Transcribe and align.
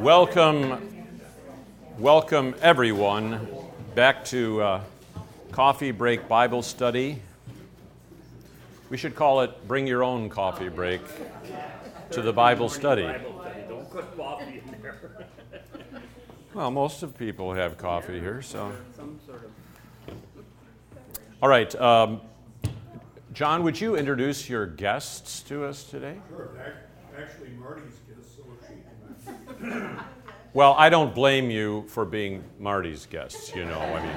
Welcome, 0.00 1.12
welcome 1.98 2.54
everyone 2.62 3.46
back 3.94 4.24
to 4.26 4.62
uh, 4.62 4.80
Coffee 5.52 5.90
Break 5.90 6.26
Bible 6.26 6.62
Study. 6.62 7.20
We 8.88 8.96
should 8.96 9.14
call 9.14 9.42
it 9.42 9.68
Bring 9.68 9.86
Your 9.86 10.02
Own 10.02 10.30
Coffee 10.30 10.70
Break 10.70 11.02
to 12.12 12.22
the 12.22 12.32
Bible 12.32 12.70
Study. 12.70 13.14
Well, 16.54 16.70
most 16.70 17.02
of 17.02 17.18
people 17.18 17.52
have 17.52 17.76
coffee 17.76 18.20
here, 18.20 18.40
so. 18.40 18.72
All 21.42 21.48
right. 21.50 21.74
Um, 21.78 22.22
John, 23.34 23.62
would 23.64 23.78
you 23.78 23.96
introduce 23.96 24.48
your 24.48 24.64
guests 24.64 25.42
to 25.42 25.66
us 25.66 25.84
today? 25.84 26.16
Sure, 26.30 26.48
actually 27.18 27.50
Marty's 27.50 27.84
guest, 28.08 28.36
so 28.36 28.44
she 28.66 28.76
can. 29.26 29.49
Well, 30.52 30.74
I 30.76 30.88
don't 30.88 31.14
blame 31.14 31.50
you 31.50 31.84
for 31.88 32.04
being 32.04 32.42
Marty's 32.58 33.06
guests, 33.06 33.54
you 33.54 33.64
know. 33.64 33.78
I 33.78 34.02
mean, 34.02 34.16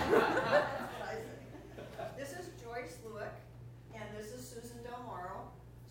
This 2.17 2.31
is 2.31 2.47
Joyce 2.63 2.97
Lewick, 3.05 3.27
and 3.93 4.03
this 4.17 4.33
is 4.33 4.47
Susan 4.47 4.77
delmoro. 4.79 5.41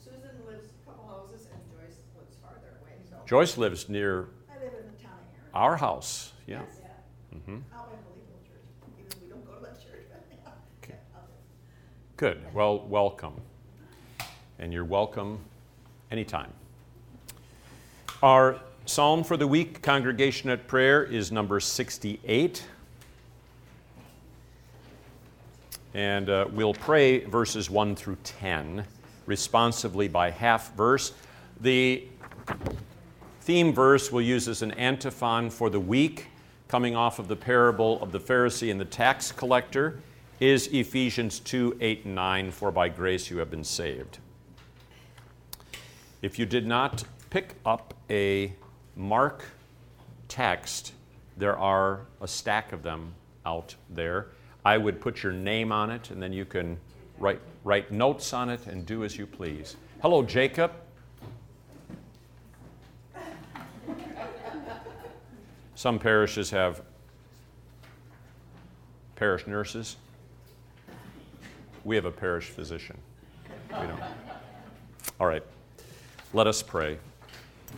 Susan 0.02 0.30
lives 0.48 0.66
a 0.82 0.86
couple 0.86 1.06
houses, 1.06 1.46
and 1.52 1.60
Joyce 1.70 1.98
lives 2.16 2.36
farther 2.42 2.78
away, 2.80 2.92
so. 3.08 3.16
Joyce 3.26 3.56
lives 3.56 3.88
near 3.88 4.28
I 4.50 4.58
live 4.64 4.72
in 4.74 4.90
the 4.96 5.02
town 5.02 5.18
our 5.54 5.76
house. 5.76 6.32
Yeah. 6.46 6.62
Yes. 6.62 6.80
Out 7.74 7.90
by 7.90 7.96
Holyfield 7.96 8.42
Church, 8.44 8.66
even 8.98 9.22
we 9.22 9.28
don't 9.28 9.46
go 9.46 9.52
to 9.52 9.62
that 9.62 9.80
church, 9.80 10.06
yeah. 10.10 10.50
Okay. 10.82 10.98
Good. 12.16 12.40
Well, 12.52 12.80
welcome. 12.88 13.40
And 14.58 14.72
you're 14.72 14.84
welcome 14.84 15.38
anytime. 16.10 16.52
Our 18.22 18.60
psalm 18.84 19.24
for 19.24 19.36
the 19.36 19.46
week, 19.46 19.82
congregation 19.82 20.50
at 20.50 20.66
prayer, 20.66 21.04
is 21.04 21.30
number 21.30 21.60
68. 21.60 22.64
And 25.94 26.28
uh, 26.28 26.46
we'll 26.50 26.74
pray 26.74 27.24
verses 27.24 27.70
1 27.70 27.96
through 27.96 28.16
10 28.24 28.84
responsively 29.26 30.08
by 30.08 30.30
half 30.30 30.74
verse. 30.74 31.12
The 31.60 32.04
theme 33.42 33.72
verse 33.72 34.10
we'll 34.10 34.24
use 34.24 34.48
as 34.48 34.62
an 34.62 34.72
antiphon 34.72 35.50
for 35.50 35.70
the 35.70 35.80
week, 35.80 36.26
coming 36.68 36.96
off 36.96 37.18
of 37.18 37.28
the 37.28 37.36
parable 37.36 38.02
of 38.02 38.10
the 38.10 38.20
Pharisee 38.20 38.70
and 38.70 38.80
the 38.80 38.84
tax 38.84 39.30
collector, 39.30 40.00
is 40.40 40.66
Ephesians 40.68 41.38
2 41.40 41.76
8 41.80 42.04
and 42.06 42.14
9, 42.14 42.50
for 42.50 42.72
by 42.72 42.88
grace 42.88 43.30
you 43.30 43.38
have 43.38 43.50
been 43.50 43.64
saved. 43.64 44.18
If 46.20 46.38
you 46.38 46.46
did 46.46 46.66
not 46.66 47.04
pick 47.30 47.54
up 47.64 47.94
a 48.10 48.54
Mark 48.96 49.44
text, 50.28 50.92
there 51.36 51.56
are 51.58 52.00
a 52.20 52.28
stack 52.28 52.72
of 52.72 52.82
them 52.82 53.14
out 53.46 53.74
there. 53.90 54.28
I 54.64 54.78
would 54.78 55.00
put 55.00 55.22
your 55.22 55.32
name 55.32 55.72
on 55.72 55.90
it, 55.90 56.10
and 56.10 56.22
then 56.22 56.32
you 56.32 56.44
can 56.44 56.78
write, 57.18 57.40
write 57.64 57.90
notes 57.90 58.32
on 58.32 58.48
it 58.48 58.66
and 58.66 58.86
do 58.86 59.04
as 59.04 59.16
you 59.16 59.26
please. 59.26 59.76
Hello, 60.02 60.22
Jacob. 60.22 60.72
Some 65.74 65.98
parishes 65.98 66.50
have 66.50 66.82
parish 69.16 69.46
nurses. 69.46 69.96
We 71.84 71.96
have 71.96 72.04
a 72.04 72.12
parish 72.12 72.50
physician. 72.50 72.96
All 75.18 75.26
right. 75.26 75.42
Let 76.32 76.46
us 76.46 76.62
pray. 76.62 76.98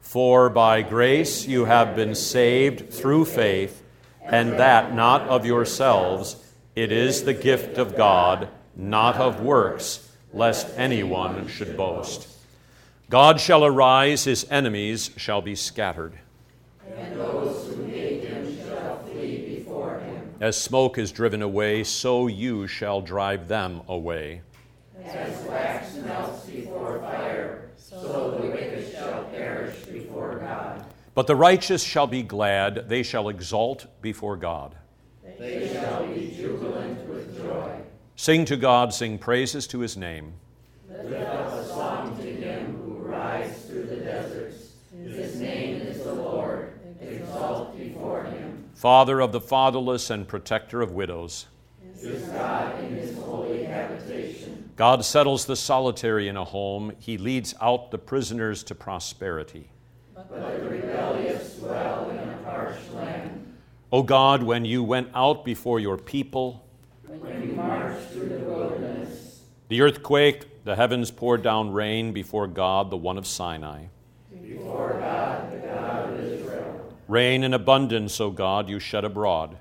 For 0.00 0.50
by 0.50 0.82
grace 0.82 1.46
you 1.46 1.66
have 1.66 1.94
been 1.94 2.14
saved 2.14 2.92
through 2.92 3.26
faith, 3.26 3.82
and 4.22 4.52
that 4.54 4.94
not 4.94 5.22
of 5.22 5.46
yourselves. 5.46 6.36
It 6.74 6.92
is 6.92 7.24
the 7.24 7.34
gift 7.34 7.78
of 7.78 7.96
God, 7.96 8.48
not 8.76 9.16
of 9.16 9.40
works, 9.40 10.08
lest 10.32 10.68
anyone 10.76 11.48
should 11.48 11.76
boast. 11.76 12.28
God 13.08 13.40
shall 13.40 13.64
arise, 13.64 14.24
his 14.24 14.46
enemies 14.50 15.10
shall 15.16 15.42
be 15.42 15.56
scattered. 15.56 16.12
And 16.96 17.18
those 17.18 17.66
who 17.74 17.84
hate 17.86 18.22
him 18.24 18.56
shall 18.64 19.02
flee 19.04 19.56
before 19.56 19.98
him. 19.98 20.34
As 20.40 20.60
smoke 20.60 20.96
is 20.96 21.10
driven 21.10 21.42
away, 21.42 21.82
so 21.82 22.28
you 22.28 22.66
shall 22.68 23.00
drive 23.00 23.48
them 23.48 23.82
away. 23.88 24.42
As 25.04 25.42
wax 25.46 25.94
melts 25.96 26.46
before 26.46 27.00
fire, 27.00 27.69
so 27.90 28.38
the 28.40 28.46
wicked 28.46 28.92
shall 28.92 29.24
perish 29.24 29.76
before 29.86 30.38
God. 30.38 30.84
But 31.14 31.26
the 31.26 31.34
righteous 31.34 31.82
shall 31.82 32.06
be 32.06 32.22
glad, 32.22 32.88
they 32.88 33.02
shall 33.02 33.28
exult 33.28 33.86
before 34.00 34.36
God. 34.36 34.76
They 35.38 35.72
shall 35.72 36.06
be 36.06 36.32
jubilant 36.36 37.08
with 37.08 37.36
joy. 37.36 37.80
Sing 38.14 38.44
to 38.44 38.56
God, 38.56 38.94
sing 38.94 39.18
praises 39.18 39.66
to 39.68 39.80
his 39.80 39.96
name. 39.96 40.34
Lift 40.88 41.14
up 41.26 41.52
a 41.52 41.66
song 41.66 42.16
to 42.18 42.22
him 42.22 42.76
who 42.76 42.94
rides 42.98 43.64
through 43.64 43.86
the 43.86 43.96
deserts. 43.96 44.74
His 44.96 45.40
name 45.40 45.82
is 45.82 46.04
the 46.04 46.12
Lord. 46.12 46.78
Exalt 47.00 47.76
before 47.76 48.24
him. 48.24 48.70
Father 48.74 49.20
of 49.20 49.32
the 49.32 49.40
fatherless 49.40 50.10
and 50.10 50.28
protector 50.28 50.80
of 50.80 50.92
widows. 50.92 51.46
Is 52.00 52.22
God 52.28 52.84
in 52.84 52.94
his 52.94 53.18
holy. 53.18 53.49
God 54.80 55.04
settles 55.04 55.44
the 55.44 55.56
solitary 55.56 56.26
in 56.26 56.38
a 56.38 56.44
home, 56.46 56.92
he 56.98 57.18
leads 57.18 57.54
out 57.60 57.90
the 57.90 57.98
prisoners 57.98 58.62
to 58.62 58.74
prosperity. 58.74 59.68
But 60.14 60.30
the 60.30 60.66
rebellious 60.66 61.56
dwell 61.56 62.08
in 62.08 62.16
a 62.16 62.50
harsh 62.50 62.78
land. 62.94 63.58
O 63.92 64.02
God, 64.02 64.42
when 64.42 64.64
you 64.64 64.82
went 64.82 65.10
out 65.14 65.44
before 65.44 65.80
your 65.80 65.98
people, 65.98 66.66
When 67.06 67.42
you 67.46 67.52
march 67.56 68.02
through 68.04 68.30
the 68.30 68.38
wilderness, 68.38 69.42
the 69.68 69.82
earth 69.82 70.02
quaked, 70.02 70.64
the 70.64 70.76
heavens 70.76 71.10
poured 71.10 71.42
down 71.42 71.74
rain 71.74 72.14
before 72.14 72.46
God, 72.46 72.88
the 72.88 72.96
one 72.96 73.18
of 73.18 73.26
Sinai. 73.26 73.84
before 74.30 74.94
God, 74.98 75.52
the 75.52 75.58
God 75.58 76.14
of 76.14 76.20
Israel, 76.20 76.94
Rain 77.06 77.44
in 77.44 77.52
abundance, 77.52 78.18
O 78.18 78.30
God, 78.30 78.70
you 78.70 78.80
shed 78.80 79.04
abroad. 79.04 79.58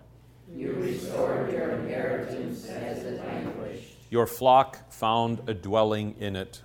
you 0.56 0.72
restored 0.76 1.52
your 1.52 1.72
inheritance 1.72 2.66
as 2.68 3.04
it 3.04 3.20
languished. 3.20 3.96
Your 4.10 4.26
flock 4.26 4.89
found 5.00 5.42
a 5.48 5.54
dwelling 5.54 6.13
in 6.19 6.36
it. 6.36 6.62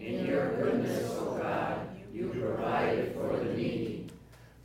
In 0.00 0.24
your 0.24 0.56
goodness, 0.56 1.06
O 1.18 1.38
God, 1.38 1.86
you 2.14 2.28
provided 2.28 3.12
for 3.12 3.36
the 3.36 3.44
needy. 3.44 4.06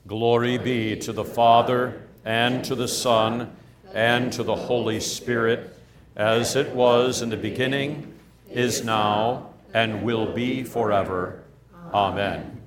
Glory 0.07 0.57
be 0.57 0.95
to 0.95 1.11
the 1.11 1.25
Father, 1.25 2.01
and 2.23 2.63
to 2.63 2.75
the 2.75 2.87
Son, 2.87 3.53
and 3.93 4.31
to 4.31 4.41
the 4.41 4.55
Holy 4.55 5.01
Spirit, 5.01 5.77
as 6.15 6.55
it 6.55 6.73
was 6.73 7.21
in 7.21 7.27
the 7.27 7.35
beginning, 7.35 8.13
is 8.49 8.85
now, 8.85 9.49
and 9.73 10.03
will 10.03 10.31
be 10.31 10.63
forever. 10.63 11.43
Amen. 11.93 12.61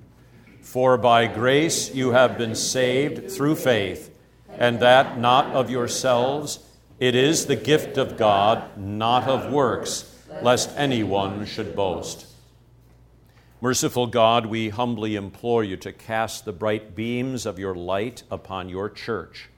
For 0.60 0.98
by 0.98 1.28
grace 1.28 1.94
you 1.94 2.10
have 2.10 2.36
been 2.36 2.54
saved 2.54 3.30
through 3.30 3.56
faith, 3.56 4.14
and 4.50 4.80
that 4.80 5.18
not 5.18 5.46
of 5.54 5.70
yourselves. 5.70 6.58
It 7.00 7.14
is 7.14 7.46
the 7.46 7.56
gift 7.56 7.96
of 7.96 8.18
God, 8.18 8.76
not 8.76 9.28
of 9.28 9.50
works, 9.50 10.12
lest 10.42 10.70
anyone 10.76 11.44
should 11.46 11.74
boast. 11.74 12.26
Merciful 13.60 14.06
God, 14.06 14.46
we 14.46 14.68
humbly 14.68 15.16
implore 15.16 15.64
you 15.64 15.76
to 15.78 15.92
cast 15.92 16.44
the 16.44 16.52
bright 16.52 16.94
beams 16.94 17.46
of 17.46 17.58
your 17.58 17.74
light 17.74 18.22
upon 18.30 18.68
your 18.68 18.90
church 18.90 19.48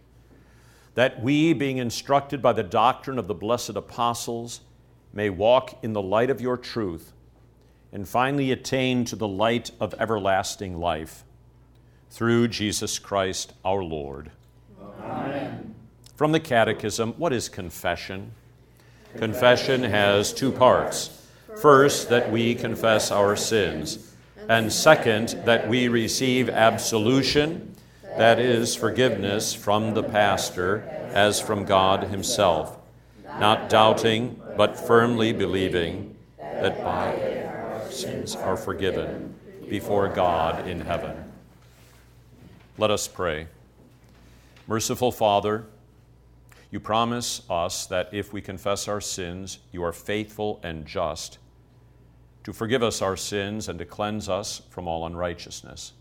that 0.99 1.23
we, 1.23 1.53
being 1.53 1.79
instructed 1.79 2.43
by 2.43 2.53
the 2.53 2.65
doctrine 2.65 3.21
of 3.21 3.29
the 3.29 3.35
blessed 3.35 3.77
apostles, 3.77 4.63
may 5.13 5.31
walk 5.31 5.79
in 5.85 5.93
the 5.93 6.03
light 6.03 6.29
of 6.29 6.41
your 6.41 6.57
truth 6.57 7.13
and 7.93 8.09
finally 8.09 8.51
attain 8.51 9.05
to 9.05 9.15
the 9.15 9.29
light 9.29 9.71
of 9.79 9.95
everlasting 10.01 10.77
life. 10.77 11.23
Through 12.11 12.49
Jesus 12.49 12.99
Christ 12.99 13.53
our 13.65 13.85
Lord. 13.85 14.33
Amen. 15.01 15.73
From 16.17 16.33
the 16.33 16.41
Catechism, 16.41 17.13
what 17.13 17.33
is 17.33 17.49
confession? 17.49 18.33
Confession 19.19 19.83
has 19.83 20.33
two 20.33 20.53
parts. 20.53 21.27
First, 21.61 22.09
that 22.11 22.31
we 22.31 22.55
confess 22.55 23.11
our 23.11 23.35
sins, 23.35 24.15
and 24.49 24.73
second, 24.73 25.31
that 25.45 25.69
we 25.69 25.89
receive 25.89 26.49
absolution, 26.49 27.75
that 28.17 28.39
is, 28.39 28.77
forgiveness 28.77 29.55
from 29.55 29.95
the 29.95 30.05
pastor 30.05 30.89
as 31.13 31.41
from 31.41 31.65
God 31.65 32.05
Himself, 32.05 32.79
not 33.41 33.69
doubting, 33.69 34.41
but 34.57 34.79
firmly 34.79 35.33
believing 35.33 36.15
that 36.39 36.81
by 36.85 37.11
it 37.11 37.47
our 37.47 37.91
sins 37.91 38.37
are 38.37 38.57
forgiven 38.57 39.35
before 39.69 40.09
God 40.09 40.69
in 40.69 40.81
heaven. 40.81 41.17
Let 42.77 42.93
us 42.93 43.09
pray. 43.09 43.49
Merciful 44.69 45.11
Father, 45.11 45.65
you 46.71 46.81
promise 46.81 47.43
us 47.49 47.87
that 47.87 48.11
if 48.13 48.33
we 48.33 48.43
confess 48.43 48.89
our 48.89 49.01
sins, 49.01 49.59
you 49.73 49.83
are 49.83 49.93
faithful 49.93 50.61
and 50.63 50.85
just 50.85 51.39
to 52.45 52.53
forgive 52.53 52.83
us 52.83 53.03
our 53.03 53.17
sins 53.17 53.69
and 53.69 53.79
to 53.79 53.85
cleanse 53.85 54.29
us 54.29 54.63
from 54.71 54.87
all 54.87 55.07
unrighteousness. 55.07 55.93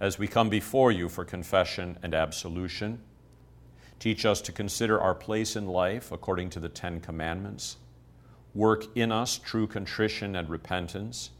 As 0.00 0.18
we 0.18 0.26
come 0.26 0.48
before 0.48 0.92
you 0.92 1.08
for 1.08 1.24
confession 1.24 1.98
and 2.02 2.14
absolution, 2.14 3.00
teach 3.98 4.26
us 4.26 4.40
to 4.42 4.52
consider 4.52 5.00
our 5.00 5.14
place 5.14 5.56
in 5.56 5.66
life 5.66 6.12
according 6.12 6.50
to 6.50 6.60
the 6.60 6.68
Ten 6.68 7.00
Commandments. 7.00 7.76
Work 8.54 8.86
in 8.94 9.10
us 9.10 9.38
true 9.38 9.66
contrition 9.66 10.36
and 10.36 10.48
repentance. 10.48 11.30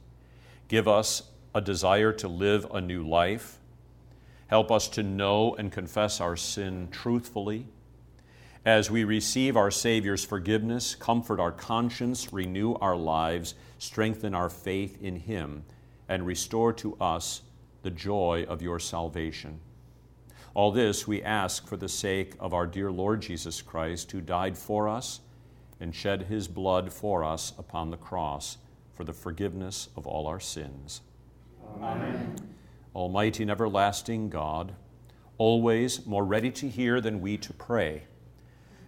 Give 0.68 0.88
us 0.88 1.24
a 1.54 1.60
desire 1.60 2.12
to 2.14 2.28
live 2.28 2.66
a 2.72 2.80
new 2.80 3.06
life. 3.06 3.58
Help 4.46 4.70
us 4.70 4.88
to 4.88 5.02
know 5.02 5.54
and 5.56 5.70
confess 5.70 6.20
our 6.20 6.36
sin 6.36 6.88
truthfully 6.90 7.66
as 8.64 8.90
we 8.90 9.04
receive 9.04 9.56
our 9.56 9.70
Savior's 9.70 10.24
forgiveness, 10.24 10.94
comfort 10.94 11.38
our 11.38 11.52
conscience, 11.52 12.32
renew 12.32 12.74
our 12.74 12.96
lives, 12.96 13.54
strengthen 13.78 14.34
our 14.34 14.48
faith 14.48 15.02
in 15.02 15.16
Him, 15.16 15.64
and 16.08 16.26
restore 16.26 16.72
to 16.74 16.96
us 16.96 17.42
the 17.82 17.90
joy 17.90 18.46
of 18.48 18.62
your 18.62 18.78
salvation. 18.78 19.60
All 20.54 20.70
this 20.70 21.06
we 21.06 21.22
ask 21.22 21.66
for 21.66 21.76
the 21.76 21.88
sake 21.88 22.34
of 22.40 22.54
our 22.54 22.66
dear 22.66 22.90
Lord 22.90 23.20
Jesus 23.20 23.60
Christ, 23.60 24.12
who 24.12 24.20
died 24.20 24.56
for 24.56 24.88
us 24.88 25.20
and 25.80 25.94
shed 25.94 26.22
his 26.22 26.48
blood 26.48 26.92
for 26.92 27.24
us 27.24 27.52
upon 27.58 27.90
the 27.90 27.96
cross 27.96 28.56
for 28.92 29.04
the 29.04 29.12
forgiveness 29.12 29.88
of 29.96 30.06
all 30.06 30.26
our 30.26 30.40
sins. 30.40 31.02
Amen. 31.82 32.36
Almighty 32.94 33.42
and 33.42 33.50
everlasting 33.50 34.30
God, 34.30 34.74
always 35.36 36.06
more 36.06 36.24
ready 36.24 36.52
to 36.52 36.68
hear 36.68 37.00
than 37.00 37.20
we 37.20 37.36
to 37.38 37.52
pray 37.52 38.04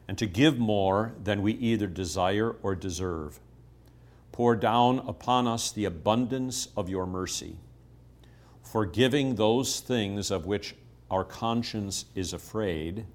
and 0.08 0.16
to 0.18 0.26
give 0.26 0.58
more 0.58 1.14
than 1.22 1.42
we 1.42 1.52
either 1.52 1.86
desire 1.86 2.56
or 2.62 2.74
deserve. 2.74 3.40
Pour 4.32 4.54
down 4.54 4.98
upon 5.00 5.46
us 5.46 5.72
the 5.72 5.84
abundance 5.84 6.68
of 6.76 6.88
your 6.88 7.06
mercy, 7.06 7.56
forgiving 8.62 9.34
those 9.34 9.80
things 9.80 10.30
of 10.30 10.46
which 10.46 10.74
our 11.10 11.24
conscience 11.24 12.04
is 12.14 12.32
afraid, 12.32 13.06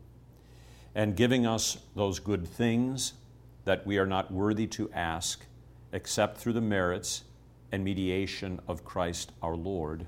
and 0.95 1.15
giving 1.15 1.45
us 1.45 1.77
those 1.95 2.19
good 2.19 2.47
things 2.47 3.13
that 3.65 3.85
we 3.85 3.97
are 3.97 4.05
not 4.05 4.31
worthy 4.31 4.67
to 4.67 4.89
ask 4.91 5.45
except 5.93 6.37
through 6.37 6.53
the 6.53 6.61
merits 6.61 7.23
and 7.71 7.83
mediation 7.83 8.59
of 8.67 8.83
Christ 8.83 9.31
our 9.41 9.55
Lord. 9.55 10.05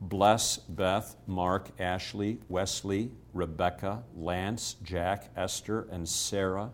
Bless 0.00 0.58
Beth, 0.58 1.16
Mark, 1.26 1.70
Ashley, 1.80 2.38
Wesley, 2.48 3.10
Rebecca, 3.38 4.02
Lance, 4.16 4.74
Jack, 4.82 5.30
Esther, 5.36 5.86
and 5.92 6.08
Sarah, 6.08 6.70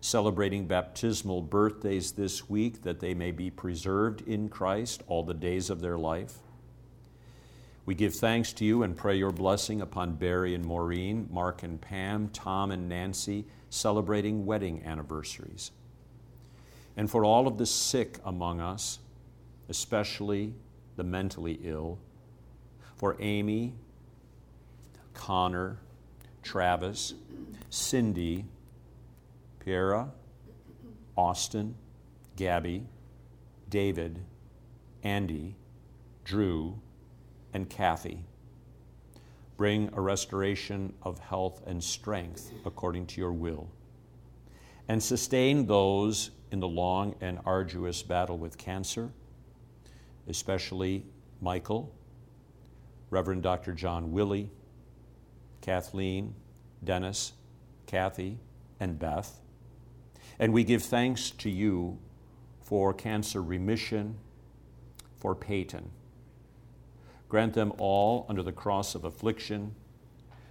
celebrating 0.00 0.66
baptismal 0.66 1.42
birthdays 1.42 2.12
this 2.12 2.48
week 2.48 2.82
that 2.82 3.00
they 3.00 3.14
may 3.14 3.32
be 3.32 3.50
preserved 3.50 4.20
in 4.22 4.48
Christ 4.48 5.02
all 5.08 5.24
the 5.24 5.34
days 5.34 5.70
of 5.70 5.80
their 5.80 5.98
life. 5.98 6.38
We 7.84 7.96
give 7.96 8.14
thanks 8.14 8.52
to 8.54 8.64
you 8.64 8.84
and 8.84 8.96
pray 8.96 9.16
your 9.16 9.32
blessing 9.32 9.80
upon 9.80 10.14
Barry 10.14 10.54
and 10.54 10.64
Maureen, 10.64 11.28
Mark 11.32 11.64
and 11.64 11.80
Pam, 11.80 12.28
Tom 12.28 12.70
and 12.70 12.88
Nancy, 12.88 13.44
celebrating 13.70 14.46
wedding 14.46 14.82
anniversaries. 14.84 15.72
And 16.96 17.10
for 17.10 17.24
all 17.24 17.48
of 17.48 17.58
the 17.58 17.66
sick 17.66 18.18
among 18.24 18.60
us, 18.60 19.00
especially 19.68 20.54
the 20.94 21.02
mentally 21.02 21.58
ill, 21.64 21.98
for 22.96 23.16
Amy, 23.18 23.74
Connor, 25.14 25.78
Travis, 26.42 27.14
Cindy, 27.70 28.44
Piera, 29.64 30.10
Austin, 31.16 31.74
Gabby, 32.36 32.86
David, 33.68 34.18
Andy, 35.02 35.56
Drew, 36.24 36.80
and 37.52 37.68
Kathy. 37.68 38.24
Bring 39.56 39.90
a 39.94 40.00
restoration 40.00 40.92
of 41.02 41.18
health 41.18 41.62
and 41.66 41.82
strength 41.82 42.52
according 42.64 43.06
to 43.06 43.20
your 43.20 43.32
will. 43.32 43.70
And 44.88 45.02
sustain 45.02 45.66
those 45.66 46.30
in 46.50 46.60
the 46.60 46.68
long 46.68 47.14
and 47.20 47.38
arduous 47.46 48.02
battle 48.02 48.38
with 48.38 48.58
cancer, 48.58 49.10
especially 50.28 51.04
Michael, 51.40 51.94
Reverend 53.10 53.42
Dr. 53.42 53.72
John 53.72 54.12
Willie, 54.12 54.50
Kathleen, 55.62 56.34
Dennis, 56.84 57.32
Kathy, 57.86 58.38
and 58.78 58.98
Beth. 58.98 59.40
And 60.38 60.52
we 60.52 60.64
give 60.64 60.82
thanks 60.82 61.30
to 61.30 61.48
you 61.48 61.98
for 62.60 62.92
cancer 62.92 63.42
remission 63.42 64.16
for 65.16 65.34
Peyton. 65.34 65.90
Grant 67.28 67.54
them 67.54 67.72
all 67.78 68.26
under 68.28 68.42
the 68.42 68.52
cross 68.52 68.94
of 68.94 69.04
affliction 69.04 69.74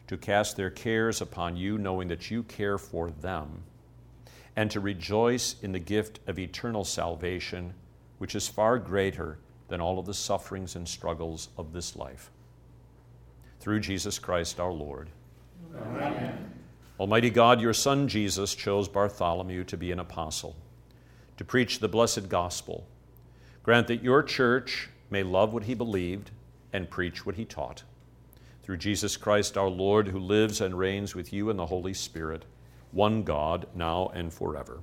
to 0.07 0.17
cast 0.17 0.57
their 0.57 0.69
cares 0.69 1.21
upon 1.21 1.55
you, 1.55 1.77
knowing 1.77 2.07
that 2.07 2.31
you 2.31 2.43
care 2.43 2.77
for 2.77 3.11
them, 3.11 3.63
and 4.55 4.71
to 4.71 4.79
rejoice 4.79 5.55
in 5.61 5.73
the 5.73 5.79
gift 5.79 6.19
of 6.27 6.39
eternal 6.39 6.83
salvation, 6.83 7.73
which 8.17 8.33
is 8.33 8.47
far 8.47 8.79
greater 8.79 9.37
than 9.67 9.81
all 9.81 9.99
of 9.99 10.05
the 10.05 10.13
sufferings 10.13 10.75
and 10.75 10.87
struggles 10.87 11.49
of 11.57 11.71
this 11.73 11.95
life 11.95 12.31
through 13.61 13.79
Jesus 13.79 14.19
Christ 14.19 14.59
our 14.59 14.71
Lord. 14.71 15.09
Amen. 15.77 16.51
Almighty 16.99 17.29
God, 17.29 17.61
your 17.61 17.73
Son 17.73 18.07
Jesus 18.07 18.53
chose 18.53 18.87
Bartholomew 18.87 19.63
to 19.65 19.77
be 19.77 19.91
an 19.91 19.99
apostle, 19.99 20.55
to 21.37 21.45
preach 21.45 21.79
the 21.79 21.87
blessed 21.87 22.27
gospel. 22.27 22.87
Grant 23.63 23.87
that 23.87 24.03
your 24.03 24.23
church 24.23 24.89
may 25.09 25.23
love 25.23 25.53
what 25.53 25.63
he 25.63 25.73
believed 25.73 26.31
and 26.73 26.89
preach 26.89 27.25
what 27.25 27.35
he 27.35 27.45
taught. 27.45 27.83
Through 28.63 28.77
Jesus 28.77 29.17
Christ 29.17 29.57
our 29.57 29.69
Lord, 29.69 30.07
who 30.07 30.19
lives 30.19 30.59
and 30.59 30.77
reigns 30.77 31.15
with 31.15 31.31
you 31.31 31.49
in 31.49 31.57
the 31.57 31.67
Holy 31.67 31.93
Spirit, 31.93 32.45
one 32.91 33.23
God, 33.23 33.67
now 33.75 34.11
and 34.13 34.33
forever. 34.33 34.79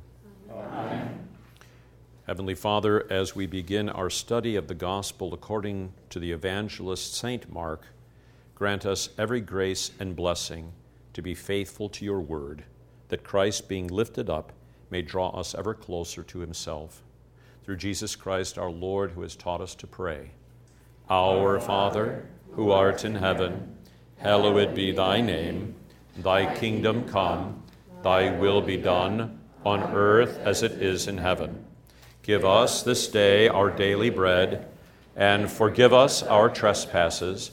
Amen. 0.50 1.28
Heavenly 2.26 2.54
Father, 2.54 3.10
as 3.10 3.34
we 3.34 3.46
begin 3.46 3.88
our 3.88 4.10
study 4.10 4.54
of 4.56 4.68
the 4.68 4.74
gospel 4.74 5.32
according 5.32 5.94
to 6.10 6.18
the 6.18 6.30
evangelist 6.30 7.14
St. 7.14 7.50
Mark, 7.50 7.86
grant 8.58 8.84
us 8.84 9.10
every 9.16 9.40
grace 9.40 9.92
and 10.00 10.16
blessing 10.16 10.72
to 11.12 11.22
be 11.22 11.32
faithful 11.32 11.88
to 11.88 12.04
your 12.04 12.20
word, 12.20 12.64
that 13.06 13.22
Christ, 13.22 13.68
being 13.68 13.86
lifted 13.86 14.28
up, 14.28 14.52
may 14.90 15.00
draw 15.00 15.28
us 15.28 15.54
ever 15.54 15.74
closer 15.74 16.24
to 16.24 16.40
himself. 16.40 17.04
Through 17.62 17.76
Jesus 17.76 18.16
Christ 18.16 18.58
our 18.58 18.70
Lord, 18.70 19.12
who 19.12 19.22
has 19.22 19.36
taught 19.36 19.60
us 19.60 19.76
to 19.76 19.86
pray. 19.86 20.32
Our 21.08 21.60
Father, 21.60 22.26
who 22.50 22.72
art 22.72 23.04
in 23.04 23.14
heaven, 23.14 23.76
hallowed 24.16 24.74
be 24.74 24.90
thy 24.90 25.20
name. 25.20 25.76
Thy 26.16 26.52
kingdom 26.56 27.04
come, 27.04 27.62
thy 28.02 28.36
will 28.36 28.60
be 28.60 28.76
done, 28.76 29.38
on 29.64 29.84
earth 29.94 30.36
as 30.40 30.64
it 30.64 30.72
is 30.82 31.06
in 31.06 31.18
heaven. 31.18 31.64
Give 32.24 32.44
us 32.44 32.82
this 32.82 33.06
day 33.06 33.46
our 33.46 33.70
daily 33.70 34.10
bread, 34.10 34.66
and 35.14 35.48
forgive 35.48 35.92
us 35.92 36.24
our 36.24 36.50
trespasses 36.50 37.52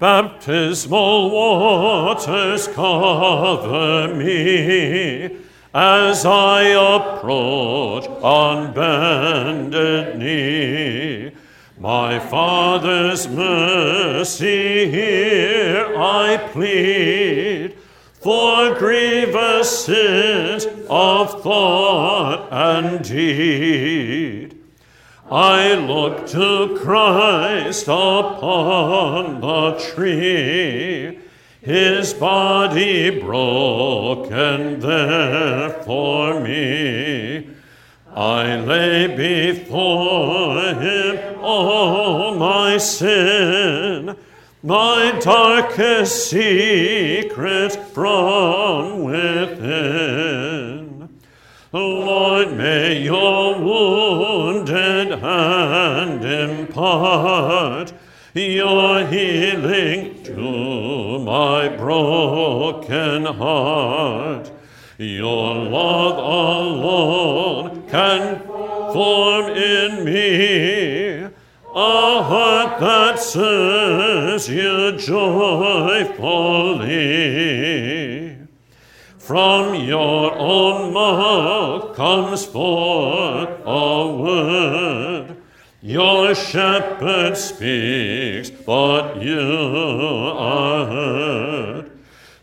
Baptismal 0.00 1.30
waters 1.30 2.66
cover 2.68 4.14
me 4.14 5.36
as 5.74 6.24
I 6.24 6.62
approach 6.62 8.06
on 8.22 8.72
bended 8.72 10.16
knee. 10.18 11.32
My 11.78 12.18
Father's 12.18 13.28
mercy 13.28 14.90
here 14.90 15.94
I 15.98 16.48
plead 16.50 17.74
for 18.22 18.74
grievous 18.78 19.84
sins 19.84 20.66
of 20.88 21.42
thought 21.42 22.48
and 22.50 23.04
deed. 23.06 24.29
I 25.30 25.74
look 25.74 26.26
to 26.30 26.76
Christ 26.82 27.84
upon 27.84 29.40
the 29.40 29.78
tree, 29.78 31.20
his 31.60 32.14
body 32.14 33.20
broken 33.20 34.80
there 34.80 35.70
for 35.84 36.40
me. 36.40 37.48
I 38.12 38.56
lay 38.56 39.06
before 39.06 40.74
him 40.74 41.38
all 41.40 42.34
my 42.34 42.76
sin, 42.78 44.16
my 44.64 45.16
darkest 45.22 46.28
secret 46.28 47.76
from 47.94 49.04
within. 49.04 50.59
Lord, 51.72 52.56
may 52.56 53.00
your 53.00 53.60
wounded 53.60 55.20
hand 55.20 56.24
impart 56.24 57.92
your 58.34 59.06
healing 59.06 60.20
to 60.24 61.20
my 61.20 61.68
broken 61.68 63.24
heart. 63.24 64.50
Your 64.98 65.54
love 65.54 66.18
alone 66.18 67.88
can 67.88 68.40
form 68.92 69.50
in 69.50 70.04
me 70.04 71.22
a 71.72 72.22
heart 72.24 72.80
that 72.80 73.20
serves 73.20 74.48
you 74.48 74.96
joyfully. 74.98 76.10
From 79.30 79.76
your 79.76 80.36
own 80.36 80.92
mouth 80.92 81.94
comes 81.94 82.44
forth 82.44 83.60
a 83.64 84.16
word. 84.16 85.36
Your 85.80 86.34
shepherd 86.34 87.36
speaks, 87.36 88.50
but 88.50 89.22
you 89.22 89.38
are 89.38 90.84
heard. 90.84 91.92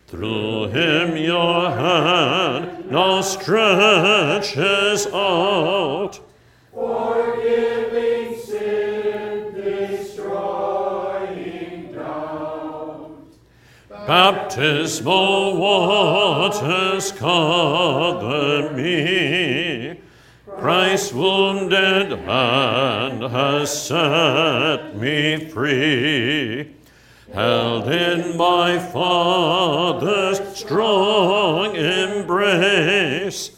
Through 0.06 0.68
him 0.68 1.18
your 1.18 1.70
hand 1.72 2.90
now 2.90 3.20
stretches 3.20 5.08
out. 5.08 6.18
Forgiving 6.72 7.27
Baptismal 14.08 15.58
waters 15.58 17.12
cover 17.12 18.72
me. 18.72 20.00
Christ's 20.46 21.12
wounded 21.12 22.18
hand 22.20 23.22
has 23.22 23.86
set 23.86 24.96
me 24.96 25.44
free. 25.50 26.74
Held 27.34 27.88
in 27.88 28.38
my 28.38 28.78
Father's 28.78 30.40
strong 30.56 31.76
embrace, 31.76 33.50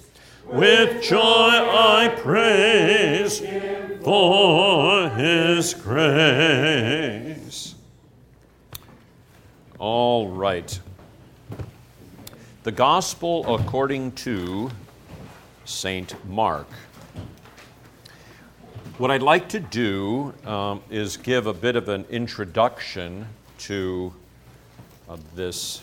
with 0.46 1.00
joy 1.00 1.20
I 1.20 2.12
praise 2.18 3.38
for 4.02 5.10
His 5.10 5.74
grace. 5.74 7.20
All 9.80 10.28
right. 10.28 10.78
The 12.64 12.70
Gospel 12.70 13.54
according 13.54 14.12
to 14.12 14.70
St. 15.64 16.22
Mark. 16.28 16.66
What 18.98 19.10
I'd 19.10 19.22
like 19.22 19.48
to 19.48 19.58
do 19.58 20.34
um, 20.44 20.82
is 20.90 21.16
give 21.16 21.46
a 21.46 21.54
bit 21.54 21.76
of 21.76 21.88
an 21.88 22.04
introduction 22.10 23.26
to 23.60 24.12
uh, 25.08 25.16
this 25.34 25.82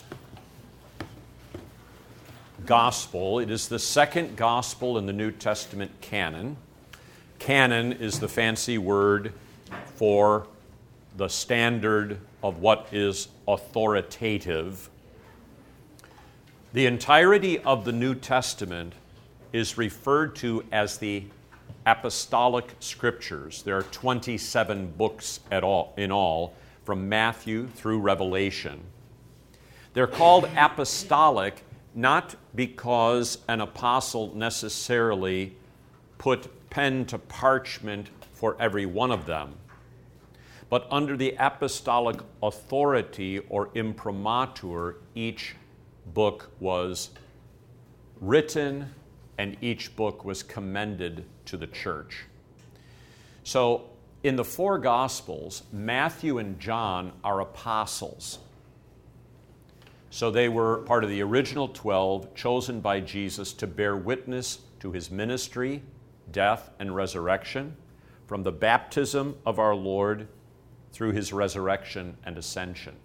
Gospel. 2.68 3.40
It 3.40 3.50
is 3.50 3.68
the 3.68 3.80
second 3.80 4.36
Gospel 4.36 5.00
in 5.00 5.08
the 5.08 5.14
New 5.14 5.32
Testament 5.32 5.90
canon. 6.02 6.58
Canon 7.40 7.94
is 7.94 8.20
the 8.20 8.28
fancy 8.28 8.78
word 8.78 9.34
for 9.96 10.46
the 11.16 11.30
standard 11.30 12.20
of 12.44 12.60
what 12.60 12.88
is 12.92 13.30
authoritative. 13.48 14.90
The 16.74 16.86
entirety 16.86 17.60
of 17.60 17.86
the 17.86 17.92
New 17.92 18.16
Testament 18.16 18.94
is 19.54 19.78
referred 19.78 20.36
to 20.38 20.64
as 20.72 20.98
the 20.98 21.24
apostolic 21.86 22.76
scriptures. 22.80 23.64
There 23.64 23.78
are 23.78 23.84
27 23.84 24.94
books 24.98 25.40
at 25.52 25.64
all, 25.64 25.94
in 25.98 26.12
all, 26.12 26.54
from 26.84 27.10
Matthew 27.10 27.68
through 27.68 28.00
Revelation. 28.00 28.82
They're 29.94 30.06
called 30.06 30.50
apostolic 30.56 31.64
not 31.96 32.36
because 32.54 33.40
an 33.48 33.62
apostle 33.62 34.36
necessarily 34.36 35.56
put 36.20 36.70
pen 36.70 37.06
to 37.06 37.18
parchment 37.18 38.10
for 38.34 38.56
every 38.60 38.86
one 38.86 39.10
of 39.10 39.26
them 39.26 39.56
but 40.70 40.88
under 40.92 41.16
the 41.16 41.36
apostolic 41.40 42.20
authority 42.44 43.40
or 43.50 43.70
imprimatur, 43.74 44.98
each 45.16 45.56
book 46.14 46.52
was 46.60 47.12
written 48.20 48.94
and 49.38 49.56
each 49.62 49.96
book 49.96 50.26
was 50.26 50.44
commended 50.44 51.26
to 51.46 51.58
the 51.58 51.68
church. 51.68 52.26
So, 53.44 53.90
in 54.24 54.36
the 54.36 54.44
four 54.44 54.78
Gospels, 54.78 55.64
Matthew 55.72 56.40
and 56.40 56.60
John 56.60 57.14
are 57.24 57.40
apostles. 57.40 58.40
So, 60.10 60.32
they 60.32 60.50
were 60.50 60.78
part 60.80 61.04
of 61.04 61.10
the 61.10 61.22
original 61.22 61.70
12 61.70 62.34
chosen 62.36 62.82
by 62.82 63.00
Jesus 63.00 63.54
to 63.54 63.68
bear 63.68 63.96
witness 63.96 64.60
to 64.80 64.92
his 64.92 65.12
ministry, 65.12 65.82
death, 66.32 66.72
and 66.80 66.94
resurrection 66.94 67.78
from 68.26 68.44
the 68.44 68.52
baptism 68.52 69.38
of 69.46 69.60
our 69.60 69.76
Lord 69.76 70.28
through 70.98 71.12
his 71.12 71.32
resurrection 71.32 72.18
and 72.26 72.40
ascension. 72.40 72.96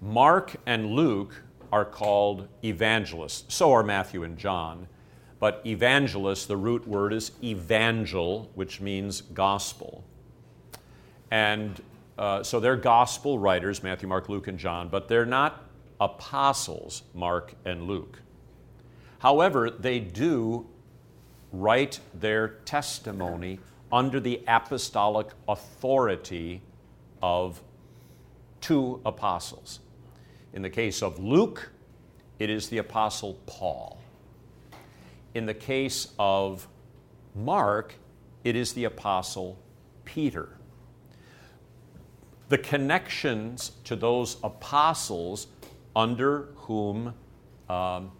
Mark 0.00 0.54
and 0.64 0.92
Luke 0.92 1.42
are 1.72 1.84
called 1.84 2.46
evangelists. 2.62 3.52
So 3.52 3.72
are 3.72 3.82
Matthew 3.82 4.22
and 4.22 4.38
John. 4.38 4.86
But 5.40 5.60
evangelist, 5.66 6.46
the 6.46 6.56
root 6.56 6.86
word 6.86 7.12
is 7.12 7.32
evangel, 7.42 8.48
which 8.54 8.80
means 8.80 9.22
gospel. 9.22 10.04
And 11.32 11.82
uh, 12.16 12.44
so 12.44 12.60
they're 12.60 12.76
gospel 12.76 13.40
writers, 13.40 13.82
Matthew, 13.82 14.08
Mark, 14.08 14.28
Luke, 14.28 14.46
and 14.46 14.56
John, 14.56 14.88
but 14.88 15.08
they're 15.08 15.26
not 15.26 15.64
apostles, 16.00 17.02
Mark 17.12 17.54
and 17.64 17.88
Luke. 17.88 18.22
However, 19.18 19.68
they 19.68 19.98
do 19.98 20.68
write 21.52 21.98
their 22.14 22.48
testimony 22.64 23.58
under 23.92 24.20
the 24.20 24.42
apostolic 24.46 25.28
authority 25.48 26.62
of 27.22 27.62
two 28.60 29.00
apostles. 29.04 29.80
In 30.52 30.62
the 30.62 30.70
case 30.70 31.02
of 31.02 31.18
Luke, 31.18 31.70
it 32.38 32.50
is 32.50 32.68
the 32.68 32.78
apostle 32.78 33.38
Paul. 33.46 34.00
In 35.34 35.46
the 35.46 35.54
case 35.54 36.12
of 36.18 36.68
Mark, 37.34 37.94
it 38.44 38.56
is 38.56 38.72
the 38.72 38.84
apostle 38.84 39.58
Peter. 40.04 40.50
The 42.48 42.58
connections 42.58 43.72
to 43.84 43.94
those 43.94 44.38
apostles 44.42 45.48
under 45.94 46.48
whom 46.54 47.14
um, 47.68 48.10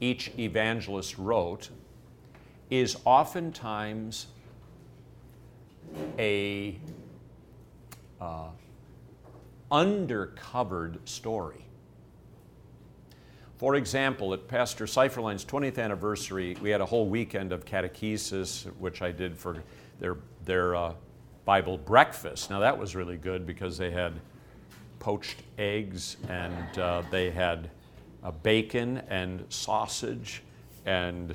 each 0.00 0.30
evangelist 0.38 1.18
wrote 1.18 1.70
is 2.70 2.96
oftentimes 3.04 4.28
a 6.18 6.78
uh, 8.20 8.48
undercovered 9.70 10.98
story. 11.04 11.66
For 13.56 13.76
example, 13.76 14.34
at 14.34 14.48
Pastor 14.48 14.84
Seiferlein's 14.84 15.44
20th 15.44 15.78
anniversary, 15.78 16.56
we 16.60 16.68
had 16.68 16.82
a 16.82 16.86
whole 16.86 17.08
weekend 17.08 17.52
of 17.52 17.64
catechesis, 17.64 18.66
which 18.78 19.00
I 19.00 19.10
did 19.10 19.36
for 19.36 19.62
their, 19.98 20.18
their 20.44 20.76
uh, 20.76 20.92
Bible 21.46 21.78
breakfast. 21.78 22.50
Now, 22.50 22.60
that 22.60 22.76
was 22.76 22.94
really 22.94 23.16
good 23.16 23.46
because 23.46 23.78
they 23.78 23.90
had 23.90 24.12
poached 24.98 25.42
eggs 25.58 26.18
and 26.28 26.78
uh, 26.78 27.02
they 27.10 27.30
had 27.30 27.70
uh, 28.22 28.30
bacon 28.30 29.02
and 29.08 29.44
sausage 29.48 30.42
and 30.84 31.34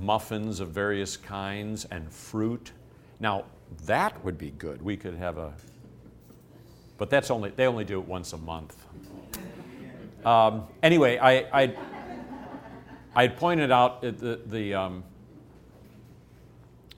muffins 0.00 0.60
of 0.60 0.70
various 0.70 1.16
kinds 1.16 1.84
and 1.86 2.10
fruit. 2.10 2.72
Now, 3.20 3.44
that 3.86 4.24
would 4.24 4.38
be 4.38 4.50
good. 4.52 4.80
We 4.82 4.96
could 4.96 5.14
have 5.14 5.38
a, 5.38 5.52
but 6.96 7.10
that's 7.10 7.30
only, 7.30 7.50
they 7.50 7.66
only 7.66 7.84
do 7.84 8.00
it 8.00 8.06
once 8.06 8.32
a 8.32 8.38
month. 8.38 8.76
Um, 10.24 10.66
anyway, 10.82 11.18
I, 11.18 11.62
I, 11.62 11.76
I 13.14 13.28
pointed 13.28 13.70
out 13.70 14.02
the, 14.02 14.40
the 14.46 14.74
um, 14.74 15.04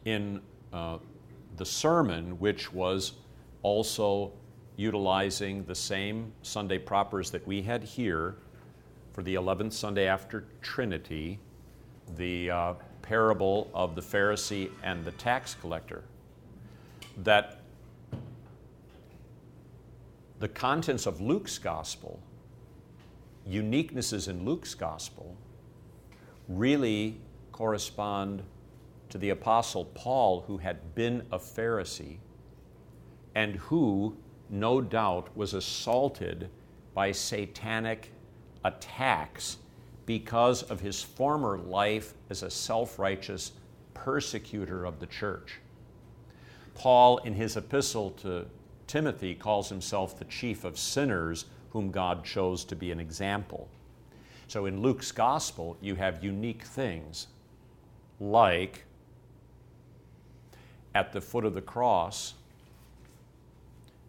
in 0.04 0.40
uh, 0.72 0.98
the 1.56 1.64
sermon, 1.64 2.38
which 2.38 2.72
was 2.72 3.12
also 3.62 4.32
utilizing 4.76 5.64
the 5.64 5.74
same 5.74 6.32
Sunday 6.42 6.78
propers 6.78 7.30
that 7.30 7.46
we 7.46 7.60
had 7.60 7.84
here 7.84 8.36
for 9.12 9.22
the 9.22 9.34
11th 9.34 9.72
Sunday 9.72 10.06
after 10.06 10.46
Trinity, 10.62 11.38
the 12.16 12.50
uh, 12.50 12.74
parable 13.10 13.68
of 13.74 13.96
the 13.96 14.00
Pharisee 14.00 14.70
and 14.84 15.04
the 15.04 15.10
tax 15.10 15.56
collector. 15.60 16.04
That 17.24 17.58
the 20.38 20.46
contents 20.46 21.06
of 21.06 21.20
Luke's 21.20 21.58
gospel, 21.58 22.20
uniquenesses 23.48 24.28
in 24.28 24.44
Luke's 24.44 24.74
gospel, 24.74 25.36
really 26.46 27.16
correspond 27.50 28.44
to 29.08 29.18
the 29.18 29.30
Apostle 29.30 29.86
Paul, 29.86 30.44
who 30.46 30.58
had 30.58 30.94
been 30.94 31.26
a 31.32 31.38
Pharisee 31.40 32.18
and 33.34 33.56
who, 33.56 34.16
no 34.48 34.80
doubt, 34.80 35.36
was 35.36 35.52
assaulted 35.52 36.48
by 36.94 37.10
satanic 37.10 38.12
attacks 38.64 39.56
because 40.10 40.64
of 40.64 40.80
his 40.80 41.00
former 41.00 41.56
life 41.56 42.14
as 42.30 42.42
a 42.42 42.50
self 42.50 42.98
righteous 42.98 43.52
persecutor 43.94 44.84
of 44.84 44.98
the 44.98 45.06
church. 45.06 45.60
Paul, 46.74 47.18
in 47.18 47.32
his 47.32 47.56
epistle 47.56 48.10
to 48.22 48.46
Timothy, 48.88 49.36
calls 49.36 49.68
himself 49.68 50.18
the 50.18 50.24
chief 50.24 50.64
of 50.64 50.76
sinners 50.76 51.44
whom 51.68 51.92
God 51.92 52.24
chose 52.24 52.64
to 52.64 52.74
be 52.74 52.90
an 52.90 52.98
example. 52.98 53.68
So 54.48 54.66
in 54.66 54.82
Luke's 54.82 55.12
gospel, 55.12 55.76
you 55.80 55.94
have 55.94 56.24
unique 56.24 56.64
things 56.64 57.28
like 58.18 58.82
at 60.92 61.12
the 61.12 61.20
foot 61.20 61.44
of 61.44 61.54
the 61.54 61.62
cross, 61.62 62.34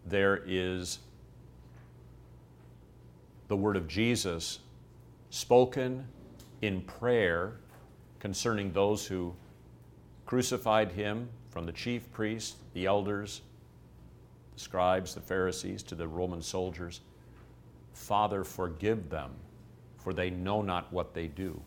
there 0.04 0.42
is 0.48 0.98
the 3.46 3.56
word 3.56 3.76
of 3.76 3.86
Jesus 3.86 4.58
spoken 5.32 6.06
in 6.60 6.82
prayer 6.82 7.54
concerning 8.20 8.70
those 8.70 9.06
who 9.06 9.34
crucified 10.26 10.92
him, 10.92 11.26
from 11.48 11.64
the 11.64 11.72
chief 11.72 12.10
priests, 12.12 12.56
the 12.74 12.84
elders, 12.84 13.40
the 14.54 14.60
scribes, 14.60 15.14
the 15.14 15.20
Pharisees, 15.20 15.82
to 15.82 15.94
the 15.94 16.06
Roman 16.06 16.42
soldiers. 16.42 17.00
Father, 17.94 18.44
forgive 18.44 19.08
them, 19.08 19.30
for 19.96 20.12
they 20.12 20.28
know 20.28 20.60
not 20.60 20.92
what 20.92 21.14
they 21.14 21.28
do. 21.28 21.60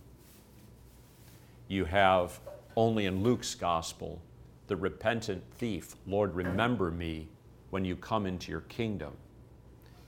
You 1.67 1.85
have 1.85 2.39
only 2.75 3.07
in 3.07 3.23
Luke's 3.23 3.55
gospel 3.55 4.21
the 4.67 4.75
repentant 4.75 5.43
thief, 5.57 5.95
Lord, 6.05 6.35
remember 6.35 6.91
me 6.91 7.29
when 7.71 7.83
you 7.83 7.95
come 7.95 8.27
into 8.27 8.51
your 8.51 8.61
kingdom. 8.61 9.13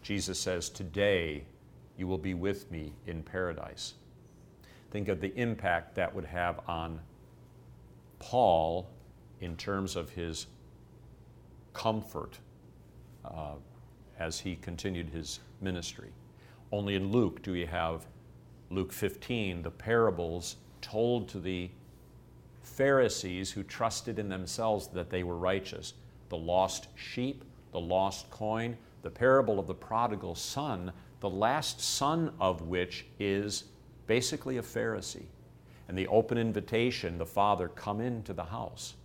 Jesus 0.03 0.39
says, 0.39 0.69
Today 0.69 1.43
you 1.97 2.07
will 2.07 2.17
be 2.17 2.33
with 2.33 2.69
me 2.71 2.93
in 3.05 3.23
paradise. 3.23 3.95
Think 4.91 5.07
of 5.07 5.19
the 5.19 5.35
impact 5.35 5.95
that 5.95 6.13
would 6.13 6.25
have 6.25 6.59
on 6.67 6.99
Paul 8.19 8.89
in 9.41 9.55
terms 9.57 9.95
of 9.95 10.11
his 10.11 10.47
comfort 11.73 12.39
uh, 13.25 13.55
as 14.19 14.39
he 14.39 14.55
continued 14.55 15.09
his 15.09 15.39
ministry. 15.61 16.09
Only 16.71 16.95
in 16.95 17.11
Luke 17.11 17.41
do 17.41 17.51
we 17.51 17.65
have 17.65 18.05
Luke 18.69 18.91
15, 18.91 19.61
the 19.61 19.71
parables 19.71 20.57
told 20.81 21.29
to 21.29 21.39
the 21.39 21.69
Pharisees 22.61 23.51
who 23.51 23.63
trusted 23.63 24.19
in 24.19 24.27
themselves 24.27 24.87
that 24.87 25.09
they 25.09 25.23
were 25.23 25.37
righteous. 25.37 25.93
The 26.29 26.37
lost 26.37 26.87
sheep, 26.95 27.43
the 27.71 27.79
lost 27.79 28.29
coin, 28.29 28.77
the 29.03 29.09
parable 29.09 29.59
of 29.59 29.67
the 29.67 29.73
prodigal 29.73 30.35
son, 30.35 30.91
the 31.19 31.29
last 31.29 31.81
son 31.81 32.31
of 32.39 32.61
which 32.61 33.05
is 33.19 33.65
basically 34.05 34.57
a 34.57 34.61
Pharisee. 34.61 35.25
And 35.87 35.97
the 35.97 36.07
open 36.07 36.37
invitation, 36.37 37.17
the 37.17 37.25
Father, 37.25 37.69
come 37.69 38.01
into 38.01 38.33
the 38.33 38.43
house. 38.43 38.95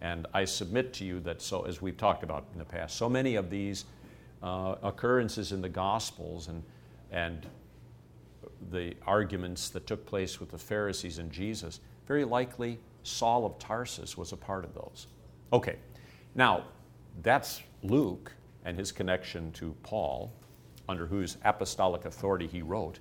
And 0.00 0.26
I 0.32 0.44
submit 0.44 0.92
to 0.94 1.04
you 1.04 1.20
that, 1.20 1.42
so 1.42 1.62
as 1.62 1.80
we've 1.80 1.96
talked 1.96 2.22
about 2.22 2.46
in 2.52 2.58
the 2.58 2.64
past, 2.64 2.96
so 2.96 3.08
many 3.08 3.36
of 3.36 3.50
these 3.50 3.84
uh, 4.42 4.76
occurrences 4.82 5.52
in 5.52 5.60
the 5.60 5.68
Gospels 5.68 6.48
and, 6.48 6.62
and 7.10 7.46
the 8.70 8.94
arguments 9.06 9.68
that 9.70 9.86
took 9.86 10.06
place 10.06 10.40
with 10.40 10.50
the 10.50 10.58
Pharisees 10.58 11.18
and 11.18 11.30
Jesus, 11.30 11.80
very 12.06 12.24
likely 12.24 12.78
Saul 13.02 13.46
of 13.46 13.58
Tarsus 13.58 14.16
was 14.16 14.32
a 14.32 14.36
part 14.36 14.64
of 14.64 14.74
those. 14.74 15.06
Okay, 15.52 15.76
now 16.34 16.64
that's 17.22 17.62
Luke 17.82 18.32
and 18.64 18.76
his 18.76 18.92
connection 18.92 19.52
to 19.52 19.74
Paul, 19.82 20.32
under 20.90 21.06
whose 21.06 21.36
apostolic 21.44 22.04
authority 22.04 22.48
he 22.48 22.62
wrote. 22.62 22.98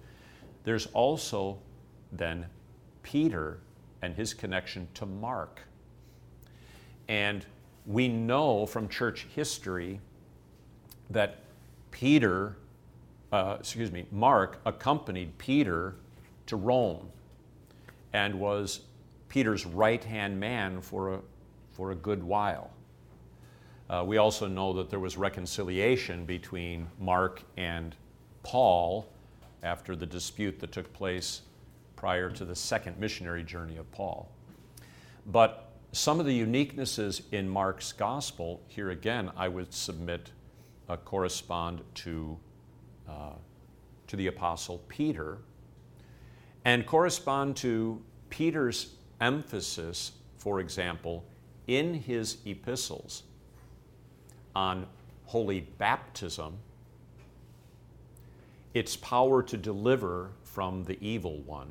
There's 0.63 0.85
also 0.87 1.57
then 2.11 2.45
Peter 3.01 3.59
and 4.01 4.15
his 4.15 4.33
connection 4.33 4.87
to 4.93 5.05
Mark. 5.05 5.61
And 7.07 7.45
we 7.87 8.07
know 8.07 8.67
from 8.67 8.87
church 8.87 9.25
history 9.35 9.99
that 11.09 11.39
Peter, 11.89 12.55
uh, 13.31 13.57
excuse 13.59 13.91
me, 13.91 14.05
Mark 14.11 14.61
accompanied 14.65 15.35
Peter 15.39 15.95
to 16.45 16.55
Rome 16.55 17.09
and 18.13 18.35
was 18.35 18.81
Peter's 19.27 19.65
right 19.65 20.03
hand 20.03 20.39
man 20.39 20.81
for 20.81 21.15
a, 21.15 21.19
for 21.71 21.91
a 21.91 21.95
good 21.95 22.23
while. 22.23 22.69
Uh, 23.89 24.03
we 24.05 24.17
also 24.17 24.47
know 24.47 24.73
that 24.73 24.89
there 24.89 24.99
was 24.99 25.17
reconciliation 25.17 26.25
between 26.25 26.87
Mark 26.99 27.41
and 27.57 27.95
Paul 28.43 29.09
after 29.63 29.95
the 29.95 30.05
dispute 30.05 30.59
that 30.59 30.71
took 30.71 30.91
place 30.93 31.41
prior 31.95 32.29
to 32.29 32.45
the 32.45 32.55
second 32.55 32.99
missionary 32.99 33.43
journey 33.43 33.77
of 33.77 33.91
Paul. 33.91 34.29
But 35.25 35.71
some 35.91 36.19
of 36.19 36.27
the 36.27 36.39
uniquenesses 36.39 37.23
in 37.31 37.49
Mark's 37.49 37.91
gospel, 37.91 38.61
here 38.67 38.91
again, 38.91 39.31
I 39.35 39.47
would 39.47 39.73
submit 39.73 40.31
uh, 40.87 40.97
correspond 40.97 41.81
to, 41.95 42.37
uh, 43.09 43.33
to 44.07 44.15
the 44.15 44.27
apostle 44.27 44.83
Peter 44.87 45.39
and 46.63 46.85
correspond 46.85 47.55
to 47.57 48.01
Peter's 48.29 48.93
emphasis, 49.19 50.11
for 50.37 50.59
example, 50.59 51.25
in 51.67 51.95
his 51.95 52.37
epistles 52.45 53.23
on 54.55 54.85
holy 55.25 55.61
baptism, 55.61 56.57
its 58.73 58.95
power 58.95 59.43
to 59.43 59.57
deliver 59.57 60.31
from 60.43 60.83
the 60.83 60.97
evil 61.01 61.39
one, 61.41 61.69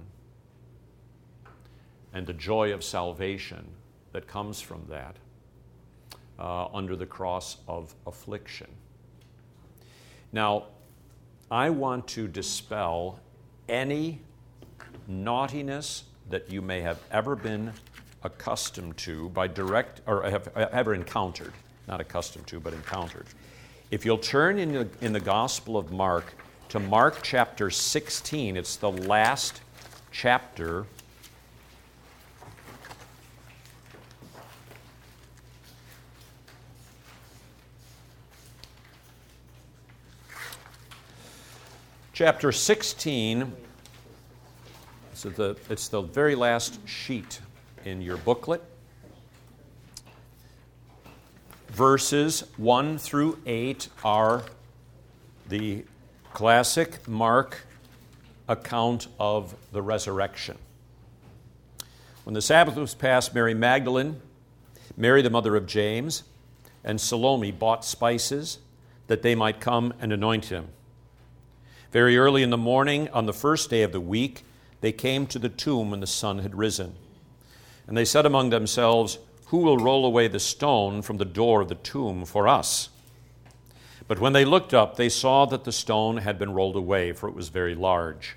and 2.13 2.27
the 2.27 2.33
joy 2.33 2.73
of 2.73 2.83
salvation 2.83 3.67
that 4.13 4.27
comes 4.27 4.61
from 4.61 4.85
that 4.89 5.17
uh, 6.39 6.67
under 6.73 6.97
the 6.97 7.07
cross 7.07 7.59
of 7.67 7.95
affliction. 8.07 8.69
Now, 10.33 10.67
I 11.51 11.71
want 11.71 12.07
to 12.09 12.29
dispel 12.29 13.21
any 13.69 14.21
naughtiness 15.07 16.05
that 16.29 16.51
you 16.51 16.61
may 16.61 16.81
have 16.83 17.01
ever 17.11 17.35
been 17.35 17.73
accustomed 18.23 18.97
to 18.99 19.31
by 19.31 19.47
direct, 19.47 20.03
or 20.07 20.23
have 20.29 20.49
ever 20.57 20.95
encountered, 20.95 21.53
not 21.89 22.01
accustomed 22.01 22.47
to, 22.47 22.61
but 22.61 22.75
encountered. 22.75 23.27
If 23.91 24.05
you'll 24.05 24.19
turn 24.19 24.59
in 24.59 24.73
the, 24.73 24.89
in 25.01 25.15
the 25.15 25.21
Gospel 25.21 25.79
of 25.79 25.91
Mark 25.91 26.35
to 26.69 26.79
Mark 26.79 27.21
chapter 27.23 27.71
16, 27.71 28.59
it's 28.59 28.77
the 28.77 28.93
last 28.93 29.63
chapter 30.13 30.85
chapter 42.13 42.53
16. 42.53 43.53
So 45.15 45.31
the, 45.31 45.57
it's 45.71 45.89
the 45.89 46.03
very 46.03 46.35
last 46.35 46.87
sheet 46.87 47.41
in 47.85 48.03
your 48.03 48.19
booklet. 48.19 48.63
Verses 51.79 52.43
1 52.57 52.99
through 52.99 53.39
8 53.47 53.89
are 54.03 54.43
the 55.49 55.85
classic 56.33 57.07
Mark 57.07 57.69
account 58.49 59.07
of 59.21 59.55
the 59.71 59.81
resurrection. 59.81 60.59
When 62.25 62.35
the 62.35 62.43
Sabbath 62.43 62.75
was 62.75 62.97
passed, 62.97 63.33
Mary 63.33 63.55
Magdalene, 63.55 64.21
Mary 64.97 65.23
the 65.23 65.31
mother 65.31 65.55
of 65.55 65.67
James, 65.67 66.25
and 66.83 67.01
Salome 67.01 67.53
bought 67.53 67.85
spices 67.85 68.59
that 69.07 69.23
they 69.23 69.37
might 69.37 69.61
come 69.61 69.95
and 70.01 70.13
anoint 70.13 70.47
him. 70.47 70.71
Very 71.93 72.19
early 72.19 72.43
in 72.43 72.51
the 72.51 72.59
morning, 72.59 73.09
on 73.11 73.27
the 73.27 73.33
first 73.33 73.71
day 73.71 73.85
of 73.85 73.93
the 73.93 74.01
week, 74.01 74.43
they 74.81 74.91
came 74.91 75.29
to 75.29 75.39
the 75.39 75.49
tomb 75.49 75.93
when 75.93 76.01
the 76.01 76.09
sun 76.09 76.41
had 76.41 76.57
risen. 76.57 76.97
And 77.87 77.97
they 77.97 78.05
said 78.05 78.27
among 78.27 78.51
themselves, 78.51 79.21
Who 79.49 79.59
will 79.59 79.79
roll 79.79 80.05
away 80.05 80.29
the 80.29 80.41
stone 80.41 81.01
from 81.01 81.17
the 81.17 81.25
door 81.25 81.63
of 81.63 81.69
the 81.69 81.75
tomb 81.75 82.27
for 82.27 82.47
us? 82.47 82.91
But 84.07 84.21
when 84.21 84.35
they 84.35 84.45
looked 84.45 84.75
up, 84.75 84.97
they 84.97 85.09
saw 85.09 85.47
that 85.47 85.65
the 85.65 85.73
stone 85.73 86.19
had 86.19 86.39
been 86.39 86.53
rolled 86.53 86.77
away, 86.77 87.13
for 87.13 87.29
it 87.29 87.35
was 87.35 87.49
very 87.49 87.75
large. 87.75 88.37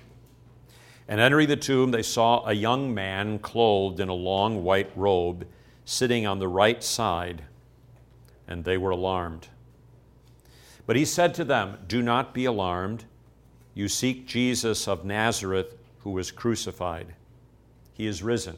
And 1.06 1.20
entering 1.20 1.48
the 1.48 1.56
tomb, 1.56 1.90
they 1.90 2.02
saw 2.02 2.46
a 2.46 2.54
young 2.54 2.94
man 2.94 3.38
clothed 3.40 4.00
in 4.00 4.08
a 4.08 4.14
long 4.14 4.64
white 4.64 4.90
robe, 4.96 5.46
sitting 5.84 6.26
on 6.26 6.38
the 6.38 6.48
right 6.48 6.82
side, 6.82 7.42
and 8.48 8.64
they 8.64 8.78
were 8.78 8.90
alarmed. 8.90 9.48
But 10.86 10.96
he 10.96 11.04
said 11.04 11.34
to 11.34 11.44
them, 11.44 11.78
Do 11.86 12.00
not 12.00 12.32
be 12.32 12.46
alarmed. 12.46 13.04
You 13.74 13.88
seek 13.88 14.26
Jesus 14.26 14.88
of 14.88 15.04
Nazareth 15.04 15.76
who 16.00 16.10
was 16.10 16.30
crucified. 16.30 17.14
He 17.92 18.06
is 18.06 18.22
risen. 18.22 18.56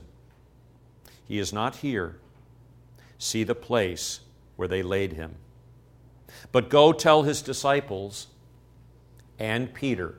He 1.27 1.38
is 1.40 1.53
not 1.53 1.77
here. 1.77 2.17
See 3.24 3.42
the 3.42 3.54
place 3.54 4.20
where 4.56 4.68
they 4.68 4.82
laid 4.82 5.14
him. 5.14 5.37
But 6.52 6.68
go 6.68 6.92
tell 6.92 7.22
his 7.22 7.40
disciples 7.40 8.26
and 9.38 9.72
Peter 9.72 10.16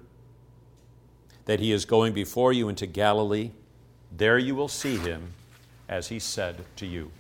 that 1.45 1.59
he 1.59 1.71
is 1.71 1.85
going 1.85 2.13
before 2.13 2.51
you 2.51 2.67
into 2.67 2.87
Galilee. 2.87 3.51
There 4.11 4.39
you 4.39 4.55
will 4.55 4.67
see 4.67 4.97
him 4.97 5.33
as 5.87 6.07
he 6.07 6.17
said 6.17 6.65
to 6.77 6.87
you. 6.87 7.11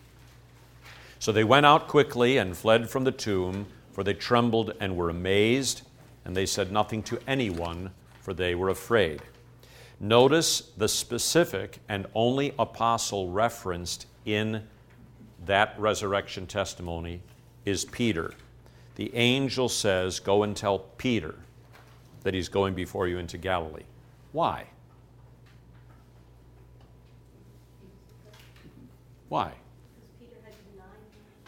So 1.19 1.31
they 1.31 1.43
went 1.43 1.67
out 1.67 1.87
quickly 1.87 2.37
and 2.37 2.57
fled 2.57 2.89
from 2.89 3.03
the 3.03 3.11
tomb, 3.11 3.67
for 3.91 4.03
they 4.03 4.15
trembled 4.15 4.73
and 4.79 4.97
were 4.97 5.11
amazed, 5.11 5.83
and 6.25 6.35
they 6.35 6.47
said 6.47 6.71
nothing 6.71 7.03
to 7.03 7.19
anyone, 7.27 7.91
for 8.21 8.33
they 8.33 8.55
were 8.55 8.69
afraid. 8.69 9.21
Notice 9.99 10.61
the 10.75 10.89
specific 10.89 11.77
and 11.87 12.07
only 12.15 12.55
apostle 12.57 13.29
referenced 13.29 14.07
in 14.25 14.63
that 15.45 15.75
resurrection 15.79 16.47
testimony 16.47 17.21
is 17.65 17.85
Peter. 17.85 18.33
The 18.95 19.13
angel 19.15 19.69
says, 19.69 20.19
Go 20.19 20.43
and 20.43 20.55
tell 20.55 20.79
Peter 20.79 21.35
that 22.23 22.33
he's 22.33 22.49
going 22.49 22.73
before 22.73 23.07
you 23.07 23.17
into 23.17 23.37
Galilee. 23.37 23.83
Why? 24.31 24.65
Why? 29.29 29.53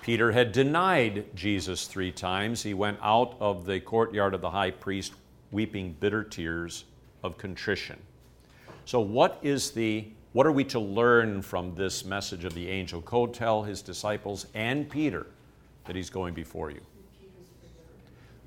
Peter 0.01 0.31
had 0.31 0.53
denied 0.53 1.25
Jesus 1.35 1.85
three 1.85 2.13
times. 2.13 2.63
He 2.63 2.73
went 2.73 2.97
out 3.01 3.35
of 3.41 3.65
the 3.65 3.79
courtyard 3.81 4.33
of 4.33 4.39
the 4.39 4.49
high 4.49 4.71
priest 4.71 5.13
weeping 5.51 5.95
bitter 5.99 6.23
tears 6.23 6.85
of 7.23 7.37
contrition. 7.37 7.99
So, 8.85 9.01
what 9.01 9.37
is 9.41 9.71
the 9.71 10.07
what 10.37 10.45
are 10.45 10.51
we 10.51 10.63
to 10.63 10.79
learn 10.79 11.41
from 11.41 11.73
this 11.73 12.05
message 12.05 12.45
of 12.45 12.53
the 12.53 12.69
angel? 12.69 13.01
Go 13.01 13.25
tell 13.25 13.63
his 13.63 13.81
disciples 13.81 14.45
and 14.53 14.87
Peter 14.87 15.25
that 15.85 15.95
he's 15.95 16.11
going 16.11 16.35
before 16.35 16.69
you. 16.69 16.79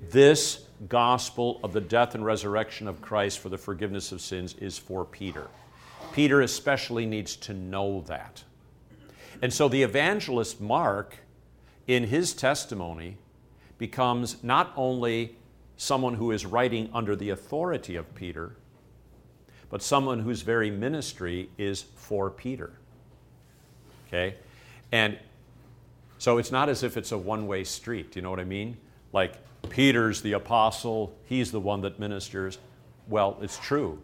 This 0.09 0.63
gospel 0.87 1.59
of 1.65 1.73
the 1.73 1.81
death 1.81 2.15
and 2.15 2.23
resurrection 2.23 2.87
of 2.87 3.01
Christ 3.01 3.39
for 3.39 3.49
the 3.49 3.57
forgiveness 3.57 4.13
of 4.13 4.21
sins 4.21 4.53
is 4.53 4.77
for 4.77 5.03
Peter. 5.03 5.49
Peter 6.13 6.39
especially 6.39 7.05
needs 7.05 7.35
to 7.35 7.53
know 7.53 8.05
that. 8.07 8.41
And 9.41 9.51
so 9.51 9.67
the 9.67 9.83
evangelist 9.83 10.61
Mark, 10.61 11.17
in 11.87 12.05
his 12.05 12.31
testimony, 12.31 13.17
becomes 13.77 14.41
not 14.41 14.71
only 14.77 15.35
someone 15.75 16.13
who 16.13 16.31
is 16.31 16.45
writing 16.45 16.89
under 16.93 17.17
the 17.17 17.31
authority 17.31 17.97
of 17.97 18.15
Peter, 18.15 18.55
but 19.71 19.81
someone 19.81 20.19
whose 20.19 20.43
very 20.43 20.69
ministry 20.69 21.49
is 21.57 21.81
for 21.95 22.29
Peter. 22.29 22.73
Okay? 24.07 24.35
And 24.91 25.17
so 26.17 26.37
it's 26.37 26.51
not 26.51 26.69
as 26.69 26.83
if 26.83 26.97
it's 26.97 27.13
a 27.13 27.17
one 27.17 27.47
way 27.47 27.63
street. 27.63 28.11
Do 28.11 28.19
you 28.19 28.21
know 28.21 28.29
what 28.29 28.39
I 28.39 28.43
mean? 28.43 28.77
Like, 29.13 29.35
Peter's 29.69 30.21
the 30.21 30.33
apostle, 30.33 31.15
he's 31.25 31.51
the 31.51 31.59
one 31.59 31.81
that 31.81 31.99
ministers. 31.99 32.59
Well, 33.07 33.37
it's 33.41 33.57
true. 33.57 34.01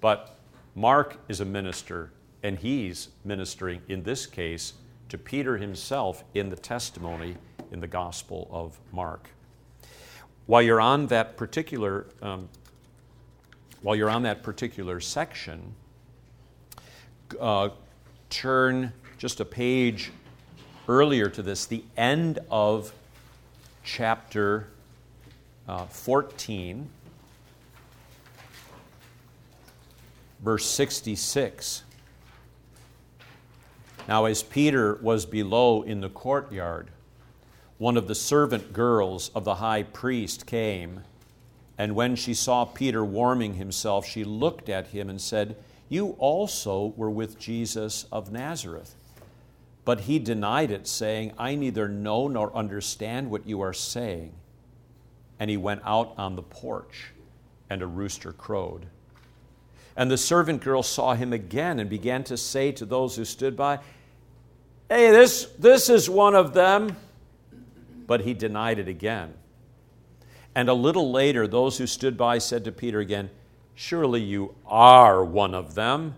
But 0.00 0.38
Mark 0.74 1.18
is 1.28 1.40
a 1.40 1.44
minister, 1.44 2.12
and 2.42 2.58
he's 2.58 3.08
ministering, 3.24 3.80
in 3.88 4.02
this 4.02 4.26
case, 4.26 4.74
to 5.08 5.18
Peter 5.18 5.56
himself 5.56 6.22
in 6.34 6.50
the 6.50 6.56
testimony 6.56 7.36
in 7.72 7.80
the 7.80 7.86
Gospel 7.86 8.48
of 8.50 8.78
Mark. 8.92 9.30
While 10.46 10.62
you're 10.62 10.80
on 10.80 11.06
that 11.08 11.36
particular 11.36 12.06
um, 12.22 12.48
while 13.82 13.94
you're 13.94 14.10
on 14.10 14.22
that 14.22 14.42
particular 14.42 15.00
section, 15.00 15.74
uh, 17.40 17.70
turn 18.30 18.92
just 19.18 19.40
a 19.40 19.44
page 19.44 20.10
earlier 20.88 21.28
to 21.28 21.42
this, 21.42 21.66
the 21.66 21.84
end 21.96 22.38
of 22.50 22.92
chapter 23.84 24.68
uh, 25.68 25.84
14, 25.86 26.88
verse 30.40 30.64
66. 30.66 31.84
Now, 34.08 34.24
as 34.24 34.42
Peter 34.42 34.98
was 35.02 35.26
below 35.26 35.82
in 35.82 36.00
the 36.00 36.08
courtyard, 36.08 36.88
one 37.76 37.96
of 37.96 38.08
the 38.08 38.14
servant 38.14 38.72
girls 38.72 39.30
of 39.34 39.44
the 39.44 39.56
high 39.56 39.82
priest 39.82 40.46
came 40.46 41.02
and 41.78 41.94
when 41.94 42.16
she 42.16 42.34
saw 42.34 42.64
Peter 42.64 43.04
warming 43.04 43.54
himself, 43.54 44.04
she 44.04 44.24
looked 44.24 44.68
at 44.68 44.88
him 44.88 45.08
and 45.08 45.20
said, 45.20 45.56
You 45.88 46.16
also 46.18 46.92
were 46.96 47.10
with 47.10 47.38
Jesus 47.38 48.04
of 48.10 48.32
Nazareth. 48.32 48.96
But 49.84 50.00
he 50.00 50.18
denied 50.18 50.72
it, 50.72 50.88
saying, 50.88 51.32
I 51.38 51.54
neither 51.54 51.88
know 51.88 52.26
nor 52.26 52.54
understand 52.54 53.30
what 53.30 53.46
you 53.46 53.60
are 53.60 53.72
saying. 53.72 54.32
And 55.38 55.48
he 55.48 55.56
went 55.56 55.82
out 55.84 56.14
on 56.18 56.34
the 56.34 56.42
porch, 56.42 57.12
and 57.70 57.80
a 57.80 57.86
rooster 57.86 58.32
crowed. 58.32 58.86
And 59.96 60.10
the 60.10 60.18
servant 60.18 60.62
girl 60.62 60.82
saw 60.82 61.14
him 61.14 61.32
again 61.32 61.78
and 61.78 61.88
began 61.88 62.24
to 62.24 62.36
say 62.36 62.72
to 62.72 62.84
those 62.84 63.14
who 63.14 63.24
stood 63.24 63.56
by, 63.56 63.78
Hey, 64.88 65.10
this, 65.10 65.44
this 65.58 65.88
is 65.88 66.10
one 66.10 66.34
of 66.34 66.54
them. 66.54 66.96
But 68.06 68.22
he 68.22 68.34
denied 68.34 68.78
it 68.78 68.88
again. 68.88 69.34
And 70.58 70.68
a 70.68 70.74
little 70.74 71.12
later, 71.12 71.46
those 71.46 71.78
who 71.78 71.86
stood 71.86 72.16
by 72.16 72.38
said 72.38 72.64
to 72.64 72.72
Peter 72.72 72.98
again, 72.98 73.30
Surely 73.76 74.20
you 74.20 74.56
are 74.66 75.24
one 75.24 75.54
of 75.54 75.76
them, 75.76 76.16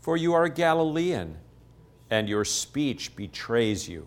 for 0.00 0.16
you 0.16 0.32
are 0.32 0.44
a 0.44 0.48
Galilean, 0.48 1.38
and 2.08 2.28
your 2.28 2.44
speech 2.44 3.16
betrays 3.16 3.88
you. 3.88 4.06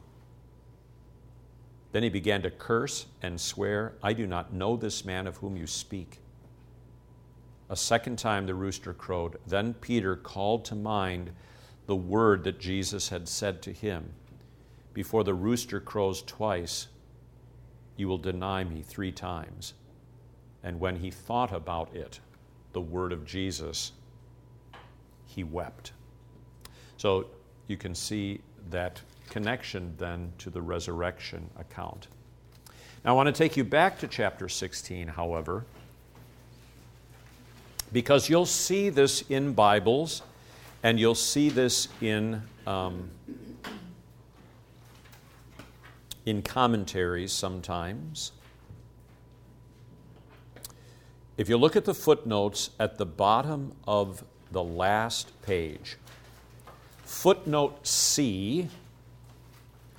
Then 1.92 2.04
he 2.04 2.08
began 2.08 2.44
to 2.44 2.50
curse 2.50 3.08
and 3.22 3.42
swear, 3.42 3.96
I 4.02 4.14
do 4.14 4.26
not 4.26 4.54
know 4.54 4.78
this 4.78 5.04
man 5.04 5.28
of 5.28 5.36
whom 5.36 5.58
you 5.58 5.68
speak. 5.68 6.20
A 7.68 7.76
second 7.76 8.18
time 8.18 8.46
the 8.46 8.56
rooster 8.56 8.94
crowed. 8.94 9.38
Then 9.46 9.74
Peter 9.74 10.16
called 10.16 10.64
to 10.64 10.76
mind 10.76 11.32
the 11.88 11.96
word 11.98 12.46
that 12.46 12.62
Jesus 12.62 13.10
had 13.10 13.28
said 13.28 13.62
to 13.64 13.74
him 13.74 14.14
Before 14.94 15.26
the 15.26 15.34
rooster 15.34 15.82
crows 15.82 16.22
twice, 16.22 16.88
you 17.98 18.08
will 18.08 18.18
deny 18.18 18.64
me 18.64 18.82
three 18.82 19.12
times. 19.12 19.74
And 20.64 20.80
when 20.80 20.98
he 20.98 21.12
thought 21.12 21.54
about 21.54 21.94
it, 21.96 22.20
the 22.74 22.82
word 22.82 23.12
of 23.12 23.26
Jesus, 23.26 23.92
he 25.26 25.44
wept. 25.44 25.92
So 26.98 27.28
you 27.68 27.78
can 27.78 27.96
see 27.96 28.42
that 28.70 29.02
connection 29.30 29.94
then 29.98 30.32
to 30.40 30.50
the 30.50 30.62
resurrection 30.62 31.50
account. 31.58 32.08
Now, 33.04 33.12
I 33.12 33.14
want 33.14 33.28
to 33.28 33.34
take 33.34 33.56
you 33.56 33.64
back 33.64 34.00
to 34.00 34.08
chapter 34.08 34.50
16, 34.50 35.08
however, 35.08 35.66
because 37.94 38.30
you'll 38.30 38.46
see 38.46 38.90
this 38.90 39.22
in 39.30 39.54
Bibles 39.54 40.22
and 40.84 41.00
you'll 41.00 41.16
see 41.16 41.50
this 41.50 41.88
in 42.02 42.42
um, 42.68 43.10
in 46.26 46.42
commentaries 46.42 47.32
sometimes. 47.32 48.32
If 51.38 51.50
you 51.50 51.58
look 51.58 51.76
at 51.76 51.86
the 51.86 51.94
footnotes 51.94 52.70
at 52.80 52.98
the 52.98 53.06
bottom 53.06 53.74
of 53.88 54.24
the 54.52 54.64
last 54.64 55.42
page, 55.42 55.98
footnote 57.04 57.86
C 57.86 58.70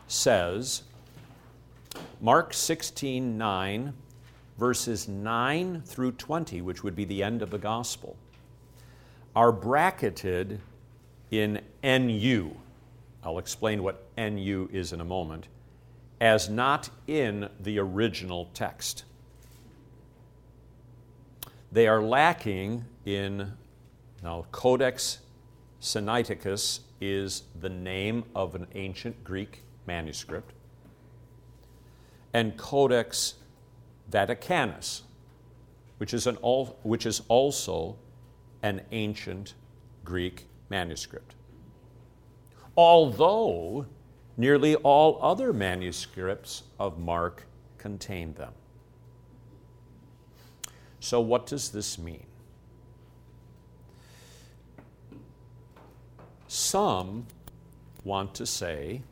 says 0.09 0.83
Mark 2.21 2.55
16 2.55 3.37
9, 3.37 3.93
verses 4.59 5.09
9 5.09 5.83
through 5.83 6.13
20, 6.13 6.63
which 6.63 6.83
would 6.83 6.97
be 6.97 7.05
the 7.05 7.23
end 7.23 7.43
of 7.43 7.51
the 7.51 7.59
gospel, 7.59 8.17
are 9.35 9.53
bracketed 9.53 10.61
in 11.31 11.61
NU. 11.85 12.51
I'll 13.23 13.39
explain 13.39 13.83
what 13.83 14.07
NU 14.17 14.69
is 14.73 14.93
in 14.93 15.01
a 15.01 15.05
moment, 15.05 15.49
as 16.21 16.49
not 16.49 16.91
in 17.07 17.49
the 17.61 17.79
original 17.79 18.49
text. 18.55 19.05
They 21.71 21.87
are 21.87 22.03
lacking 22.03 22.85
in, 23.05 23.53
now, 24.23 24.47
Codex 24.51 25.19
Sinaiticus 25.81 26.81
is 27.01 27.43
the 27.61 27.69
name 27.69 28.25
of 28.35 28.55
an 28.55 28.67
ancient 28.75 29.23
Greek 29.23 29.63
manuscript, 29.87 30.53
and 32.33 32.57
Codex 32.57 33.35
Vaticanus, 34.11 35.03
which 35.99 36.15
is, 36.15 36.27
an, 36.27 36.37
which 36.37 37.07
is 37.07 37.23
also 37.29 37.97
an 38.63 38.81
ancient 38.93 39.55
Greek 40.05 40.47
manuscript. 40.71 41.35
Although 42.77 43.87
nearly 44.37 44.75
all 44.77 45.19
other 45.23 45.53
manuscripts 45.53 46.63
of 46.79 46.99
Mark 46.99 47.45
contain 47.79 48.35
them. 48.35 48.53
So, 51.01 51.21
what 51.21 51.47
does 51.47 51.71
this 51.71 51.99
mean? 51.99 52.27
Some 56.49 57.27
want 58.05 58.35
to 58.37 58.47
say, 58.47 59.03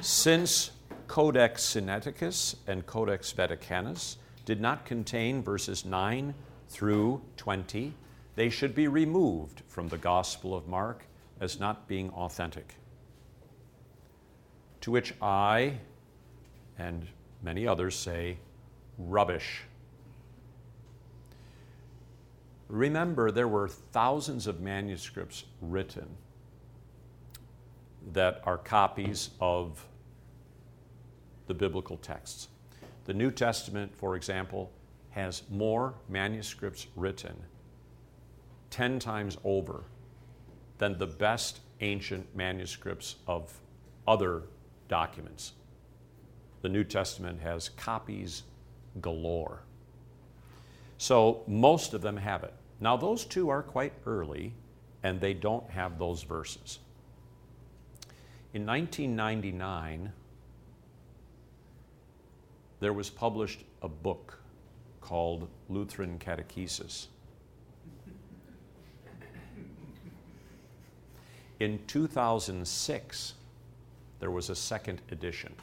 since 0.00 0.70
Codex 1.06 1.74
Sinaiticus 1.74 2.56
and 2.66 2.84
Codex 2.86 3.32
Vaticanus 3.32 4.16
did 4.44 4.60
not 4.60 4.84
contain 4.84 5.42
verses 5.42 5.84
9 5.84 6.34
through 6.68 7.22
20, 7.36 7.94
they 8.34 8.50
should 8.50 8.74
be 8.74 8.88
removed 8.88 9.62
from 9.66 9.88
the 9.88 9.98
Gospel 9.98 10.54
of 10.54 10.66
Mark 10.66 11.06
as 11.40 11.58
not 11.58 11.88
being 11.88 12.10
authentic. 12.10 12.74
To 14.86 14.92
which 14.92 15.14
I 15.20 15.78
and 16.78 17.08
many 17.42 17.66
others 17.66 17.96
say, 17.96 18.38
rubbish. 18.96 19.62
Remember, 22.68 23.32
there 23.32 23.48
were 23.48 23.66
thousands 23.66 24.46
of 24.46 24.60
manuscripts 24.60 25.42
written 25.60 26.06
that 28.12 28.40
are 28.44 28.56
copies 28.56 29.30
of 29.40 29.84
the 31.48 31.54
biblical 31.54 31.96
texts. 31.96 32.46
The 33.06 33.14
New 33.14 33.32
Testament, 33.32 33.92
for 33.92 34.14
example, 34.14 34.70
has 35.10 35.42
more 35.50 35.94
manuscripts 36.08 36.86
written 36.94 37.34
10 38.70 39.00
times 39.00 39.36
over 39.42 39.82
than 40.78 40.96
the 40.96 41.08
best 41.08 41.58
ancient 41.80 42.36
manuscripts 42.36 43.16
of 43.26 43.58
other 44.06 44.44
documents. 44.88 45.52
The 46.62 46.68
New 46.68 46.84
Testament 46.84 47.40
has 47.40 47.68
copies 47.68 48.42
galore. 49.00 49.62
So 50.98 51.42
most 51.46 51.94
of 51.94 52.02
them 52.02 52.16
have 52.16 52.44
it. 52.44 52.54
Now, 52.80 52.96
those 52.96 53.24
two 53.24 53.48
are 53.48 53.62
quite 53.62 53.92
early, 54.06 54.52
and 55.02 55.20
they 55.20 55.34
don't 55.34 55.68
have 55.70 55.98
those 55.98 56.22
verses. 56.22 56.78
In 58.52 58.66
1999, 58.66 60.12
there 62.80 62.92
was 62.92 63.10
published 63.10 63.64
a 63.82 63.88
book 63.88 64.38
called 65.00 65.48
Lutheran 65.68 66.18
Catechesis. 66.18 67.06
In 71.58 71.78
2006, 71.86 73.34
there 74.20 74.30
was 74.30 74.50
a 74.50 74.54
second 74.54 75.02
edition. 75.10 75.54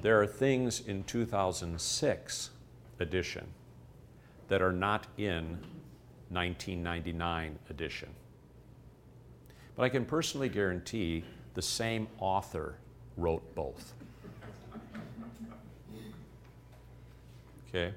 There 0.00 0.20
are 0.20 0.26
things 0.26 0.80
in 0.80 1.04
2006 1.04 2.50
edition 3.00 3.46
that 4.48 4.62
are 4.62 4.72
not 4.72 5.06
in 5.16 5.58
1999 6.30 7.58
edition. 7.70 8.08
But 9.76 9.84
I 9.84 9.88
can 9.88 10.04
personally 10.04 10.48
guarantee 10.48 11.24
the 11.54 11.62
same 11.62 12.08
author 12.18 12.76
wrote 13.16 13.54
both. 13.54 13.92
Okay? 17.68 17.92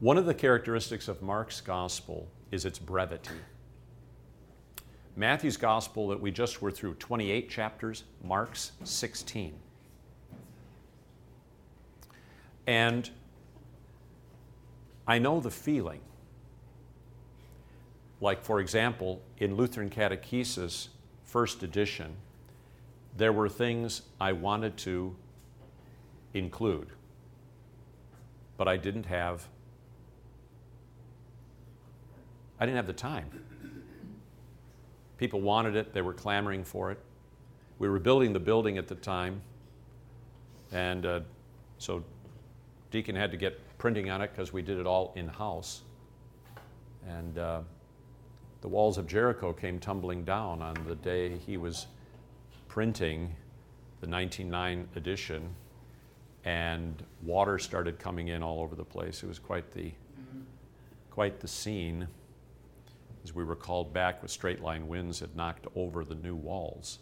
One 0.00 0.18
of 0.18 0.26
the 0.26 0.34
characteristics 0.34 1.08
of 1.08 1.22
Mark's 1.22 1.60
gospel 1.60 2.28
is 2.50 2.64
its 2.64 2.78
brevity. 2.78 3.30
Matthew's 5.14 5.56
gospel 5.56 6.08
that 6.08 6.20
we 6.20 6.30
just 6.30 6.62
were 6.62 6.70
through, 6.70 6.94
28 6.94 7.50
chapters, 7.50 8.04
Mark's 8.22 8.72
16. 8.84 9.54
And 12.66 13.10
I 15.06 15.18
know 15.18 15.40
the 15.40 15.50
feeling. 15.50 16.00
Like, 18.20 18.42
for 18.42 18.60
example, 18.60 19.20
in 19.38 19.56
Lutheran 19.56 19.90
Catechesis, 19.90 20.88
first 21.24 21.62
edition, 21.62 22.14
there 23.16 23.32
were 23.32 23.48
things 23.48 24.02
I 24.20 24.32
wanted 24.32 24.76
to 24.78 25.14
include, 26.32 26.88
but 28.56 28.68
I 28.68 28.76
didn't 28.76 29.06
have 29.06 29.48
I 32.60 32.64
didn't 32.64 32.76
have 32.76 32.86
the 32.86 32.92
time. 32.92 33.28
People 35.22 35.40
wanted 35.40 35.76
it, 35.76 35.94
they 35.94 36.02
were 36.02 36.12
clamoring 36.12 36.64
for 36.64 36.90
it. 36.90 36.98
We 37.78 37.88
were 37.88 38.00
building 38.00 38.32
the 38.32 38.40
building 38.40 38.76
at 38.76 38.88
the 38.88 38.96
time, 38.96 39.40
and 40.72 41.06
uh, 41.06 41.20
so 41.78 42.02
Deacon 42.90 43.14
had 43.14 43.30
to 43.30 43.36
get 43.36 43.60
printing 43.78 44.10
on 44.10 44.20
it 44.20 44.32
because 44.32 44.52
we 44.52 44.62
did 44.62 44.80
it 44.80 44.84
all 44.84 45.12
in 45.14 45.28
house. 45.28 45.82
And 47.08 47.38
uh, 47.38 47.60
the 48.62 48.66
walls 48.66 48.98
of 48.98 49.06
Jericho 49.06 49.52
came 49.52 49.78
tumbling 49.78 50.24
down 50.24 50.60
on 50.60 50.74
the 50.88 50.96
day 50.96 51.38
he 51.46 51.56
was 51.56 51.86
printing 52.66 53.36
the 54.00 54.08
1909 54.08 54.88
edition, 54.96 55.54
and 56.44 57.00
water 57.22 57.60
started 57.60 58.00
coming 58.00 58.26
in 58.26 58.42
all 58.42 58.58
over 58.58 58.74
the 58.74 58.82
place. 58.82 59.22
It 59.22 59.28
was 59.28 59.38
quite 59.38 59.70
the, 59.70 59.92
quite 61.10 61.38
the 61.38 61.46
scene 61.46 62.08
as 63.24 63.34
we 63.34 63.44
were 63.44 63.56
called 63.56 63.92
back 63.92 64.22
with 64.22 64.30
straight 64.30 64.60
line 64.60 64.88
winds 64.88 65.20
had 65.20 65.34
knocked 65.36 65.66
over 65.74 66.04
the 66.04 66.14
new 66.16 66.34
walls. 66.34 66.98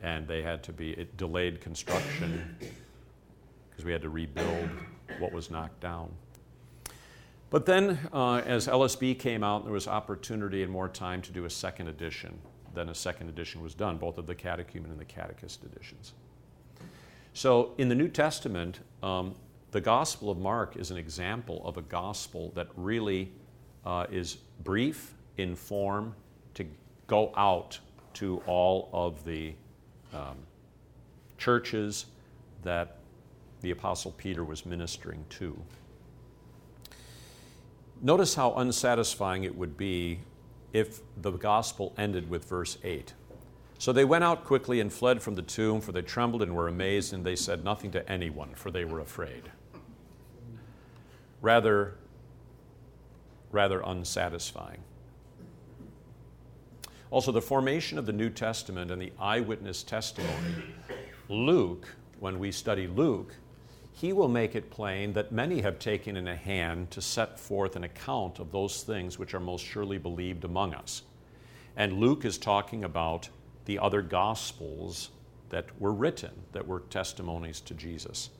And 0.00 0.26
they 0.26 0.42
had 0.42 0.62
to 0.64 0.72
be, 0.72 0.90
it 0.92 1.16
delayed 1.16 1.60
construction 1.60 2.56
because 3.70 3.84
we 3.84 3.92
had 3.92 4.02
to 4.02 4.08
rebuild 4.08 4.68
what 5.18 5.32
was 5.32 5.50
knocked 5.50 5.80
down. 5.80 6.10
But 7.50 7.66
then, 7.66 7.98
uh, 8.12 8.36
as 8.46 8.66
LSB 8.66 9.18
came 9.18 9.44
out, 9.44 9.64
there 9.64 9.72
was 9.72 9.86
opportunity 9.86 10.62
and 10.62 10.72
more 10.72 10.88
time 10.88 11.20
to 11.22 11.32
do 11.32 11.44
a 11.44 11.50
second 11.50 11.88
edition 11.88 12.38
then 12.74 12.88
a 12.88 12.94
second 12.94 13.28
edition 13.28 13.62
was 13.62 13.74
done, 13.74 13.98
both 13.98 14.18
of 14.18 14.26
the 14.26 14.34
catechumen 14.34 14.90
and 14.90 15.00
the 15.00 15.04
catechist 15.04 15.64
editions. 15.64 16.12
So 17.34 17.74
in 17.78 17.88
the 17.88 17.94
New 17.94 18.08
Testament, 18.08 18.80
um, 19.02 19.34
the 19.70 19.80
Gospel 19.80 20.30
of 20.30 20.38
Mark 20.38 20.76
is 20.76 20.90
an 20.90 20.96
example 20.96 21.62
of 21.64 21.76
a 21.76 21.82
gospel 21.82 22.52
that 22.54 22.68
really 22.76 23.32
uh, 23.84 24.06
is 24.10 24.38
brief 24.64 25.14
in 25.36 25.54
form 25.54 26.14
to 26.54 26.66
go 27.06 27.32
out 27.36 27.78
to 28.14 28.42
all 28.46 28.88
of 28.92 29.24
the 29.24 29.54
um, 30.12 30.36
churches 31.38 32.06
that 32.62 32.98
the 33.62 33.70
Apostle 33.70 34.12
Peter 34.12 34.44
was 34.44 34.66
ministering 34.66 35.24
to. 35.30 35.56
Notice 38.00 38.34
how 38.34 38.54
unsatisfying 38.54 39.44
it 39.44 39.56
would 39.56 39.76
be 39.76 40.20
if 40.72 41.00
the 41.20 41.30
gospel 41.30 41.94
ended 41.96 42.28
with 42.28 42.44
verse 42.44 42.78
8. 42.82 43.14
So 43.78 43.92
they 43.92 44.04
went 44.04 44.24
out 44.24 44.44
quickly 44.44 44.80
and 44.80 44.92
fled 44.92 45.22
from 45.22 45.34
the 45.34 45.42
tomb, 45.42 45.80
for 45.80 45.92
they 45.92 46.02
trembled 46.02 46.42
and 46.42 46.54
were 46.54 46.68
amazed, 46.68 47.12
and 47.12 47.24
they 47.24 47.36
said 47.36 47.64
nothing 47.64 47.90
to 47.92 48.08
anyone, 48.10 48.54
for 48.54 48.70
they 48.70 48.84
were 48.84 49.00
afraid. 49.00 49.50
Rather, 51.40 51.94
rather 53.52 53.80
unsatisfying. 53.80 54.82
Also, 57.10 57.30
the 57.30 57.42
formation 57.42 57.98
of 57.98 58.06
the 58.06 58.12
New 58.12 58.30
Testament 58.30 58.90
and 58.90 59.00
the 59.00 59.12
eyewitness 59.18 59.82
testimony. 59.82 60.64
Luke, 61.28 61.86
when 62.18 62.38
we 62.38 62.50
study 62.50 62.86
Luke, 62.86 63.34
he 63.92 64.12
will 64.12 64.28
make 64.28 64.54
it 64.54 64.70
plain 64.70 65.12
that 65.12 65.30
many 65.30 65.60
have 65.60 65.78
taken 65.78 66.16
in 66.16 66.26
a 66.26 66.34
hand 66.34 66.90
to 66.90 67.02
set 67.02 67.38
forth 67.38 67.76
an 67.76 67.84
account 67.84 68.38
of 68.38 68.50
those 68.50 68.82
things 68.82 69.18
which 69.18 69.34
are 69.34 69.40
most 69.40 69.64
surely 69.64 69.98
believed 69.98 70.44
among 70.44 70.72
us. 70.74 71.02
And 71.76 72.00
Luke 72.00 72.24
is 72.24 72.38
talking 72.38 72.82
about 72.84 73.28
the 73.66 73.78
other 73.78 74.02
gospels 74.02 75.10
that 75.50 75.66
were 75.78 75.92
written, 75.92 76.30
that 76.52 76.66
were 76.66 76.80
testimonies 76.80 77.60
to 77.60 77.74
Jesus. 77.74 78.30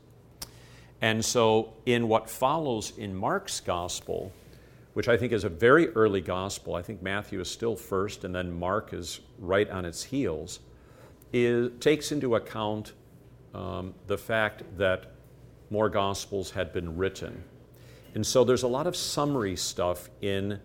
And 1.03 1.25
so, 1.25 1.75
in 1.85 2.09
what 2.09 2.31
follows 2.31 2.93
in 2.97 3.15
Mark's 3.15 3.61
gospel, 3.61 4.33
which 4.95 5.09
I 5.09 5.17
think 5.17 5.33
is 5.33 5.45
a 5.45 5.49
very 5.49 5.89
early 5.91 6.21
gospel, 6.21 6.75
I 6.75 6.83
think 6.83 7.03
Matthew 7.03 7.41
is 7.41 7.51
still 7.51 7.77
first, 7.77 8.25
and 8.25 8.35
then 8.35 8.53
Mark 8.53 8.93
is 8.93 9.21
right 9.39 9.69
on 9.71 9.85
its 9.85 10.05
heels, 10.05 10.61
is, 11.33 11.71
takes 11.81 12.13
into 12.13 12.35
account 12.37 12.93
um, 13.55 13.95
the 14.07 14.19
fact 14.19 14.63
that 14.77 15.13
more 15.71 15.89
gospels 15.89 16.51
had 16.51 16.73
been 16.73 16.97
written. 16.97 17.45
And 18.15 18.27
so 18.27 18.45
there's 18.45 18.63
a 18.63 18.69
lot 18.69 18.87
of 18.87 18.95
summary 18.95 19.57
stuff 19.57 20.11
in 20.21 20.61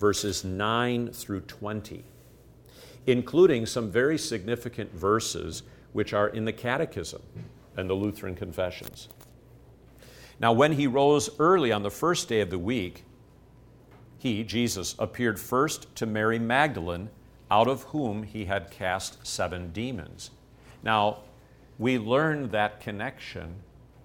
verses 0.00 0.44
9 0.44 1.12
through 1.12 1.42
20, 1.42 2.02
including 3.06 3.66
some 3.66 3.90
very 3.90 4.18
significant 4.18 4.92
verses 4.92 5.62
which 5.92 6.12
are 6.12 6.28
in 6.28 6.44
the 6.44 6.52
Catechism 6.52 7.22
and 7.76 7.88
the 7.88 7.94
Lutheran 7.94 8.34
confessions. 8.34 9.08
Now, 10.40 10.52
when 10.52 10.72
he 10.72 10.86
rose 10.86 11.30
early 11.38 11.70
on 11.70 11.82
the 11.82 11.90
first 11.90 12.28
day 12.28 12.40
of 12.40 12.50
the 12.50 12.58
week, 12.58 13.04
he, 14.20 14.44
Jesus, 14.44 14.94
appeared 14.98 15.40
first 15.40 15.96
to 15.96 16.04
Mary 16.04 16.38
Magdalene, 16.38 17.08
out 17.50 17.68
of 17.68 17.84
whom 17.84 18.22
he 18.22 18.44
had 18.44 18.70
cast 18.70 19.26
seven 19.26 19.72
demons. 19.72 20.30
Now, 20.82 21.20
we 21.78 21.98
learn 21.98 22.50
that 22.50 22.80
connection 22.80 23.54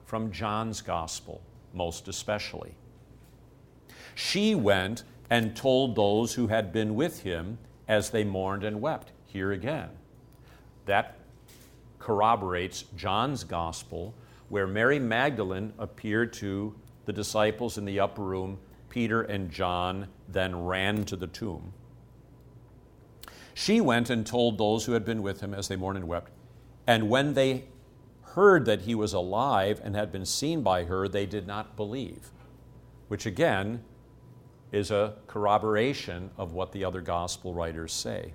from 0.06 0.32
John's 0.32 0.80
gospel, 0.80 1.42
most 1.74 2.08
especially. 2.08 2.76
She 4.16 4.56
went 4.56 5.04
and 5.30 5.54
told 5.54 5.98
those 5.98 6.34
who 6.34 6.48
had 6.48 6.72
been 6.72 6.96
with 6.96 7.24
him 7.24 7.58
as 7.90 8.10
they 8.10 8.24
mourned 8.24 8.64
and 8.64 8.82
wept. 8.82 9.12
Here 9.26 9.52
again, 9.52 9.90
that 10.86 11.18
corroborates 12.00 12.86
John's 12.96 13.44
gospel, 13.44 14.14
where 14.48 14.66
Mary 14.66 14.98
Magdalene 14.98 15.74
appeared 15.78 16.32
to 16.34 16.74
the 17.04 17.12
disciples 17.12 17.78
in 17.78 17.84
the 17.84 18.00
upper 18.00 18.22
room. 18.22 18.60
Peter 18.90 19.22
and 19.22 19.52
John 19.52 20.08
then 20.28 20.64
ran 20.66 21.06
to 21.06 21.16
the 21.16 21.28
tomb. 21.28 21.74
She 23.54 23.80
went 23.80 24.10
and 24.10 24.26
told 24.26 24.58
those 24.58 24.86
who 24.86 24.92
had 24.92 25.06
been 25.06 25.22
with 25.22 25.42
him 25.42 25.54
as 25.54 25.68
they 25.68 25.76
mourned 25.76 25.98
and 25.98 26.08
wept. 26.08 26.32
And 26.86 27.10
when 27.10 27.34
they 27.34 27.66
heard 28.22 28.66
that 28.66 28.82
he 28.82 28.94
was 28.94 29.14
alive 29.14 29.80
and 29.84 29.96
had 29.96 30.12
been 30.12 30.26
seen 30.26 30.62
by 30.62 30.84
her, 30.84 31.08
they 31.08 31.26
did 31.26 31.48
not 31.48 31.78
believe, 31.78 32.32
which 33.08 33.26
again 33.26 33.84
is 34.72 34.92
a 34.92 35.16
corroboration 35.28 36.32
of 36.38 36.52
what 36.52 36.74
the 36.74 36.84
other 36.84 37.00
gospel 37.00 37.54
writers 37.54 37.94
say. 37.94 38.34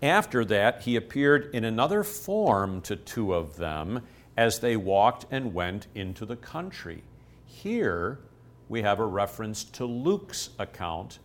After 0.00 0.44
that, 0.46 0.82
he 0.82 0.96
appeared 0.96 1.54
in 1.54 1.64
another 1.64 2.02
form 2.02 2.80
to 2.82 2.96
two 2.96 3.34
of 3.34 3.56
them 3.56 4.02
as 4.36 4.60
they 4.60 4.76
walked 4.76 5.26
and 5.30 5.52
went 5.52 5.86
into 5.94 6.24
the 6.24 6.36
country. 6.36 7.02
Here 7.44 8.18
we 8.72 8.80
have 8.80 9.00
a 9.00 9.06
reference 9.06 9.64
to 9.64 9.84
Luke's 9.84 10.48
account 10.58 11.18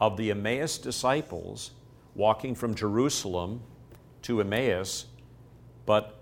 of 0.00 0.16
the 0.16 0.30
Emmaus 0.30 0.78
disciples 0.78 1.72
walking 2.14 2.54
from 2.54 2.74
Jerusalem 2.74 3.60
to 4.22 4.40
Emmaus, 4.40 5.04
but 5.84 6.18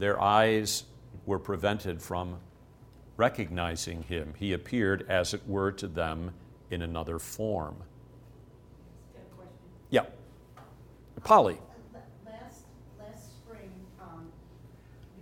their 0.00 0.20
eyes 0.20 0.82
were 1.26 1.38
prevented 1.38 2.02
from 2.02 2.38
recognizing 3.16 4.02
him. 4.02 4.34
He 4.36 4.52
appeared, 4.52 5.06
as 5.08 5.32
it 5.32 5.46
were, 5.46 5.70
to 5.70 5.86
them 5.86 6.32
in 6.72 6.82
another 6.82 7.20
form. 7.20 7.76
Yeah. 9.90 10.06
Polly. 11.22 11.58
Last, 12.26 12.64
last 12.98 13.30
spring, 13.36 13.70
um, 14.00 14.26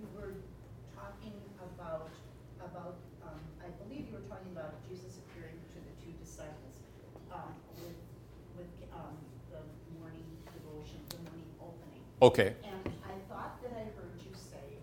you 0.01 0.07
were 0.17 0.33
talking 0.97 1.35
about, 1.61 2.09
about, 2.59 2.97
um, 3.23 3.39
I 3.61 3.69
believe 3.85 4.07
you 4.09 4.15
were 4.15 4.29
talking 4.33 4.51
about 4.53 4.73
Jesus 4.89 5.19
appearing 5.19 5.61
to 5.75 5.79
the 5.85 5.93
two 6.01 6.13
disciples, 6.25 6.73
um, 7.31 7.53
with, 7.77 8.01
with, 8.57 8.73
um, 8.97 9.13
the 9.53 9.61
morning 10.01 10.25
devotion, 10.57 10.99
the 11.11 11.21
morning 11.29 11.47
opening. 11.61 12.01
Okay. 12.23 12.55
And 12.63 12.95
I 13.05 13.35
thought 13.35 13.61
that 13.65 13.73
I 13.73 13.83
heard 13.99 14.15
you 14.25 14.31
say 14.33 14.79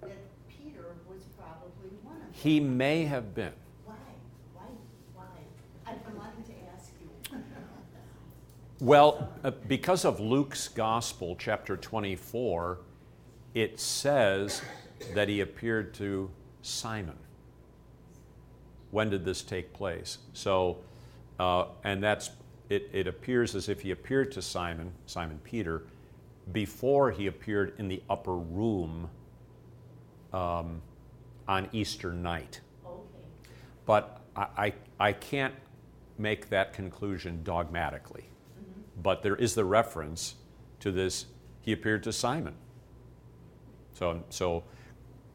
that 0.00 0.16
Peter 0.48 0.94
was 1.10 1.22
probably 1.36 1.90
one 2.04 2.14
of 2.14 2.20
them. 2.20 2.30
He 2.30 2.60
may 2.60 3.04
have 3.04 3.34
been. 3.34 3.52
Why? 3.84 3.94
Why? 4.54 4.66
Why? 5.12 5.24
I've 5.84 6.06
been 6.06 6.16
wanting 6.16 6.44
to 6.44 6.52
ask 6.72 6.92
you. 7.00 7.38
Well, 8.80 9.32
uh, 9.42 9.52
because 9.66 10.04
of 10.04 10.20
Luke's 10.20 10.68
Gospel, 10.68 11.36
chapter 11.38 11.76
24, 11.76 12.78
it 13.54 13.80
says 13.80 14.60
that 15.14 15.28
he 15.28 15.40
appeared 15.40 15.94
to 15.94 16.28
Simon. 16.60 17.16
When 18.90 19.10
did 19.10 19.24
this 19.24 19.42
take 19.42 19.72
place? 19.72 20.18
So, 20.32 20.78
uh, 21.38 21.66
and 21.82 22.02
that's, 22.02 22.30
it, 22.68 22.90
it 22.92 23.06
appears 23.06 23.54
as 23.54 23.68
if 23.68 23.80
he 23.80 23.90
appeared 23.92 24.32
to 24.32 24.42
Simon, 24.42 24.92
Simon 25.06 25.40
Peter, 25.44 25.84
before 26.52 27.10
he 27.10 27.26
appeared 27.26 27.74
in 27.78 27.88
the 27.88 28.02
upper 28.08 28.36
room 28.36 29.08
um, 30.32 30.82
on 31.48 31.68
Easter 31.72 32.12
night. 32.12 32.60
Okay. 32.84 32.98
But 33.86 34.20
I, 34.36 34.46
I, 34.56 34.72
I 35.00 35.12
can't 35.12 35.54
make 36.18 36.48
that 36.50 36.72
conclusion 36.72 37.40
dogmatically. 37.42 38.24
But 39.02 39.22
there 39.22 39.36
is 39.36 39.54
the 39.54 39.64
reference 39.64 40.36
to 40.80 40.92
this, 40.92 41.26
he 41.60 41.72
appeared 41.72 42.02
to 42.04 42.12
Simon. 42.12 42.54
So, 43.94 44.22
so 44.28 44.64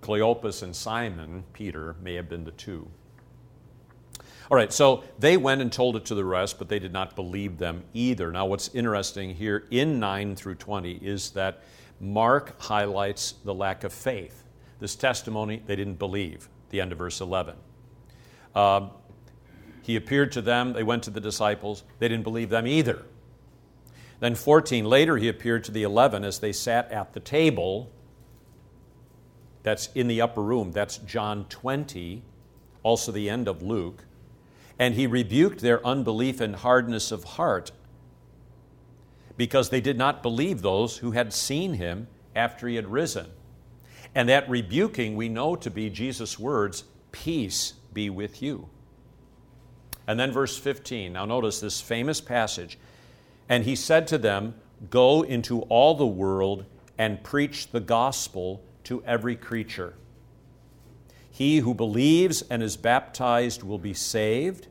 Cleopas 0.02 0.64
and 0.64 0.76
Simon, 0.76 1.44
Peter, 1.54 1.96
may 2.02 2.14
have 2.16 2.30
been 2.30 2.46
the 2.46 2.52
two. 2.52 2.88
All 4.52 4.56
right, 4.58 4.74
so 4.74 5.04
they 5.20 5.38
went 5.38 5.62
and 5.62 5.72
told 5.72 5.96
it 5.96 6.06
to 6.06 6.16
the 6.16 6.26
rest, 6.26 6.58
but 6.58 6.70
they 6.70 6.80
did 6.80 6.92
not 6.92 7.16
believe 7.16 7.60
them 7.60 7.84
either. 7.94 8.32
Now, 8.32 8.48
what's 8.48 8.70
interesting 8.74 9.36
here 9.36 9.68
in 9.70 10.00
9 10.00 10.36
through 10.36 10.56
20 10.56 10.94
is 10.94 11.30
that 11.32 11.62
Mark 12.00 12.60
highlights 12.60 13.34
the 13.44 13.54
lack 13.54 13.84
of 13.84 13.94
faith. 13.94 14.44
This 14.80 14.96
testimony, 14.96 15.62
they 15.68 15.76
didn't 15.76 16.00
believe, 16.00 16.50
the 16.72 16.82
end 16.82 16.92
of 16.92 16.98
verse 16.98 17.22
11. 17.22 17.56
Um, 18.56 18.90
he 19.84 19.96
appeared 19.96 20.32
to 20.32 20.42
them, 20.42 20.74
they 20.74 20.84
went 20.84 21.04
to 21.04 21.12
the 21.12 21.22
disciples, 21.22 21.84
they 22.00 22.08
didn't 22.08 22.24
believe 22.24 22.50
them 22.50 22.66
either. 22.66 23.06
Then 24.20 24.34
14, 24.34 24.84
later 24.84 25.18
he 25.18 25.30
appeared 25.30 25.64
to 25.66 25.72
the 25.72 25.84
11 25.84 26.24
as 26.24 26.40
they 26.40 26.54
sat 26.54 26.92
at 26.92 27.14
the 27.14 27.20
table. 27.20 27.92
That's 29.62 29.90
in 29.94 30.08
the 30.08 30.22
upper 30.22 30.42
room. 30.42 30.72
That's 30.72 30.98
John 30.98 31.46
20, 31.50 32.24
also 32.82 33.12
the 33.12 33.30
end 33.30 33.48
of 33.48 33.62
Luke. 33.62 34.06
And 34.80 34.96
he 34.96 35.06
rebuked 35.06 35.60
their 35.60 35.86
unbelief 35.86 36.40
and 36.40 36.56
hardness 36.56 37.12
of 37.12 37.24
heart 37.26 37.72
because 39.36 39.70
they 39.70 39.82
did 39.82 39.98
not 39.98 40.24
believe 40.24 40.62
those 40.62 40.98
who 40.98 41.12
had 41.12 41.34
seen 41.34 41.74
him 41.74 42.08
after 42.36 42.68
he 42.68 42.76
had 42.76 42.88
risen. 42.88 43.28
And 44.16 44.28
that 44.30 44.50
rebuking 44.50 45.16
we 45.16 45.30
know 45.30 45.56
to 45.58 45.70
be 45.70 45.90
Jesus' 45.90 46.40
words, 46.40 46.86
Peace 47.12 47.74
be 47.94 48.10
with 48.10 48.42
you. 48.42 48.70
And 50.08 50.20
then 50.20 50.32
verse 50.32 50.58
15. 50.58 51.14
Now 51.14 51.26
notice 51.26 51.60
this 51.60 51.82
famous 51.82 52.20
passage. 52.20 52.80
And 53.48 53.64
he 53.64 53.76
said 53.76 54.08
to 54.08 54.18
them, 54.18 54.56
Go 54.90 55.24
into 55.24 55.62
all 55.64 55.96
the 55.96 56.08
world 56.08 56.66
and 56.98 57.24
preach 57.24 57.72
the 57.72 57.80
gospel 57.80 58.64
to 58.86 59.04
every 59.06 59.36
creature. 59.36 59.94
He 61.30 61.60
who 61.60 61.74
believes 61.74 62.42
and 62.42 62.62
is 62.62 62.76
baptized 62.76 63.64
will 63.64 63.78
be 63.78 63.94
saved, 63.94 64.68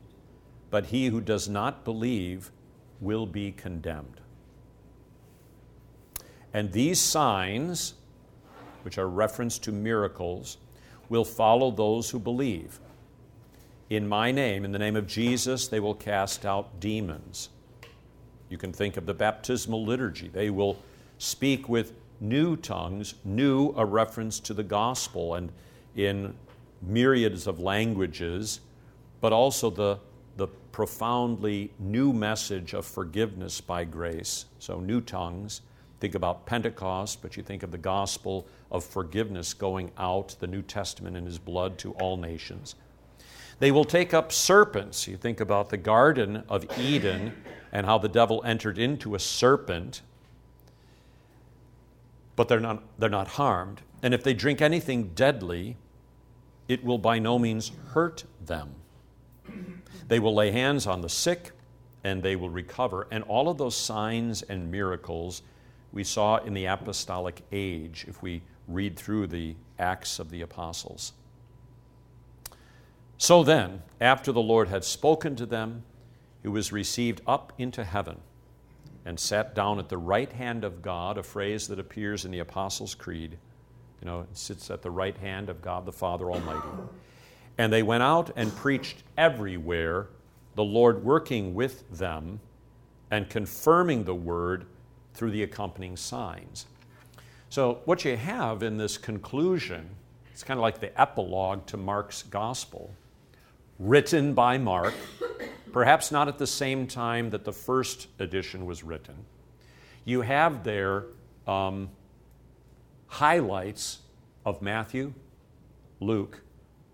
but 0.69 0.87
he 0.87 1.07
who 1.07 1.21
does 1.21 1.49
not 1.49 1.83
believe 1.83 2.51
will 2.99 3.25
be 3.25 3.51
condemned. 3.51 4.21
And 6.53 6.71
these 6.71 6.99
signs, 6.99 7.93
which 8.83 8.97
are 8.97 9.07
reference 9.07 9.57
to 9.59 9.71
miracles, 9.71 10.57
will 11.09 11.25
follow 11.25 11.71
those 11.71 12.09
who 12.09 12.19
believe. 12.19 12.79
In 13.89 14.07
my 14.07 14.31
name, 14.31 14.65
in 14.65 14.71
the 14.71 14.79
name 14.79 14.95
of 14.95 15.07
Jesus, 15.07 15.67
they 15.67 15.79
will 15.79 15.95
cast 15.95 16.45
out 16.45 16.79
demons. 16.79 17.49
You 18.49 18.57
can 18.57 18.71
think 18.71 18.97
of 18.97 19.05
the 19.05 19.13
baptismal 19.13 19.85
liturgy. 19.85 20.27
They 20.27 20.49
will 20.49 20.77
speak 21.17 21.67
with 21.69 21.93
new 22.19 22.55
tongues, 22.55 23.15
new 23.23 23.73
a 23.77 23.85
reference 23.85 24.39
to 24.41 24.53
the 24.53 24.63
gospel 24.63 25.35
and 25.35 25.51
in 25.95 26.33
myriads 26.81 27.47
of 27.47 27.59
languages, 27.59 28.59
but 29.21 29.33
also 29.33 29.69
the, 29.69 29.99
profoundly 30.71 31.71
new 31.79 32.13
message 32.13 32.73
of 32.73 32.85
forgiveness 32.85 33.61
by 33.61 33.83
grace. 33.83 34.45
So, 34.59 34.79
new 34.79 35.01
tongues. 35.01 35.61
Think 35.99 36.15
about 36.15 36.45
Pentecost, 36.45 37.21
but 37.21 37.35
you 37.35 37.43
think 37.43 37.61
of 37.61 37.71
the 37.71 37.77
gospel 37.77 38.47
of 38.71 38.85
forgiveness 38.85 39.53
going 39.53 39.91
out, 39.97 40.35
the 40.39 40.47
New 40.47 40.61
Testament 40.61 41.17
in 41.17 41.25
his 41.25 41.37
blood 41.37 41.77
to 41.79 41.91
all 41.93 42.15
nations. 42.15 42.75
They 43.59 43.71
will 43.71 43.83
take 43.83 44.13
up 44.13 44.31
serpents. 44.31 45.07
You 45.07 45.17
think 45.17 45.41
about 45.41 45.69
the 45.69 45.77
Garden 45.77 46.43
of 46.47 46.65
Eden 46.79 47.33
and 47.71 47.85
how 47.85 47.97
the 47.97 48.07
devil 48.07 48.41
entered 48.45 48.77
into 48.77 49.15
a 49.15 49.19
serpent, 49.19 50.01
but 52.37 52.47
they're 52.47 52.61
not, 52.61 52.81
they're 52.97 53.09
not 53.09 53.27
harmed. 53.27 53.81
And 54.01 54.13
if 54.13 54.23
they 54.23 54.33
drink 54.33 54.61
anything 54.61 55.09
deadly, 55.09 55.75
it 56.69 56.85
will 56.85 56.97
by 56.97 57.19
no 57.19 57.37
means 57.37 57.73
hurt 57.89 58.23
them. 58.45 58.75
They 60.09 60.19
will 60.19 60.33
lay 60.33 60.51
hands 60.51 60.87
on 60.87 61.01
the 61.01 61.09
sick 61.09 61.51
and 62.03 62.21
they 62.21 62.35
will 62.35 62.49
recover. 62.49 63.07
And 63.11 63.23
all 63.23 63.47
of 63.47 63.57
those 63.57 63.77
signs 63.77 64.41
and 64.41 64.71
miracles 64.71 65.43
we 65.93 66.03
saw 66.03 66.37
in 66.37 66.53
the 66.53 66.65
apostolic 66.65 67.41
age 67.51 68.05
if 68.07 68.21
we 68.21 68.41
read 68.67 68.97
through 68.97 69.27
the 69.27 69.55
Acts 69.77 70.19
of 70.19 70.29
the 70.29 70.41
Apostles. 70.41 71.13
So 73.17 73.43
then, 73.43 73.83
after 74.01 74.31
the 74.31 74.41
Lord 74.41 74.67
had 74.67 74.83
spoken 74.83 75.35
to 75.35 75.45
them, 75.45 75.83
he 76.41 76.47
was 76.47 76.71
received 76.71 77.21
up 77.27 77.53
into 77.57 77.83
heaven 77.83 78.17
and 79.05 79.19
sat 79.19 79.53
down 79.53 79.77
at 79.77 79.89
the 79.89 79.97
right 79.97 80.31
hand 80.31 80.63
of 80.63 80.81
God, 80.81 81.17
a 81.17 81.23
phrase 81.23 81.67
that 81.67 81.79
appears 81.79 82.25
in 82.25 82.31
the 82.31 82.39
Apostles' 82.39 82.95
Creed. 82.95 83.37
You 84.01 84.05
know, 84.05 84.21
it 84.21 84.37
sits 84.37 84.71
at 84.71 84.81
the 84.81 84.91
right 84.91 85.17
hand 85.17 85.49
of 85.49 85.61
God 85.61 85.85
the 85.85 85.91
Father 85.91 86.31
Almighty. 86.31 86.67
And 87.59 87.73
they 87.73 87.83
went 87.83 88.01
out 88.01 88.31
and 88.37 88.55
preached 88.55 89.03
everywhere, 89.17 90.07
the 90.55 90.63
Lord 90.63 91.03
working 91.03 91.53
with 91.53 91.87
them 91.91 92.39
and 93.11 93.29
confirming 93.29 94.05
the 94.05 94.15
word 94.15 94.65
through 95.13 95.31
the 95.31 95.43
accompanying 95.43 95.97
signs. 95.97 96.67
So, 97.49 97.81
what 97.83 98.05
you 98.05 98.15
have 98.15 98.63
in 98.63 98.77
this 98.77 98.97
conclusion, 98.97 99.89
it's 100.31 100.41
kind 100.41 100.57
of 100.57 100.61
like 100.61 100.79
the 100.79 100.99
epilogue 100.99 101.65
to 101.65 101.75
Mark's 101.75 102.23
gospel, 102.23 102.93
written 103.77 104.33
by 104.33 104.57
Mark, 104.57 104.93
perhaps 105.73 106.13
not 106.13 106.29
at 106.29 106.37
the 106.37 106.47
same 106.47 106.87
time 106.87 107.29
that 107.31 107.43
the 107.43 107.51
first 107.51 108.07
edition 108.19 108.65
was 108.65 108.83
written. 108.85 109.25
You 110.05 110.21
have 110.21 110.63
there 110.63 111.07
um, 111.45 111.89
highlights 113.07 113.99
of 114.45 114.61
Matthew, 114.61 115.13
Luke, 115.99 116.41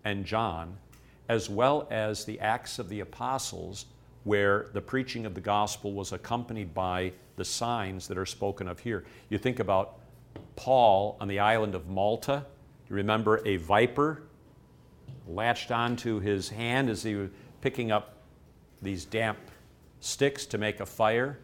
and 0.06 0.24
John, 0.24 0.78
as 1.28 1.49
well 1.49 1.88
as 1.89 2.24
the 2.24 2.39
Acts 2.39 2.80
of 2.80 2.88
the 2.88 3.01
Apostles, 3.01 3.88
where 4.24 4.68
the 4.74 4.82
preaching 4.82 5.26
of 5.26 5.34
the 5.34 5.41
gospel 5.41 5.93
was 5.93 6.14
accompanied 6.14 6.74
by 6.74 7.12
the 7.36 7.43
signs 7.43 8.08
that 8.08 8.18
are 8.18 8.26
spoken 8.26 8.68
of 8.68 8.80
here. 8.80 9.03
You 9.30 9.38
think 9.38 9.60
about 9.60 9.99
Paul 10.56 11.18
on 11.20 11.28
the 11.28 11.39
island 11.39 11.76
of 11.76 11.88
Malta. 11.88 12.45
You 12.89 12.95
remember 12.95 13.41
a 13.45 13.58
viper 13.58 14.24
latched 15.28 15.72
onto 15.72 16.20
his 16.20 16.49
hand 16.49 16.89
as 16.89 17.03
he 17.03 17.16
was 17.16 17.30
picking 17.62 17.91
up 17.91 18.18
these 18.82 19.06
damp 19.06 19.39
sticks 19.99 20.45
to 20.45 20.58
make 20.58 20.80
a 20.80 20.86
fire, 20.86 21.39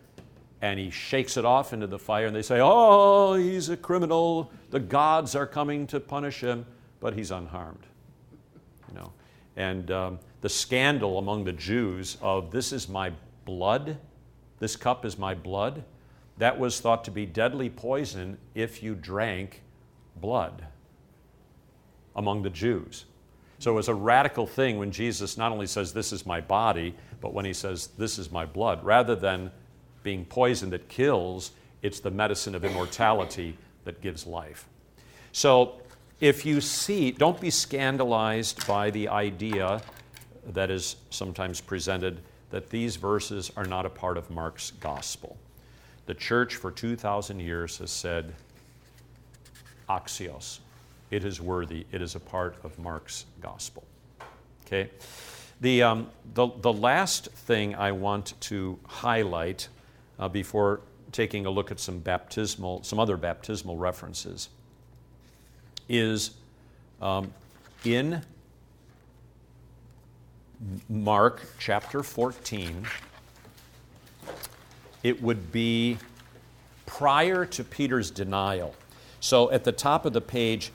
and 0.61 0.79
he 0.79 0.91
shakes 0.91 1.37
it 1.37 1.45
off 1.45 1.73
into 1.73 1.87
the 1.87 1.97
fire, 1.97 2.27
and 2.27 2.35
they 2.35 2.43
say, 2.43 2.59
Oh, 2.61 3.33
he's 3.33 3.69
a 3.69 3.77
criminal. 3.77 4.51
The 4.69 4.79
gods 4.79 5.35
are 5.35 5.47
coming 5.47 5.87
to 5.87 5.99
punish 5.99 6.41
him, 6.41 6.65
but 6.99 7.15
he's 7.15 7.31
unharmed. 7.31 7.87
And 9.55 9.91
um, 9.91 10.19
the 10.41 10.49
scandal 10.49 11.17
among 11.17 11.43
the 11.43 11.53
Jews 11.53 12.17
of 12.21 12.51
this 12.51 12.71
is 12.71 12.87
my 12.87 13.11
blood, 13.45 13.97
this 14.59 14.75
cup 14.75 15.05
is 15.05 15.17
my 15.17 15.33
blood, 15.33 15.83
that 16.37 16.57
was 16.57 16.79
thought 16.79 17.03
to 17.03 17.11
be 17.11 17.25
deadly 17.25 17.69
poison 17.69 18.37
if 18.55 18.81
you 18.81 18.95
drank 18.95 19.61
blood 20.15 20.65
among 22.15 22.43
the 22.43 22.49
Jews. 22.49 23.05
So 23.59 23.71
it 23.71 23.75
was 23.75 23.89
a 23.89 23.93
radical 23.93 24.47
thing 24.47 24.79
when 24.79 24.91
Jesus 24.91 25.37
not 25.37 25.51
only 25.51 25.67
says, 25.67 25.93
This 25.93 26.11
is 26.11 26.25
my 26.25 26.41
body, 26.41 26.95
but 27.19 27.33
when 27.33 27.45
he 27.45 27.53
says, 27.53 27.89
This 27.97 28.17
is 28.17 28.31
my 28.31 28.45
blood. 28.45 28.83
Rather 28.83 29.15
than 29.15 29.51
being 30.01 30.25
poison 30.25 30.71
that 30.71 30.89
kills, 30.89 31.51
it's 31.83 31.99
the 31.99 32.09
medicine 32.09 32.55
of 32.55 32.65
immortality 32.65 33.55
that 33.85 34.01
gives 34.01 34.25
life. 34.25 34.67
So 35.31 35.81
if 36.21 36.45
you 36.45 36.61
see, 36.61 37.09
don't 37.09 37.41
be 37.41 37.49
scandalized 37.49 38.65
by 38.67 38.91
the 38.91 39.09
idea 39.09 39.81
that 40.45 40.69
is 40.69 40.95
sometimes 41.09 41.59
presented 41.59 42.21
that 42.51 42.69
these 42.69 42.95
verses 42.95 43.51
are 43.57 43.65
not 43.65 43.87
a 43.87 43.89
part 43.89 44.17
of 44.17 44.29
Mark's 44.29 44.71
gospel. 44.79 45.35
The 46.05 46.13
church 46.13 46.55
for 46.55 46.69
2,000 46.69 47.39
years 47.39 47.79
has 47.79 47.89
said, 47.89 48.35
axios, 49.89 50.59
it 51.09 51.25
is 51.25 51.41
worthy, 51.41 51.87
it 51.91 52.03
is 52.03 52.13
a 52.13 52.19
part 52.19 52.55
of 52.63 52.77
Mark's 52.77 53.25
gospel. 53.41 53.83
Okay? 54.65 54.91
The, 55.59 55.81
um, 55.81 56.09
the, 56.35 56.49
the 56.61 56.73
last 56.73 57.31
thing 57.31 57.73
I 57.73 57.93
want 57.93 58.39
to 58.41 58.77
highlight 58.85 59.69
uh, 60.19 60.29
before 60.29 60.81
taking 61.11 61.47
a 61.47 61.49
look 61.49 61.71
at 61.71 61.79
some 61.79 61.97
baptismal, 61.99 62.83
some 62.83 62.99
other 62.99 63.17
baptismal 63.17 63.77
references 63.77 64.49
is 65.89 66.31
um, 67.01 67.33
in 67.83 68.21
Mark 70.89 71.41
chapter 71.59 72.03
14. 72.03 72.85
It 75.03 75.21
would 75.21 75.51
be 75.51 75.97
prior 76.85 77.45
to 77.45 77.63
Peter's 77.63 78.11
denial. 78.11 78.75
So 79.19 79.51
at 79.51 79.63
the 79.63 79.71
top 79.71 80.05
of 80.05 80.13
the 80.13 80.21
page, 80.21 80.71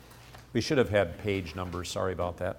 we 0.53 0.61
should 0.61 0.79
have 0.79 0.91
had 0.91 1.19
page 1.19 1.55
numbers, 1.55 1.91
sorry 1.91 2.13
about 2.13 2.39
that. 2.39 2.59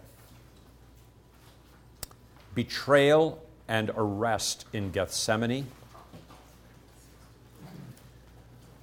Betrayal 2.55 3.43
and 3.67 3.91
arrest 3.95 4.65
in 4.71 4.91
Gethsemane. 4.91 5.67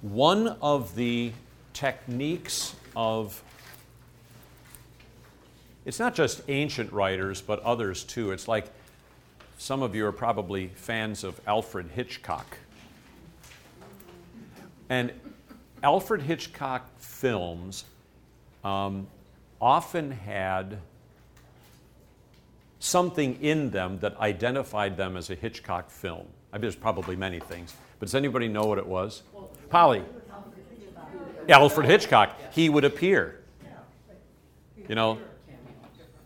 One 0.01 0.49
of 0.61 0.95
the 0.95 1.31
techniques 1.73 2.75
of 2.95 3.41
it's 5.85 5.99
not 5.99 6.15
just 6.15 6.41
ancient 6.47 6.91
writers, 6.91 7.41
but 7.41 7.59
others 7.61 8.03
too. 8.03 8.31
It's 8.31 8.47
like 8.47 8.65
some 9.57 9.83
of 9.83 9.95
you 9.95 10.05
are 10.05 10.11
probably 10.11 10.67
fans 10.75 11.23
of 11.23 11.39
Alfred 11.47 11.87
Hitchcock. 11.95 12.57
And 14.89 15.11
Alfred 15.83 16.23
Hitchcock 16.23 16.89
films 16.99 17.85
um, 18.63 19.07
often 19.61 20.11
had 20.11 20.79
something 22.79 23.41
in 23.41 23.69
them 23.69 23.99
that 23.99 24.17
identified 24.17 24.97
them 24.97 25.15
as 25.15 25.29
a 25.29 25.35
Hitchcock 25.35 25.89
film. 25.89 26.25
I 26.51 26.57
mean, 26.57 26.61
there's 26.61 26.75
probably 26.75 27.15
many 27.15 27.39
things, 27.39 27.73
but 27.99 28.07
does 28.07 28.15
anybody 28.15 28.47
know 28.47 28.65
what 28.65 28.77
it 28.77 28.85
was? 28.85 29.23
Polly. 29.69 30.03
Alfred 31.47 31.87
Hitchcock. 31.87 32.35
He 32.51 32.69
would 32.69 32.83
appear. 32.83 33.41
You 34.87 34.95
know, 34.95 35.17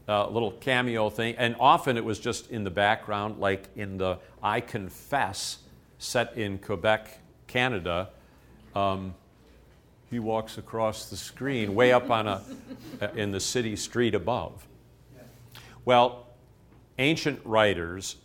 a 0.10 0.30
little 0.30 0.52
cameo 0.52 1.10
thing, 1.10 1.36
and 1.38 1.56
often 1.60 1.96
it 1.96 2.04
was 2.04 2.20
just 2.20 2.50
in 2.50 2.64
the 2.64 2.72
background, 2.72 3.40
like 3.40 3.70
in 3.76 3.98
the 3.98 4.18
I 4.42 4.60
Confess, 4.60 5.60
set 6.00 6.36
in 6.36 6.58
Quebec, 6.58 7.20
Canada. 7.48 8.10
Um, 8.76 9.14
he 10.10 10.18
walks 10.18 10.58
across 10.58 11.10
the 11.10 11.18
screen 11.18 11.76
way 11.76 11.94
up 11.94 12.10
on 12.10 12.28
a, 12.28 12.42
in 13.16 13.32
the 13.32 13.40
city 13.40 13.76
street 13.76 14.16
above. 14.16 14.68
Well, 15.86 16.28
ancient 16.98 17.40
writers 17.46 18.16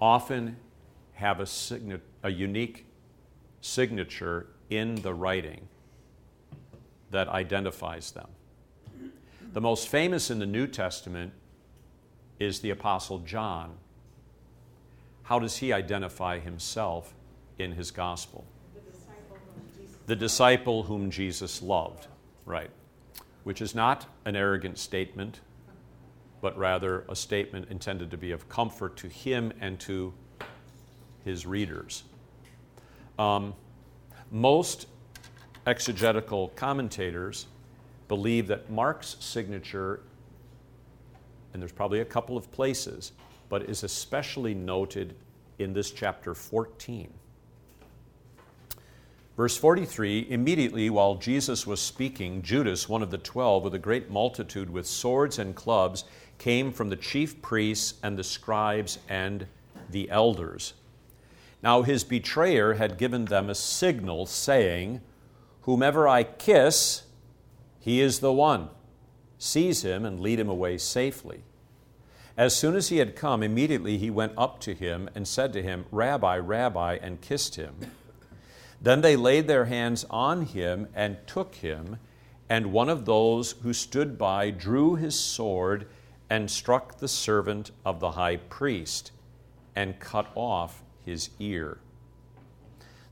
often 0.00 0.56
have 1.14 1.40
a, 1.40 1.46
signa- 1.46 2.00
a 2.22 2.30
unique 2.30 2.84
signature 3.62 4.48
in 4.68 4.96
the 4.96 5.14
writing 5.14 5.66
that 7.10 7.28
identifies 7.28 8.10
them. 8.10 8.28
The 9.54 9.60
most 9.60 9.88
famous 9.88 10.30
in 10.30 10.40
the 10.40 10.46
New 10.46 10.66
Testament 10.66 11.32
is 12.40 12.58
the 12.58 12.70
Apostle 12.70 13.20
John. 13.20 13.76
How 15.22 15.38
does 15.38 15.56
he 15.58 15.72
identify 15.72 16.40
himself 16.40 17.14
in 17.58 17.72
his 17.72 17.90
gospel? 17.90 18.44
the 20.06 20.16
disciple 20.16 20.82
whom 20.82 21.10
Jesus 21.10 21.62
loved, 21.62 22.08
right? 22.44 22.70
Which 23.44 23.62
is 23.62 23.74
not 23.74 24.06
an 24.24 24.36
arrogant 24.36 24.78
statement, 24.78 25.40
but 26.40 26.58
rather 26.58 27.04
a 27.08 27.16
statement 27.16 27.68
intended 27.70 28.10
to 28.10 28.18
be 28.18 28.32
of 28.32 28.48
comfort 28.48 28.96
to 28.98 29.08
him 29.08 29.52
and 29.60 29.80
to 29.80 30.12
his 31.24 31.46
readers. 31.46 32.04
Um, 33.18 33.54
most 34.30 34.88
exegetical 35.66 36.48
commentators 36.48 37.46
believe 38.08 38.46
that 38.48 38.70
Mark's 38.70 39.16
signature, 39.20 40.00
and 41.52 41.62
there's 41.62 41.72
probably 41.72 42.00
a 42.00 42.04
couple 42.04 42.36
of 42.36 42.50
places, 42.52 43.12
but 43.48 43.68
is 43.68 43.82
especially 43.84 44.54
noted 44.54 45.14
in 45.58 45.72
this 45.72 45.90
chapter 45.90 46.34
14 46.34 47.12
Verse 49.36 49.56
43 49.56 50.28
Immediately 50.30 50.90
while 50.90 51.16
Jesus 51.16 51.66
was 51.66 51.80
speaking, 51.80 52.42
Judas, 52.42 52.88
one 52.88 53.02
of 53.02 53.10
the 53.10 53.18
twelve, 53.18 53.64
with 53.64 53.74
a 53.74 53.78
great 53.80 54.08
multitude 54.08 54.70
with 54.70 54.86
swords 54.86 55.38
and 55.38 55.56
clubs, 55.56 56.04
came 56.38 56.72
from 56.72 56.88
the 56.88 56.96
chief 56.96 57.42
priests 57.42 57.94
and 58.02 58.16
the 58.16 58.24
scribes 58.24 58.98
and 59.08 59.46
the 59.90 60.08
elders. 60.10 60.74
Now 61.62 61.82
his 61.82 62.04
betrayer 62.04 62.74
had 62.74 62.98
given 62.98 63.24
them 63.24 63.50
a 63.50 63.54
signal, 63.54 64.26
saying, 64.26 65.00
Whomever 65.62 66.06
I 66.06 66.22
kiss, 66.22 67.03
he 67.84 68.00
is 68.00 68.20
the 68.20 68.32
one. 68.32 68.70
Seize 69.36 69.82
him 69.82 70.06
and 70.06 70.18
lead 70.18 70.40
him 70.40 70.48
away 70.48 70.78
safely. 70.78 71.44
As 72.34 72.56
soon 72.56 72.76
as 72.76 72.88
he 72.88 72.96
had 72.96 73.14
come, 73.14 73.42
immediately 73.42 73.98
he 73.98 74.08
went 74.08 74.32
up 74.38 74.58
to 74.60 74.72
him 74.72 75.10
and 75.14 75.28
said 75.28 75.52
to 75.52 75.62
him, 75.62 75.84
Rabbi, 75.90 76.38
Rabbi, 76.38 76.96
and 77.02 77.20
kissed 77.20 77.56
him. 77.56 77.74
Then 78.80 79.02
they 79.02 79.16
laid 79.16 79.48
their 79.48 79.66
hands 79.66 80.06
on 80.08 80.46
him 80.46 80.88
and 80.94 81.18
took 81.26 81.56
him, 81.56 81.98
and 82.48 82.72
one 82.72 82.88
of 82.88 83.04
those 83.04 83.52
who 83.62 83.74
stood 83.74 84.16
by 84.16 84.48
drew 84.48 84.94
his 84.94 85.14
sword 85.14 85.86
and 86.30 86.50
struck 86.50 86.96
the 87.00 87.08
servant 87.08 87.70
of 87.84 88.00
the 88.00 88.12
high 88.12 88.36
priest 88.36 89.12
and 89.76 90.00
cut 90.00 90.28
off 90.34 90.82
his 91.04 91.28
ear. 91.38 91.80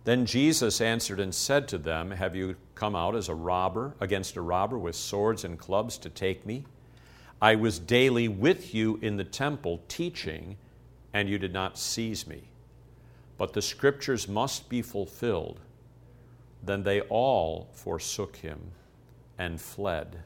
Then 0.04 0.24
Jesus 0.24 0.80
answered 0.80 1.20
and 1.20 1.34
said 1.34 1.68
to 1.68 1.76
them, 1.76 2.12
Have 2.12 2.34
you 2.34 2.56
come 2.74 2.96
out 2.96 3.14
as 3.14 3.28
a 3.28 3.34
robber 3.34 3.94
against 4.00 4.36
a 4.36 4.40
robber 4.40 4.78
with 4.78 4.96
swords 4.96 5.44
and 5.44 5.58
clubs 5.58 5.98
to 5.98 6.10
take 6.10 6.46
me? 6.46 6.64
I 7.40 7.56
was 7.56 7.78
daily 7.78 8.28
with 8.28 8.74
you 8.74 8.98
in 9.02 9.16
the 9.16 9.24
temple 9.24 9.82
teaching, 9.88 10.56
and 11.12 11.28
you 11.28 11.38
did 11.38 11.52
not 11.52 11.78
seize 11.78 12.26
me. 12.26 12.44
But 13.36 13.52
the 13.52 13.62
scriptures 13.62 14.28
must 14.28 14.68
be 14.68 14.82
fulfilled. 14.82 15.60
Then 16.62 16.84
they 16.84 17.00
all 17.02 17.68
forsook 17.72 18.36
him 18.36 18.60
and 19.38 19.60
fled. 19.60 20.22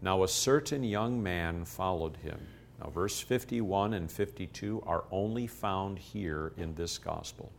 Now 0.00 0.22
a 0.24 0.28
certain 0.28 0.82
young 0.82 1.22
man 1.22 1.64
followed 1.64 2.16
him. 2.16 2.40
Now, 2.82 2.90
verse 2.90 3.20
51 3.20 3.94
and 3.94 4.10
52 4.10 4.82
are 4.86 5.04
only 5.12 5.46
found 5.46 5.98
here 5.98 6.52
in 6.56 6.74
this 6.74 6.98
gospel. 6.98 7.52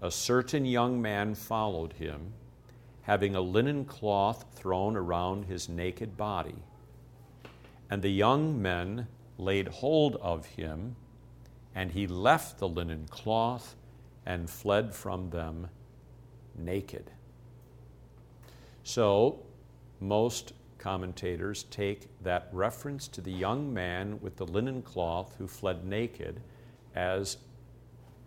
A 0.00 0.10
certain 0.10 0.64
young 0.64 1.02
man 1.02 1.34
followed 1.34 1.94
him, 1.94 2.32
having 3.02 3.34
a 3.34 3.40
linen 3.40 3.84
cloth 3.84 4.44
thrown 4.54 4.96
around 4.96 5.46
his 5.46 5.68
naked 5.68 6.16
body. 6.16 6.62
And 7.90 8.02
the 8.02 8.10
young 8.10 8.62
men 8.62 9.08
laid 9.38 9.68
hold 9.68 10.16
of 10.16 10.46
him, 10.46 10.94
and 11.74 11.90
he 11.90 12.06
left 12.06 12.58
the 12.58 12.68
linen 12.68 13.06
cloth 13.10 13.74
and 14.24 14.48
fled 14.48 14.94
from 14.94 15.30
them 15.30 15.68
naked. 16.56 17.10
So, 18.84 19.44
most 20.00 20.52
commentators 20.78 21.64
take 21.64 22.08
that 22.22 22.48
reference 22.52 23.08
to 23.08 23.20
the 23.20 23.32
young 23.32 23.74
man 23.74 24.20
with 24.20 24.36
the 24.36 24.46
linen 24.46 24.82
cloth 24.82 25.34
who 25.38 25.48
fled 25.48 25.84
naked 25.84 26.40
as 26.94 27.38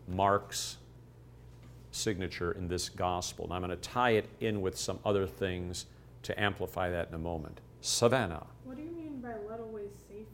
Mark's 0.08 0.78
signature 1.92 2.52
in 2.54 2.68
this 2.68 2.89
gospel. 2.89 3.46
And 3.46 3.54
I'm 3.54 3.62
going 3.62 3.70
to 3.70 3.89
tie 3.89 4.12
it 4.12 4.28
in 4.39 4.62
with 4.62 4.78
some 4.78 5.00
other 5.06 5.28
things 5.28 5.86
to 6.24 6.42
amplify 6.42 6.89
that 6.89 7.10
in 7.10 7.16
a 7.16 7.20
moment. 7.20 7.62
Savannah. 7.82 8.46
What 8.64 8.78
do 8.78 8.84
you 8.84 8.92
mean 8.92 9.22
by 9.22 9.34
led 9.50 9.60
away 9.60 9.84
safely? 10.08 10.26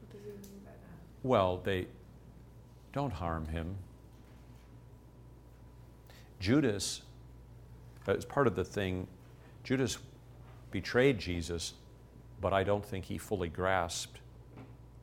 What 0.00 0.12
does 0.12 0.22
he 0.24 0.52
mean 0.52 0.60
by 0.64 0.70
that? 0.70 1.28
Well, 1.28 1.60
they 1.62 1.86
don't 2.92 3.12
harm 3.12 3.46
him. 3.46 3.76
Judas, 6.38 7.02
uh, 8.08 8.12
as 8.12 8.24
part 8.24 8.46
of 8.46 8.56
the 8.56 8.64
thing, 8.64 9.06
Judas 9.64 9.98
betrayed 10.70 11.18
Jesus, 11.18 11.74
but 12.40 12.52
I 12.52 12.64
don't 12.64 12.84
think 12.84 13.04
he 13.04 13.18
fully 13.18 13.48
grasped 13.48 14.20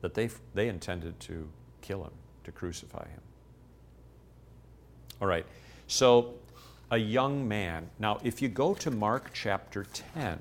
that 0.02 0.14
they, 0.14 0.30
they 0.54 0.68
intended 0.68 1.18
to 1.20 1.48
kill 1.80 2.04
him, 2.04 2.12
to 2.44 2.52
crucify 2.52 3.08
him. 3.08 3.20
All 5.20 5.28
right, 5.28 5.44
so 5.86 6.34
a 6.90 6.96
young 6.96 7.46
man. 7.46 7.90
Now, 7.98 8.20
if 8.24 8.40
you 8.40 8.48
go 8.48 8.74
to 8.74 8.90
Mark 8.90 9.30
chapter 9.34 9.84
10, 10.14 10.38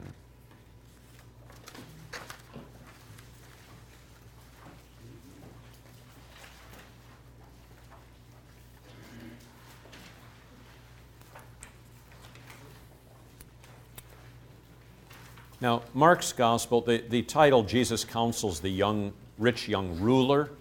Now, 15.61 15.81
Mark's 15.93 16.31
gospel, 16.31 16.79
the, 16.79 17.03
the 17.09 17.21
title, 17.21 17.63
Jesus 17.63 18.05
counsels 18.05 18.61
the 18.61 18.69
young, 18.69 19.11
rich 19.37 19.67
young 19.67 19.99
ruler. 19.99 20.51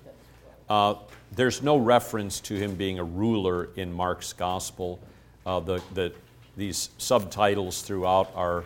Uh, 0.68 0.96
there's 1.32 1.62
no 1.62 1.76
reference 1.76 2.40
to 2.40 2.54
him 2.54 2.74
being 2.74 2.98
a 2.98 3.04
ruler 3.04 3.70
in 3.76 3.92
Mark's 3.92 4.32
gospel. 4.32 5.00
Uh, 5.46 5.60
the, 5.60 5.82
the, 5.94 6.12
these 6.56 6.90
subtitles 6.98 7.82
throughout 7.82 8.30
are 8.34 8.64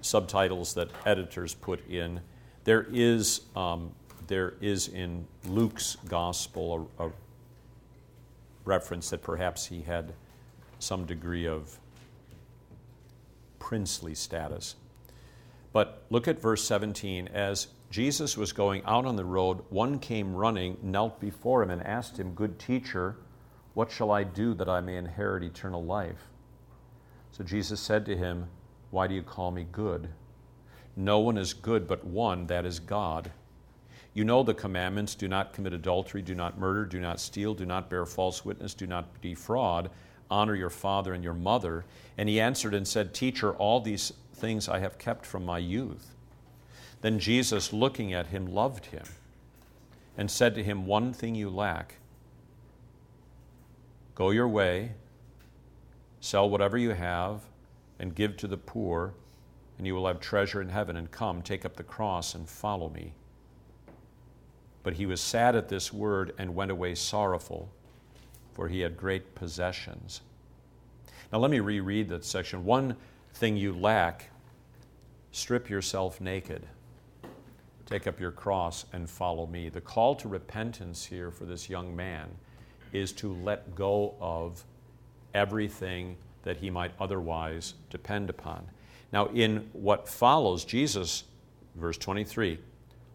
subtitles 0.00 0.74
that 0.74 0.88
editors 1.06 1.54
put 1.54 1.86
in. 1.88 2.20
There 2.64 2.86
is, 2.90 3.42
um, 3.56 3.92
there 4.26 4.54
is 4.60 4.88
in 4.88 5.26
Luke's 5.46 5.96
gospel 6.08 6.88
a, 6.98 7.06
a 7.06 7.12
reference 8.64 9.10
that 9.10 9.22
perhaps 9.22 9.66
he 9.66 9.82
had 9.82 10.12
some 10.78 11.04
degree 11.04 11.46
of 11.46 11.78
princely 13.58 14.14
status. 14.14 14.76
But 15.72 16.02
look 16.10 16.28
at 16.28 16.40
verse 16.40 16.64
17. 16.64 17.28
As 17.28 17.68
Jesus 17.90 18.36
was 18.36 18.52
going 18.52 18.82
out 18.84 19.06
on 19.06 19.16
the 19.16 19.24
road, 19.24 19.62
one 19.70 19.98
came 19.98 20.34
running, 20.34 20.76
knelt 20.82 21.20
before 21.20 21.62
him, 21.62 21.70
and 21.70 21.82
asked 21.82 22.18
him, 22.18 22.34
Good 22.34 22.58
teacher, 22.58 23.16
what 23.72 23.90
shall 23.90 24.10
I 24.10 24.24
do 24.24 24.52
that 24.54 24.68
I 24.68 24.80
may 24.80 24.96
inherit 24.96 25.42
eternal 25.42 25.84
life? 25.84 26.28
So 27.32 27.44
Jesus 27.44 27.80
said 27.80 28.04
to 28.06 28.16
him, 28.16 28.48
Why 28.90 29.06
do 29.06 29.14
you 29.14 29.22
call 29.22 29.50
me 29.50 29.66
good? 29.70 30.08
No 30.96 31.20
one 31.20 31.38
is 31.38 31.54
good 31.54 31.86
but 31.88 32.04
one, 32.04 32.46
that 32.48 32.66
is 32.66 32.78
God. 32.78 33.30
You 34.12 34.24
know 34.24 34.42
the 34.42 34.52
commandments 34.52 35.14
do 35.14 35.28
not 35.28 35.52
commit 35.52 35.72
adultery, 35.72 36.20
do 36.22 36.34
not 36.34 36.58
murder, 36.58 36.84
do 36.84 37.00
not 37.00 37.20
steal, 37.20 37.54
do 37.54 37.64
not 37.64 37.88
bear 37.88 38.04
false 38.04 38.44
witness, 38.44 38.74
do 38.74 38.86
not 38.86 39.20
defraud, 39.22 39.90
honor 40.30 40.56
your 40.56 40.70
father 40.70 41.14
and 41.14 41.22
your 41.22 41.34
mother. 41.34 41.84
And 42.18 42.28
he 42.28 42.40
answered 42.40 42.74
and 42.74 42.86
said, 42.86 43.14
Teacher, 43.14 43.52
all 43.54 43.80
these 43.80 44.12
things 44.34 44.68
I 44.68 44.80
have 44.80 44.98
kept 44.98 45.24
from 45.24 45.44
my 45.44 45.58
youth. 45.58 46.16
Then 47.00 47.18
Jesus, 47.18 47.72
looking 47.72 48.12
at 48.12 48.28
him, 48.28 48.46
loved 48.46 48.86
him 48.86 49.04
and 50.16 50.28
said 50.30 50.54
to 50.56 50.64
him, 50.64 50.84
One 50.84 51.12
thing 51.12 51.34
you 51.34 51.48
lack. 51.48 51.94
Go 54.16 54.30
your 54.30 54.48
way, 54.48 54.92
sell 56.20 56.50
whatever 56.50 56.76
you 56.76 56.90
have, 56.90 57.42
and 58.00 58.14
give 58.14 58.36
to 58.38 58.48
the 58.48 58.56
poor, 58.56 59.14
and 59.78 59.86
you 59.86 59.94
will 59.94 60.08
have 60.08 60.18
treasure 60.18 60.60
in 60.60 60.68
heaven. 60.68 60.96
And 60.96 61.08
come, 61.10 61.40
take 61.40 61.64
up 61.64 61.76
the 61.76 61.84
cross 61.84 62.34
and 62.34 62.48
follow 62.48 62.90
me. 62.90 63.12
But 64.82 64.94
he 64.94 65.06
was 65.06 65.20
sad 65.20 65.54
at 65.54 65.68
this 65.68 65.92
word 65.92 66.34
and 66.36 66.54
went 66.54 66.72
away 66.72 66.96
sorrowful, 66.96 67.70
for 68.54 68.66
he 68.66 68.80
had 68.80 68.96
great 68.96 69.36
possessions. 69.36 70.22
Now, 71.32 71.38
let 71.38 71.50
me 71.50 71.60
reread 71.60 72.08
that 72.08 72.24
section. 72.24 72.64
One 72.64 72.96
thing 73.34 73.56
you 73.56 73.72
lack, 73.72 74.30
strip 75.30 75.70
yourself 75.70 76.20
naked. 76.20 76.66
Take 77.88 78.06
up 78.06 78.20
your 78.20 78.32
cross 78.32 78.84
and 78.92 79.08
follow 79.08 79.46
me. 79.46 79.70
The 79.70 79.80
call 79.80 80.14
to 80.16 80.28
repentance 80.28 81.06
here 81.06 81.30
for 81.30 81.46
this 81.46 81.70
young 81.70 81.96
man 81.96 82.28
is 82.92 83.12
to 83.12 83.32
let 83.32 83.74
go 83.74 84.14
of 84.20 84.62
everything 85.32 86.18
that 86.42 86.58
he 86.58 86.68
might 86.68 86.92
otherwise 87.00 87.72
depend 87.88 88.28
upon. 88.28 88.66
Now, 89.10 89.28
in 89.28 89.70
what 89.72 90.06
follows, 90.06 90.66
Jesus, 90.66 91.24
verse 91.76 91.96
23, 91.96 92.58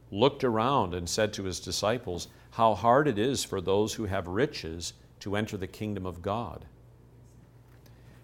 looked 0.09 0.43
around 0.43 0.95
and 0.95 1.07
said 1.07 1.33
to 1.33 1.43
his 1.43 1.59
disciples, 1.59 2.27
How 2.49 2.73
hard 2.73 3.07
it 3.07 3.19
is 3.19 3.43
for 3.43 3.61
those 3.61 3.93
who 3.93 4.05
have 4.05 4.27
riches 4.27 4.93
to 5.19 5.35
enter 5.35 5.55
the 5.55 5.67
kingdom 5.67 6.07
of 6.07 6.23
God. 6.23 6.65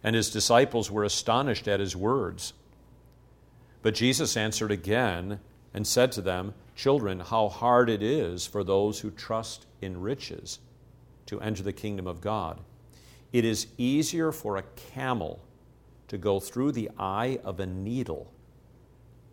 And 0.04 0.16
his 0.16 0.32
disciples 0.32 0.90
were 0.90 1.04
astonished 1.04 1.68
at 1.68 1.80
his 1.80 1.96
words. 1.96 2.54
But 3.84 3.94
Jesus 3.94 4.36
answered 4.36 4.72
again 4.72 5.40
and 5.74 5.86
said 5.86 6.12
to 6.14 6.22
them, 6.22 6.54
Children, 6.76 7.20
how 7.20 7.50
hard 7.50 7.90
it 7.90 8.02
is 8.02 8.46
for 8.46 8.64
those 8.64 9.00
who 9.00 9.12
trust 9.12 9.66
in 9.82 10.00
riches 10.00 10.60
to 11.26 11.40
enter 11.42 11.62
the 11.62 11.74
kingdom 11.74 12.08
of 12.08 12.22
God. 12.22 12.60
It 13.32 13.46
is 13.46 13.68
easier 13.78 14.32
for 14.32 14.58
a 14.58 14.64
camel 14.94 15.40
to 16.08 16.18
go 16.18 16.40
through 16.40 16.72
the 16.72 16.90
eye 16.98 17.40
of 17.44 17.60
a 17.60 17.66
needle 17.66 18.32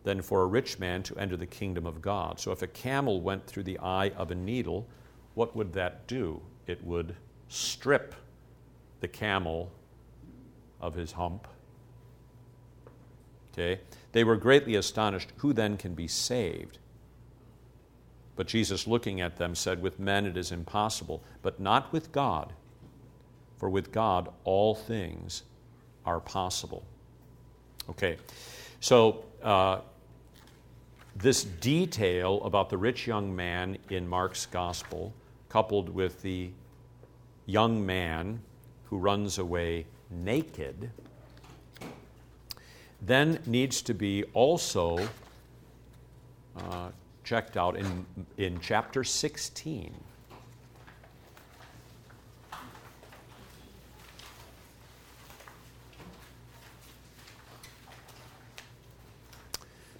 than 0.04 0.22
for 0.22 0.42
a 0.42 0.46
rich 0.46 0.78
man 0.78 1.02
to 1.04 1.16
enter 1.16 1.36
the 1.36 1.46
kingdom 1.46 1.86
of 1.86 2.02
God. 2.02 2.38
So 2.38 2.52
if 2.52 2.62
a 2.62 2.66
camel 2.66 3.20
went 3.20 3.46
through 3.46 3.64
the 3.64 3.78
eye 3.78 4.10
of 4.10 4.30
a 4.30 4.34
needle, 4.34 4.86
what 5.34 5.56
would 5.56 5.72
that 5.72 6.06
do? 6.06 6.42
It 6.66 6.84
would 6.84 7.16
strip 7.48 8.14
the 9.00 9.08
camel 9.08 9.72
of 10.80 10.94
his 10.94 11.12
hump. 11.12 11.48
Okay? 13.52 13.80
They 14.16 14.24
were 14.24 14.36
greatly 14.36 14.76
astonished. 14.76 15.30
Who 15.40 15.52
then 15.52 15.76
can 15.76 15.92
be 15.92 16.08
saved? 16.08 16.78
But 18.34 18.46
Jesus, 18.46 18.86
looking 18.86 19.20
at 19.20 19.36
them, 19.36 19.54
said, 19.54 19.82
With 19.82 20.00
men 20.00 20.24
it 20.24 20.38
is 20.38 20.52
impossible, 20.52 21.22
but 21.42 21.60
not 21.60 21.92
with 21.92 22.12
God. 22.12 22.54
For 23.58 23.68
with 23.68 23.92
God 23.92 24.30
all 24.44 24.74
things 24.74 25.42
are 26.06 26.18
possible. 26.18 26.82
Okay, 27.90 28.16
so 28.80 29.22
uh, 29.42 29.80
this 31.14 31.44
detail 31.44 32.42
about 32.42 32.70
the 32.70 32.78
rich 32.78 33.06
young 33.06 33.36
man 33.36 33.76
in 33.90 34.08
Mark's 34.08 34.46
gospel, 34.46 35.12
coupled 35.50 35.90
with 35.90 36.22
the 36.22 36.48
young 37.44 37.84
man 37.84 38.40
who 38.84 38.96
runs 38.96 39.36
away 39.36 39.84
naked, 40.10 40.90
then 43.02 43.38
needs 43.46 43.82
to 43.82 43.94
be 43.94 44.24
also 44.32 44.98
uh, 46.56 46.88
checked 47.24 47.56
out 47.56 47.76
in, 47.76 48.06
in 48.38 48.58
chapter 48.60 49.04
16. 49.04 49.94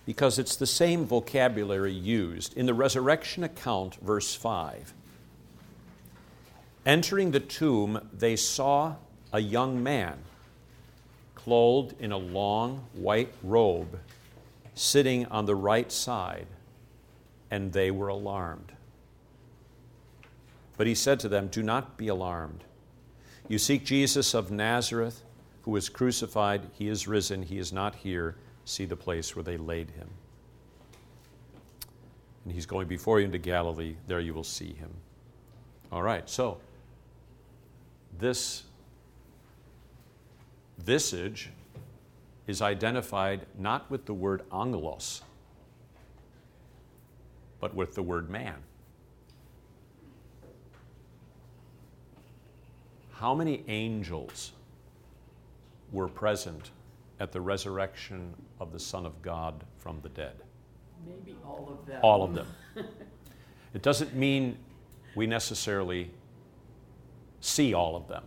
Because 0.07 0.38
it's 0.38 0.55
the 0.55 0.66
same 0.66 1.05
vocabulary 1.05 1.92
used. 1.92 2.57
In 2.57 2.66
the 2.66 2.74
resurrection 2.74 3.42
account, 3.42 3.97
verse 3.97 4.36
5, 4.36 4.94
entering 6.86 7.32
the 7.32 7.40
tomb, 7.40 8.09
they 8.12 8.36
saw 8.36 8.94
a 9.32 9.40
young 9.40 9.82
man 9.82 10.16
clothed 11.47 11.94
in 12.01 12.11
a 12.11 12.16
long 12.16 12.84
white 12.94 13.32
robe, 13.44 14.01
sitting 14.74 15.24
on 15.26 15.47
the 15.47 15.55
right 15.55 15.92
side, 15.92 16.49
and 17.53 17.72
they 17.72 17.88
were 17.88 18.09
alarmed. 18.09 18.72
But 20.76 20.88
he 20.88 20.94
said 20.97 21.20
to 21.20 21.28
them, 21.28 21.47
Do 21.47 21.62
not 21.62 21.97
be 21.97 22.09
alarmed. 22.09 22.64
You 23.47 23.59
seek 23.59 23.84
Jesus 23.84 24.34
of 24.34 24.51
Nazareth, 24.51 25.22
who 25.62 25.70
was 25.70 25.88
crucified. 25.88 26.62
He 26.72 26.88
is 26.88 27.07
risen. 27.07 27.44
He 27.44 27.59
is 27.59 27.72
not 27.72 27.94
here. 27.94 28.34
See 28.64 28.84
the 28.84 28.97
place 28.97 29.36
where 29.36 29.44
they 29.44 29.57
laid 29.57 29.90
him. 29.90 30.09
And 32.44 32.53
he's 32.53 32.66
going 32.66 32.88
before 32.88 33.20
you 33.20 33.26
into 33.26 33.38
Galilee. 33.38 33.94
There 34.09 34.18
you 34.18 34.34
will 34.34 34.42
see 34.42 34.72
him. 34.72 34.90
All 35.92 36.03
right, 36.03 36.28
so 36.28 36.59
this 38.18 38.64
visage 40.79 41.51
is 42.47 42.62
identified 42.62 43.47
not 43.59 43.91
with 43.91 44.07
the 44.07 44.14
word 44.14 44.43
angelos, 44.53 45.22
but 47.61 47.74
with 47.74 47.95
the 47.95 48.03
word 48.03 48.31
man. 48.31 48.57
How 53.12 53.35
many 53.35 53.64
angels 53.66 54.53
were 55.91 56.09
present 56.09 56.70
at 57.18 57.33
the 57.33 57.41
resurrection 57.41 58.35
of 58.61 58.72
the 58.72 58.79
Son 58.79 59.07
of 59.07 59.22
God 59.22 59.64
from 59.79 60.01
the 60.03 60.11
dead? 60.11 60.35
Maybe 61.07 61.37
all 61.45 61.68
of 61.70 61.87
them. 61.87 62.01
All 62.03 62.22
of 62.22 62.35
them. 62.35 62.47
it 63.74 63.83
doesn't 63.83 64.14
mean 64.14 64.59
we 65.14 65.27
necessarily 65.27 66.11
see 67.41 67.72
all 67.72 67.97
of 67.97 68.07
them. 68.07 68.24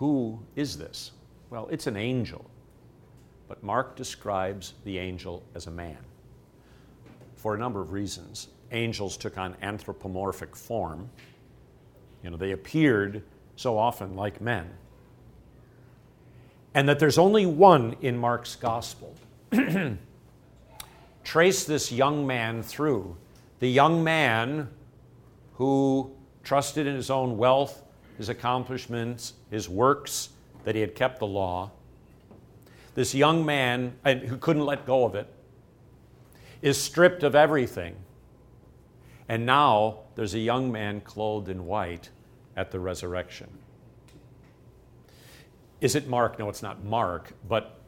Who 0.00 0.40
is 0.56 0.78
this? 0.78 1.12
Well, 1.50 1.68
it's 1.70 1.86
an 1.86 1.98
angel, 1.98 2.50
but 3.48 3.62
Mark 3.62 3.96
describes 3.96 4.72
the 4.84 4.96
angel 4.96 5.42
as 5.54 5.66
a 5.66 5.70
man 5.70 5.98
for 7.36 7.54
a 7.54 7.58
number 7.58 7.82
of 7.82 7.92
reasons. 7.92 8.48
Angels 8.72 9.18
took 9.18 9.36
on 9.36 9.54
anthropomorphic 9.60 10.56
form. 10.56 11.10
You 12.24 12.30
know, 12.30 12.38
they 12.38 12.52
appeared 12.52 13.22
so 13.56 13.76
often 13.76 14.16
like 14.16 14.40
men. 14.40 14.70
And 16.72 16.88
that 16.88 16.98
there's 16.98 17.18
only 17.18 17.44
one 17.44 17.94
in 18.00 18.16
Mark's 18.16 18.56
gospel. 18.56 19.14
Trace 21.24 21.64
this 21.64 21.92
young 21.92 22.26
man 22.26 22.62
through. 22.62 23.18
The 23.58 23.70
young 23.70 24.02
man 24.02 24.70
who 25.56 26.10
trusted 26.42 26.86
in 26.86 26.94
his 26.94 27.10
own 27.10 27.36
wealth 27.36 27.82
his 28.20 28.28
accomplishments, 28.28 29.32
his 29.50 29.66
works, 29.66 30.28
that 30.64 30.74
he 30.74 30.82
had 30.82 30.94
kept 30.94 31.20
the 31.20 31.26
law. 31.26 31.70
This 32.94 33.14
young 33.14 33.46
man, 33.46 33.94
who 34.04 34.36
couldn't 34.36 34.66
let 34.66 34.84
go 34.84 35.06
of 35.06 35.14
it, 35.14 35.26
is 36.60 36.76
stripped 36.76 37.22
of 37.22 37.34
everything. 37.34 37.96
And 39.26 39.46
now 39.46 40.00
there's 40.16 40.34
a 40.34 40.38
young 40.38 40.70
man 40.70 41.00
clothed 41.00 41.48
in 41.48 41.64
white 41.64 42.10
at 42.58 42.70
the 42.70 42.78
resurrection. 42.78 43.48
Is 45.80 45.94
it 45.94 46.06
Mark? 46.06 46.38
No, 46.38 46.50
it's 46.50 46.62
not 46.62 46.84
Mark, 46.84 47.32
but 47.48 47.80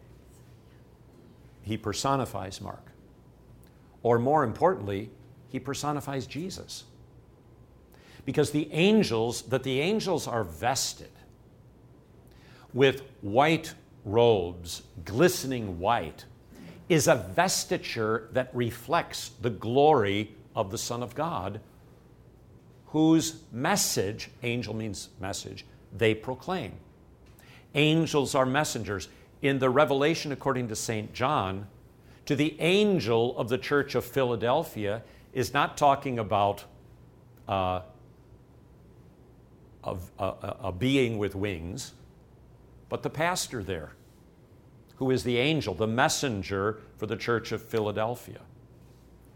he 1.61 1.77
personifies 1.77 2.59
Mark. 2.59 2.87
Or 4.03 4.19
more 4.19 4.45
importantly, 4.45 5.11
he 5.51 5.61
personifies 5.61 6.27
Jesus 6.27 6.85
because 8.25 8.51
the 8.51 8.73
angels, 8.73 9.43
that 9.43 9.63
the 9.63 9.81
angels 9.81 10.27
are 10.27 10.45
vested 10.45 11.11
with 12.73 13.03
white 13.21 13.75
robes, 14.05 14.83
glistening 15.05 15.79
white, 15.79 16.25
is 16.89 17.09
a 17.09 17.31
vestiture 17.35 18.33
that 18.33 18.51
reflects 18.55 19.31
the 19.41 19.51
glory 19.51 20.35
of 20.55 20.71
the 20.71 20.79
Son 20.79 21.03
of 21.03 21.15
God, 21.15 21.61
whose 22.87 23.43
message, 23.51 24.31
angel 24.43 24.75
means 24.75 25.09
message, 25.21 25.65
they 25.97 26.15
proclaim. 26.15 26.73
Angels 27.75 28.35
are 28.35 28.47
messengers. 28.47 29.09
In 29.41 29.59
the 29.59 29.71
Revelation, 29.71 30.31
according 30.31 30.69
to 30.69 30.77
St. 30.77 31.13
John, 31.13 31.67
to 32.27 32.37
the 32.37 32.55
angel 32.61 33.37
of 33.39 33.49
the 33.49 33.59
church 33.59 33.95
of 33.95 34.05
Philadelphia 34.05 35.03
is 35.33 35.53
not 35.53 35.77
talking 35.77 36.19
about 36.19 36.65
uh, 37.49 37.81
of 39.85 40.11
a, 40.19 40.57
a 40.61 40.73
being 40.73 41.19
with 41.19 41.35
wings, 41.35 41.93
but 42.89 43.03
the 43.03 43.11
pastor 43.11 43.63
there, 43.63 43.93
who 44.97 45.11
is 45.11 45.25
the 45.25 45.39
angel, 45.39 45.75
the 45.75 45.87
messenger 45.87 46.81
for 46.97 47.07
the 47.07 47.17
church 47.17 47.53
of 47.53 47.63
Philadelphia. 47.63 48.41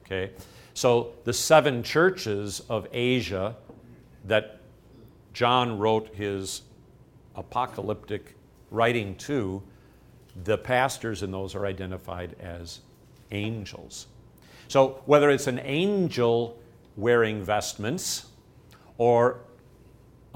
Okay? 0.04 0.32
So 0.74 1.14
the 1.24 1.32
seven 1.32 1.82
churches 1.82 2.62
of 2.68 2.86
Asia 2.92 3.56
that 4.26 4.60
John 5.32 5.78
wrote 5.78 6.14
his 6.14 6.62
apocalyptic 7.34 8.34
writing 8.70 9.14
to, 9.16 9.62
the 10.44 10.58
pastors 10.58 11.22
in 11.22 11.30
those 11.30 11.54
are 11.54 11.66
identified 11.66 12.36
as 12.40 12.80
angels. 13.32 14.06
So 14.68 15.02
whether 15.06 15.30
it's 15.30 15.46
an 15.46 15.60
angel 15.60 16.58
wearing 16.96 17.42
vestments 17.42 18.26
or 18.98 19.40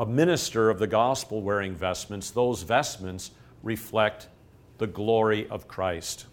a 0.01 0.07
minister 0.07 0.71
of 0.71 0.79
the 0.79 0.87
gospel 0.87 1.43
wearing 1.43 1.75
vestments, 1.75 2.31
those 2.31 2.63
vestments 2.63 3.33
reflect 3.63 4.29
the 4.79 4.87
glory 4.87 5.47
of 5.51 5.69
Christ, 5.69 6.25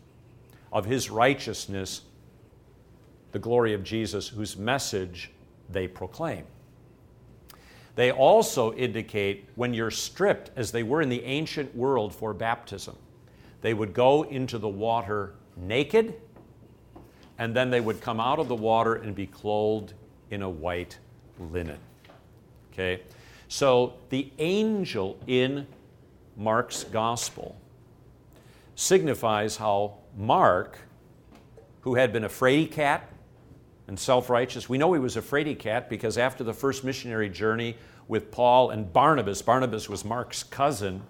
of 0.71 0.85
his 0.85 1.09
righteousness, 1.09 2.03
the 3.33 3.39
glory 3.39 3.73
of 3.73 3.83
Jesus, 3.83 4.29
whose 4.29 4.55
message 4.55 5.31
they 5.69 5.85
proclaim. 5.85 6.45
They 7.95 8.09
also 8.09 8.71
indicate 8.71 9.49
when 9.55 9.73
you're 9.73 9.91
stripped, 9.91 10.49
as 10.55 10.71
they 10.71 10.83
were 10.83 11.01
in 11.01 11.09
the 11.09 11.25
ancient 11.25 11.75
world 11.75 12.15
for 12.15 12.33
baptism, 12.33 12.95
they 13.59 13.73
would 13.73 13.93
go 13.93 14.23
into 14.23 14.57
the 14.59 14.69
water 14.69 15.33
naked, 15.57 16.13
and 17.37 17.53
then 17.53 17.69
they 17.69 17.81
would 17.81 17.99
come 17.99 18.21
out 18.21 18.39
of 18.39 18.47
the 18.47 18.55
water 18.55 18.95
and 18.95 19.13
be 19.13 19.27
clothed 19.27 19.93
in 20.31 20.41
a 20.41 20.49
white 20.49 20.97
linen. 21.51 21.79
Okay? 22.71 23.01
So 23.47 23.93
the 24.09 24.31
angel 24.39 25.17
in 25.25 25.67
Mark's 26.35 26.83
gospel 26.83 27.55
signifies 28.75 29.57
how 29.57 29.95
Mark, 30.15 30.77
who 31.81 31.95
had 31.95 32.11
been 32.11 32.23
a 32.23 32.29
fraidy 32.29 32.69
cat 32.69 33.09
and 33.87 33.97
self 33.97 34.29
righteous, 34.29 34.67
we 34.67 34.77
know 34.77 34.93
he 34.93 34.99
was 34.99 35.17
a 35.17 35.21
fraidy 35.21 35.57
cat 35.57 35.89
because 35.89 36.17
after 36.17 36.43
the 36.43 36.53
first 36.53 36.83
missionary 36.83 37.29
journey 37.29 37.77
with 38.07 38.31
Paul 38.31 38.69
and 38.69 38.91
Barnabas, 38.91 39.41
Barnabas 39.41 39.89
was 39.89 40.03
Mark's 40.03 40.43
cousin, 40.43 41.01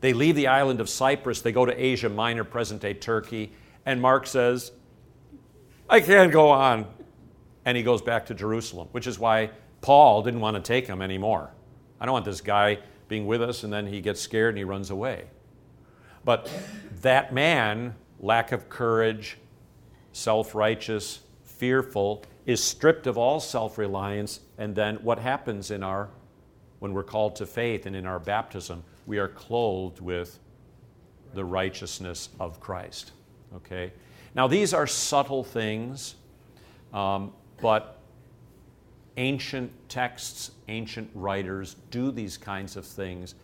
they 0.00 0.12
leave 0.12 0.36
the 0.36 0.46
island 0.46 0.80
of 0.80 0.88
Cyprus, 0.88 1.40
they 1.40 1.52
go 1.52 1.64
to 1.64 1.72
Asia 1.72 2.08
Minor, 2.08 2.44
present 2.44 2.82
day 2.82 2.94
Turkey, 2.94 3.52
and 3.84 4.00
Mark 4.00 4.26
says, 4.26 4.72
I 5.88 6.00
can't 6.00 6.32
go 6.32 6.50
on. 6.50 6.86
And 7.64 7.76
he 7.76 7.82
goes 7.82 8.02
back 8.02 8.26
to 8.26 8.34
Jerusalem, 8.34 8.88
which 8.92 9.06
is 9.06 9.18
why 9.18 9.50
Paul 9.80 10.22
didn't 10.22 10.40
want 10.40 10.56
to 10.56 10.62
take 10.62 10.86
him 10.86 11.02
anymore. 11.02 11.50
I 12.00 12.06
don't 12.06 12.12
want 12.12 12.24
this 12.24 12.40
guy 12.40 12.78
being 13.08 13.26
with 13.26 13.42
us, 13.42 13.64
and 13.64 13.72
then 13.72 13.86
he 13.86 14.00
gets 14.00 14.20
scared 14.20 14.50
and 14.50 14.58
he 14.58 14.64
runs 14.64 14.90
away. 14.90 15.24
But 16.24 16.50
that 17.02 17.32
man, 17.32 17.94
lack 18.18 18.52
of 18.52 18.68
courage, 18.68 19.38
self 20.12 20.54
righteous, 20.54 21.20
fearful, 21.44 22.24
is 22.46 22.62
stripped 22.62 23.06
of 23.06 23.16
all 23.16 23.40
self 23.40 23.78
reliance. 23.78 24.40
And 24.58 24.74
then 24.74 24.96
what 24.96 25.18
happens 25.18 25.70
in 25.70 25.82
our, 25.82 26.08
when 26.80 26.92
we're 26.92 27.04
called 27.04 27.36
to 27.36 27.46
faith 27.46 27.86
and 27.86 27.94
in 27.94 28.06
our 28.06 28.18
baptism, 28.18 28.82
we 29.06 29.18
are 29.18 29.28
clothed 29.28 30.00
with 30.00 30.38
the 31.34 31.44
righteousness 31.44 32.30
of 32.40 32.60
Christ. 32.60 33.12
Okay? 33.54 33.92
Now, 34.34 34.46
these 34.48 34.74
are 34.74 34.86
subtle 34.86 35.44
things, 35.44 36.16
um, 36.92 37.32
but 37.62 37.95
ancient 39.16 39.72
texts, 39.88 40.52
ancient 40.68 41.10
writers 41.14 41.76
do 41.90 42.10
these 42.10 42.36
kinds 42.36 42.76
of 42.76 42.84
things 42.84 43.34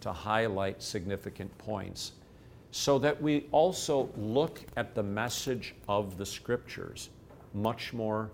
to 0.00 0.12
highlight 0.12 0.82
significant 0.82 1.56
points 1.58 2.12
so 2.72 2.98
that 2.98 3.20
we 3.20 3.46
also 3.52 4.08
look 4.16 4.62
at 4.76 4.94
the 4.94 5.02
message 5.02 5.74
of 5.88 6.16
the 6.16 6.26
scriptures 6.26 7.10
much 7.54 7.92
more 7.92 8.30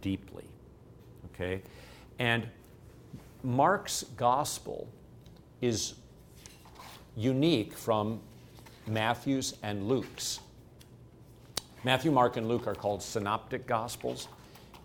deeply. 0.00 0.44
Okay? 1.26 1.62
And 2.18 2.48
Mark's 3.42 4.04
gospel 4.16 4.88
is 5.60 5.94
unique 7.16 7.72
from 7.72 8.20
Matthew's 8.86 9.54
and 9.62 9.88
Luke's. 9.88 10.40
Matthew, 11.82 12.10
Mark, 12.10 12.36
and 12.36 12.48
Luke 12.48 12.66
are 12.66 12.74
called 12.74 13.02
synoptic 13.02 13.66
gospels. 13.66 14.28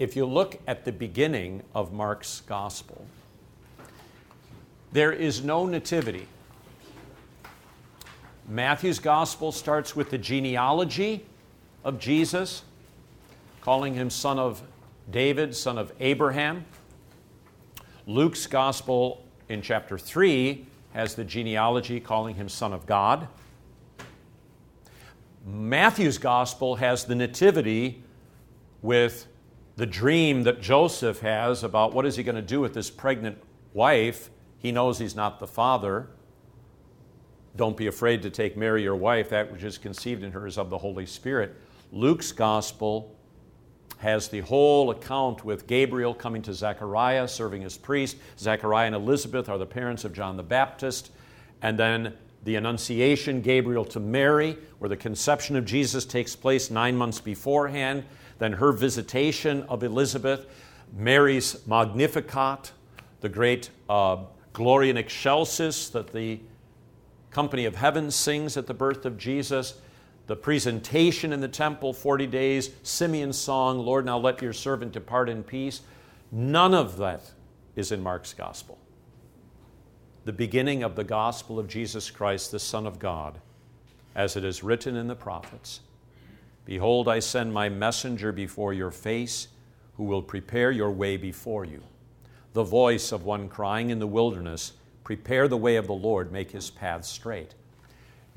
If 0.01 0.15
you 0.15 0.25
look 0.25 0.59
at 0.65 0.83
the 0.83 0.91
beginning 0.91 1.61
of 1.75 1.93
Mark's 1.93 2.41
gospel, 2.47 3.05
there 4.91 5.11
is 5.11 5.43
no 5.43 5.67
nativity. 5.67 6.25
Matthew's 8.49 8.97
gospel 8.97 9.51
starts 9.51 9.95
with 9.95 10.09
the 10.09 10.17
genealogy 10.17 11.23
of 11.83 11.99
Jesus, 11.99 12.63
calling 13.61 13.93
him 13.93 14.09
son 14.09 14.39
of 14.39 14.63
David, 15.11 15.55
son 15.55 15.77
of 15.77 15.93
Abraham. 15.99 16.65
Luke's 18.07 18.47
gospel 18.47 19.23
in 19.49 19.61
chapter 19.61 19.99
3 19.99 20.65
has 20.93 21.13
the 21.13 21.23
genealogy 21.23 21.99
calling 21.99 22.33
him 22.33 22.49
son 22.49 22.73
of 22.73 22.87
God. 22.87 23.27
Matthew's 25.45 26.17
gospel 26.17 26.77
has 26.77 27.05
the 27.05 27.13
nativity 27.13 28.01
with 28.81 29.27
the 29.81 29.87
dream 29.87 30.43
that 30.43 30.61
Joseph 30.61 31.21
has 31.21 31.63
about 31.63 31.91
what 31.91 32.05
is 32.05 32.15
he 32.15 32.21
going 32.21 32.35
to 32.35 32.41
do 32.43 32.61
with 32.61 32.75
this 32.75 32.91
pregnant 32.91 33.35
wife. 33.73 34.29
He 34.59 34.71
knows 34.71 34.99
he's 34.99 35.15
not 35.15 35.39
the 35.39 35.47
father. 35.47 36.07
Don't 37.55 37.75
be 37.75 37.87
afraid 37.87 38.21
to 38.21 38.29
take 38.29 38.55
Mary 38.55 38.83
your 38.83 38.95
wife, 38.95 39.29
that 39.29 39.51
which 39.51 39.63
is 39.63 39.79
conceived 39.79 40.21
in 40.21 40.33
her 40.33 40.45
is 40.45 40.59
of 40.59 40.69
the 40.69 40.77
Holy 40.77 41.07
Spirit. 41.07 41.55
Luke's 41.91 42.31
gospel 42.31 43.17
has 43.97 44.27
the 44.27 44.41
whole 44.41 44.91
account 44.91 45.43
with 45.43 45.65
Gabriel 45.65 46.13
coming 46.13 46.43
to 46.43 46.53
Zechariah, 46.53 47.27
serving 47.27 47.63
as 47.63 47.75
priest. 47.75 48.17
Zechariah 48.37 48.85
and 48.85 48.95
Elizabeth 48.95 49.49
are 49.49 49.57
the 49.57 49.65
parents 49.65 50.05
of 50.05 50.13
John 50.13 50.37
the 50.37 50.43
Baptist. 50.43 51.09
And 51.63 51.79
then 51.79 52.13
the 52.43 52.55
Annunciation, 52.55 53.41
Gabriel 53.41 53.85
to 53.85 53.99
Mary, 53.99 54.59
where 54.77 54.89
the 54.89 54.95
conception 54.95 55.55
of 55.55 55.65
Jesus 55.65 56.05
takes 56.05 56.35
place 56.35 56.69
nine 56.69 56.95
months 56.95 57.19
beforehand. 57.19 58.03
Then 58.41 58.53
her 58.53 58.71
visitation 58.71 59.61
of 59.69 59.83
Elizabeth, 59.83 60.47
Mary's 60.91 61.57
Magnificat, 61.67 62.71
the 63.19 63.29
great 63.29 63.69
uh, 63.87 64.17
Gloria 64.51 64.89
in 64.89 64.97
Excelsis 64.97 65.89
that 65.89 66.11
the 66.11 66.39
company 67.29 67.65
of 67.65 67.75
heaven 67.75 68.09
sings 68.09 68.57
at 68.57 68.65
the 68.65 68.73
birth 68.73 69.05
of 69.05 69.19
Jesus 69.19 69.75
the 70.25 70.35
presentation 70.35 71.33
in 71.33 71.39
the 71.39 71.47
temple, 71.47 71.93
40 71.93 72.25
days, 72.25 72.71
Simeon's 72.81 73.37
song, 73.37 73.77
Lord, 73.77 74.05
now 74.05 74.17
let 74.17 74.41
your 74.41 74.53
servant 74.53 74.91
depart 74.91 75.29
in 75.29 75.43
peace. 75.43 75.81
None 76.31 76.73
of 76.73 76.97
that 76.97 77.33
is 77.75 77.91
in 77.91 78.01
Mark's 78.01 78.33
gospel. 78.33 78.79
The 80.25 80.33
beginning 80.33 80.81
of 80.81 80.95
the 80.95 81.03
gospel 81.03 81.59
of 81.59 81.67
Jesus 81.67 82.09
Christ, 82.09 82.49
the 82.51 82.59
Son 82.59 82.87
of 82.87 82.97
God, 82.97 83.39
as 84.15 84.35
it 84.35 84.43
is 84.43 84.63
written 84.63 84.95
in 84.95 85.05
the 85.05 85.15
prophets 85.15 85.81
Behold, 86.71 87.09
I 87.09 87.19
send 87.19 87.53
my 87.53 87.67
messenger 87.67 88.31
before 88.31 88.71
your 88.71 88.91
face, 88.91 89.49
who 89.97 90.05
will 90.05 90.21
prepare 90.21 90.71
your 90.71 90.89
way 90.89 91.17
before 91.17 91.65
you. 91.65 91.83
The 92.53 92.63
voice 92.63 93.11
of 93.11 93.25
one 93.25 93.49
crying 93.49 93.89
in 93.89 93.99
the 93.99 94.07
wilderness, 94.07 94.71
Prepare 95.03 95.49
the 95.49 95.57
way 95.57 95.75
of 95.75 95.87
the 95.87 95.93
Lord, 95.93 96.31
make 96.31 96.51
his 96.51 96.69
path 96.69 97.03
straight. 97.03 97.55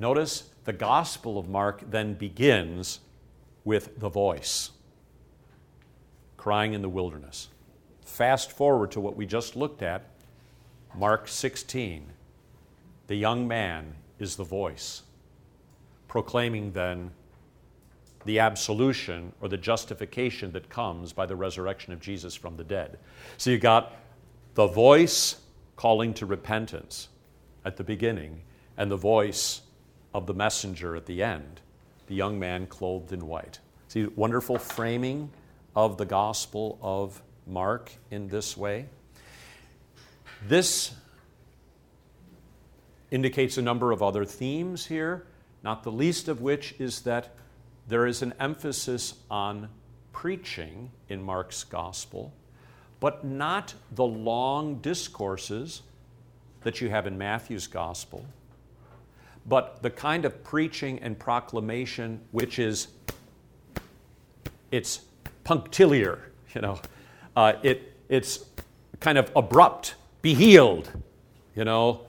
Notice 0.00 0.50
the 0.64 0.72
Gospel 0.72 1.38
of 1.38 1.48
Mark 1.48 1.88
then 1.88 2.14
begins 2.14 2.98
with 3.64 4.00
the 4.00 4.08
voice 4.08 4.72
crying 6.36 6.72
in 6.72 6.82
the 6.82 6.88
wilderness. 6.88 7.50
Fast 8.04 8.50
forward 8.50 8.90
to 8.90 9.00
what 9.00 9.14
we 9.14 9.26
just 9.26 9.54
looked 9.54 9.80
at, 9.80 10.06
Mark 10.92 11.28
16. 11.28 12.04
The 13.06 13.14
young 13.14 13.46
man 13.46 13.94
is 14.18 14.34
the 14.34 14.42
voice, 14.42 15.02
proclaiming 16.08 16.72
then 16.72 17.12
the 18.24 18.38
absolution 18.38 19.32
or 19.40 19.48
the 19.48 19.56
justification 19.56 20.52
that 20.52 20.68
comes 20.68 21.12
by 21.12 21.26
the 21.26 21.36
resurrection 21.36 21.92
of 21.92 22.00
Jesus 22.00 22.34
from 22.34 22.56
the 22.56 22.64
dead. 22.64 22.98
So 23.36 23.50
you 23.50 23.58
got 23.58 23.94
the 24.54 24.66
voice 24.66 25.36
calling 25.76 26.14
to 26.14 26.26
repentance 26.26 27.08
at 27.64 27.76
the 27.76 27.84
beginning, 27.84 28.40
and 28.76 28.90
the 28.90 28.96
voice 28.96 29.62
of 30.12 30.26
the 30.26 30.34
messenger 30.34 30.94
at 30.94 31.06
the 31.06 31.22
end, 31.22 31.60
the 32.06 32.14
young 32.14 32.38
man 32.38 32.66
clothed 32.66 33.12
in 33.12 33.26
white. 33.26 33.58
See, 33.88 34.04
wonderful 34.04 34.58
framing 34.58 35.30
of 35.74 35.96
the 35.96 36.04
Gospel 36.04 36.78
of 36.82 37.22
Mark 37.46 37.92
in 38.10 38.28
this 38.28 38.56
way. 38.56 38.86
This 40.46 40.92
indicates 43.10 43.58
a 43.58 43.62
number 43.62 43.92
of 43.92 44.02
other 44.02 44.24
themes 44.24 44.86
here, 44.86 45.26
not 45.62 45.82
the 45.82 45.92
least 45.92 46.28
of 46.28 46.40
which 46.40 46.74
is 46.78 47.00
that 47.02 47.34
there 47.88 48.06
is 48.06 48.22
an 48.22 48.34
emphasis 48.40 49.14
on 49.30 49.68
preaching 50.12 50.90
in 51.08 51.22
Mark's 51.22 51.64
Gospel, 51.64 52.32
but 53.00 53.24
not 53.24 53.74
the 53.92 54.04
long 54.04 54.76
discourses 54.76 55.82
that 56.62 56.80
you 56.80 56.88
have 56.88 57.06
in 57.06 57.18
Matthew's 57.18 57.66
Gospel 57.66 58.24
but 59.46 59.82
the 59.82 59.90
kind 59.90 60.24
of 60.24 60.42
preaching 60.42 60.98
and 61.00 61.18
proclamation 61.18 62.20
which 62.32 62.58
is 62.58 62.88
it's 64.70 65.02
punctiliar, 65.44 66.32
you 66.54 66.60
know, 66.60 66.80
uh, 67.36 67.52
it, 67.62 67.92
it's 68.08 68.44
kind 69.00 69.18
of 69.18 69.30
abrupt, 69.36 69.94
be 70.22 70.34
healed, 70.34 70.90
you 71.54 71.64
know, 71.64 72.00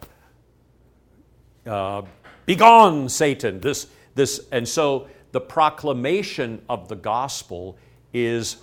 uh, 1.68 2.02
begone, 2.46 3.10
Satan. 3.10 3.60
This, 3.60 3.88
this, 4.16 4.40
and 4.52 4.68
so 4.68 5.08
the 5.36 5.42
proclamation 5.42 6.62
of 6.70 6.88
the 6.88 6.96
gospel 6.96 7.78
is, 8.14 8.56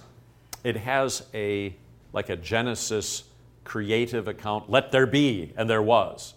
it 0.64 0.75
has 0.75 1.27
a, 1.35 1.77
like 2.14 2.31
a 2.31 2.37
Genesis 2.37 3.25
creative 3.62 4.27
account, 4.27 4.70
let 4.70 4.91
there 4.91 5.07
be, 5.07 5.53
and 5.59 5.68
there 5.68 5.83
was. 5.83 6.33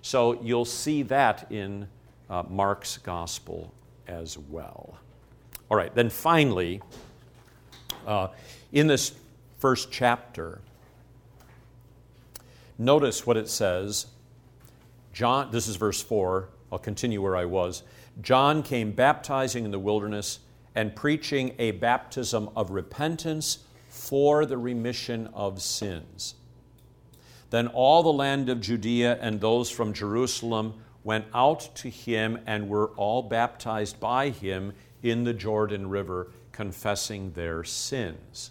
So 0.00 0.42
you'll 0.42 0.64
see 0.64 1.02
that 1.02 1.50
in 1.52 1.88
uh, 2.30 2.44
Mark's 2.48 2.96
gospel 2.96 3.70
as 4.08 4.38
well. 4.38 4.96
All 5.70 5.76
right, 5.76 5.94
then 5.94 6.08
finally, 6.08 6.80
uh, 8.06 8.28
in 8.72 8.86
this 8.86 9.12
first 9.58 9.92
chapter, 9.92 10.62
notice 12.78 13.26
what 13.26 13.36
it 13.36 13.50
says. 13.50 14.06
John, 15.12 15.50
this 15.50 15.68
is 15.68 15.76
verse 15.76 16.02
4. 16.02 16.48
I'll 16.72 16.78
continue 16.78 17.20
where 17.20 17.36
I 17.36 17.44
was. 17.44 17.82
John 18.20 18.62
came 18.62 18.92
baptizing 18.92 19.64
in 19.64 19.70
the 19.70 19.78
wilderness 19.78 20.40
and 20.74 20.94
preaching 20.94 21.54
a 21.58 21.72
baptism 21.72 22.50
of 22.56 22.70
repentance 22.70 23.58
for 23.88 24.44
the 24.46 24.58
remission 24.58 25.28
of 25.34 25.62
sins. 25.62 26.34
Then 27.50 27.68
all 27.68 28.02
the 28.02 28.12
land 28.12 28.48
of 28.48 28.60
Judea 28.60 29.18
and 29.20 29.40
those 29.40 29.70
from 29.70 29.92
Jerusalem 29.92 30.74
went 31.04 31.26
out 31.34 31.68
to 31.76 31.88
him 31.88 32.40
and 32.46 32.68
were 32.68 32.88
all 32.96 33.22
baptized 33.22 34.00
by 34.00 34.30
him 34.30 34.72
in 35.02 35.24
the 35.24 35.34
Jordan 35.34 35.88
River, 35.88 36.32
confessing 36.50 37.32
their 37.32 37.62
sins. 37.62 38.50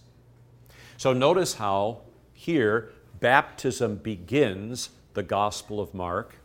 So 0.97 1.11
notice 1.11 1.55
how 1.55 2.01
here 2.32 2.91
baptism 3.20 3.97
begins 3.97 4.89
the 5.14 5.24
Gospel 5.24 5.80
of 5.80 5.93
Mark, 5.93 6.36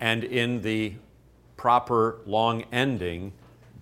and 0.00 0.22
in 0.22 0.62
the 0.62 0.94
proper 1.58 2.20
long 2.24 2.62
ending, 2.72 3.32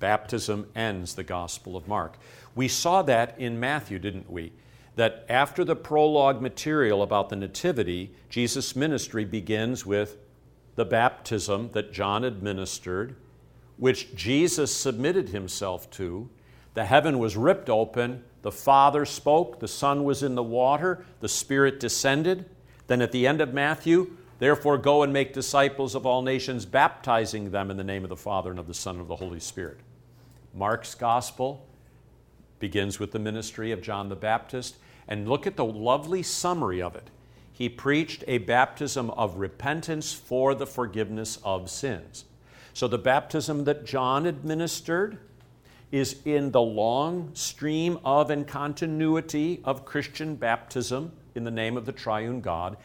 baptism 0.00 0.66
ends 0.74 1.14
the 1.14 1.22
Gospel 1.22 1.76
of 1.76 1.86
Mark. 1.86 2.18
We 2.56 2.66
saw 2.66 3.02
that 3.02 3.38
in 3.38 3.60
Matthew, 3.60 4.00
didn't 4.00 4.28
we? 4.28 4.50
that 4.96 5.26
after 5.28 5.62
the 5.62 5.76
prologue 5.76 6.40
material 6.40 7.02
about 7.02 7.28
the 7.28 7.36
Nativity, 7.36 8.12
Jesus' 8.30 8.74
ministry 8.74 9.24
begins 9.24 9.86
with 9.86 10.16
the 10.74 10.86
baptism 10.86 11.70
that 11.72 11.92
John 11.92 12.24
administered, 12.24 13.14
which 13.76 14.14
Jesus 14.16 14.74
submitted 14.74 15.28
himself 15.28 15.88
to. 15.92 16.28
The 16.74 16.86
heaven 16.86 17.18
was 17.18 17.36
ripped 17.36 17.68
open, 17.70 18.24
the 18.40 18.52
Father 18.52 19.04
spoke, 19.04 19.60
the 19.60 19.68
Son 19.68 20.04
was 20.04 20.22
in 20.22 20.34
the 20.34 20.42
water, 20.42 21.04
the 21.20 21.28
Spirit 21.28 21.78
descended. 21.78 22.46
Then 22.86 23.02
at 23.02 23.12
the 23.12 23.26
end 23.26 23.40
of 23.40 23.52
Matthew, 23.52 24.16
therefore 24.38 24.78
go 24.78 25.02
and 25.02 25.12
make 25.12 25.32
disciples 25.32 25.94
of 25.94 26.06
all 26.06 26.22
nations, 26.22 26.66
baptizing 26.66 27.50
them 27.50 27.70
in 27.70 27.76
the 27.76 27.84
name 27.84 28.04
of 28.04 28.10
the 28.10 28.16
Father 28.16 28.50
and 28.50 28.58
of 28.58 28.66
the 28.66 28.74
Son 28.74 28.96
and 28.96 29.02
of 29.02 29.08
the 29.08 29.16
Holy 29.16 29.40
Spirit. 29.40 29.78
Mark's 30.54 30.94
gospel 30.94 31.66
begins 32.58 32.98
with 32.98 33.12
the 33.12 33.18
ministry 33.18 33.72
of 33.72 33.82
John 33.82 34.08
the 34.08 34.16
Baptist. 34.16 34.76
And 35.08 35.28
look 35.28 35.46
at 35.46 35.56
the 35.56 35.64
lovely 35.64 36.22
summary 36.22 36.82
of 36.82 36.96
it. 36.96 37.10
He 37.52 37.68
preached 37.68 38.24
a 38.26 38.38
baptism 38.38 39.10
of 39.10 39.36
repentance 39.36 40.12
for 40.12 40.54
the 40.54 40.66
forgiveness 40.66 41.38
of 41.44 41.70
sins. 41.70 42.24
So 42.74 42.88
the 42.88 42.98
baptism 42.98 43.64
that 43.64 43.86
John 43.86 44.26
administered 44.26 45.18
is 45.92 46.20
in 46.24 46.50
the 46.50 46.60
long 46.60 47.30
stream 47.34 47.98
of 48.04 48.30
and 48.30 48.46
continuity 48.46 49.60
of 49.64 49.84
Christian 49.84 50.34
baptism 50.34 51.12
in 51.34 51.44
the 51.44 51.50
name 51.50 51.76
of 51.76 51.86
the 51.86 51.92
triune 51.92 52.40
God. 52.40 52.76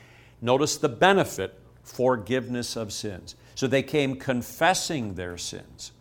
Notice 0.42 0.78
the 0.78 0.90
benefit 0.90 1.58
forgiveness 1.84 2.76
of 2.76 2.92
sins. 2.92 3.36
So 3.56 3.68
they 3.68 3.84
came 3.84 4.16
confessing 4.16 5.16
their 5.16 5.38
sins. 5.38 5.92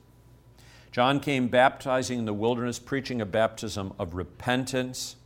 John 0.93 1.21
came 1.21 1.49
baptizing 1.49 2.21
in 2.21 2.25
the 2.25 2.35
wilderness, 2.35 2.79
preaching 2.79 3.21
a 3.21 3.27
baptism 3.27 3.93
of 3.99 4.15
repentance 4.15 5.17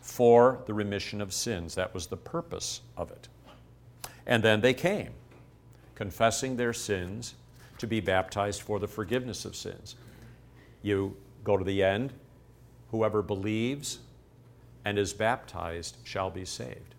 for 0.00 0.62
the 0.66 0.74
remission 0.74 1.20
of 1.20 1.32
sins. 1.32 1.74
That 1.74 1.94
was 1.94 2.08
the 2.08 2.16
purpose 2.16 2.80
of 2.96 3.10
it. 3.10 3.28
And 4.26 4.42
then 4.42 4.60
they 4.60 4.74
came, 4.74 5.10
confessing 5.94 6.56
their 6.56 6.72
sins 6.72 7.34
to 7.78 7.86
be 7.86 8.00
baptized 8.00 8.62
for 8.62 8.78
the 8.78 8.88
forgiveness 8.88 9.44
of 9.44 9.54
sins. 9.54 9.94
You 10.82 11.16
go 11.44 11.56
to 11.56 11.64
the 11.64 11.82
end, 11.84 12.12
whoever 12.90 13.22
believes 13.22 13.98
and 14.84 14.98
is 14.98 15.12
baptized 15.12 15.96
shall 16.04 16.30
be 16.30 16.44
saved. 16.44 16.95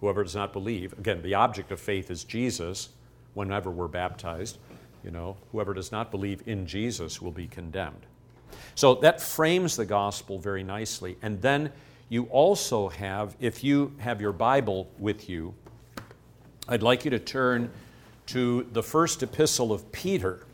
Whoever 0.00 0.22
does 0.22 0.34
not 0.34 0.52
believe, 0.52 0.92
again, 0.98 1.22
the 1.22 1.34
object 1.34 1.70
of 1.72 1.80
faith 1.80 2.10
is 2.10 2.24
Jesus 2.24 2.90
whenever 3.34 3.70
we're 3.70 3.88
baptized. 3.88 4.58
You 5.04 5.10
know, 5.10 5.36
whoever 5.52 5.74
does 5.74 5.92
not 5.92 6.10
believe 6.10 6.42
in 6.46 6.66
Jesus 6.66 7.20
will 7.22 7.30
be 7.32 7.46
condemned. 7.46 8.06
So 8.74 8.94
that 8.96 9.20
frames 9.20 9.76
the 9.76 9.86
gospel 9.86 10.38
very 10.38 10.62
nicely. 10.62 11.16
And 11.22 11.40
then 11.40 11.72
you 12.08 12.24
also 12.24 12.88
have, 12.88 13.36
if 13.40 13.62
you 13.62 13.94
have 13.98 14.20
your 14.20 14.32
Bible 14.32 14.90
with 14.98 15.28
you, 15.28 15.54
I'd 16.68 16.82
like 16.82 17.04
you 17.04 17.10
to 17.10 17.18
turn 17.18 17.70
to 18.26 18.66
the 18.72 18.82
first 18.82 19.22
epistle 19.22 19.72
of 19.72 19.90
Peter. 19.92 20.44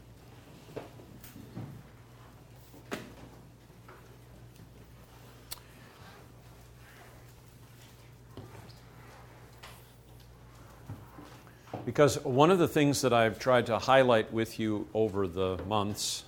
Because 11.97 12.23
one 12.25 12.51
of 12.51 12.59
the 12.59 12.69
things 12.69 13.01
that 13.01 13.15
I've 13.15 13.39
tried 13.39 13.65
to 13.67 13.79
highlight 13.79 14.31
with 14.31 14.61
you 14.61 14.87
over 14.93 15.27
the 15.27 15.57
months, 15.67 16.25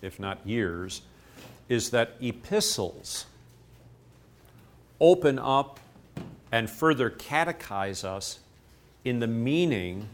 if 0.00 0.18
not 0.18 0.44
years, 0.44 1.02
is 1.68 1.90
that 1.90 2.16
epistles 2.20 3.26
open 5.00 5.38
up 5.38 5.78
and 6.50 6.68
further 6.68 7.08
catechize 7.08 8.02
us 8.02 8.40
in 9.04 9.20
the 9.20 9.28
meaning 9.28 10.08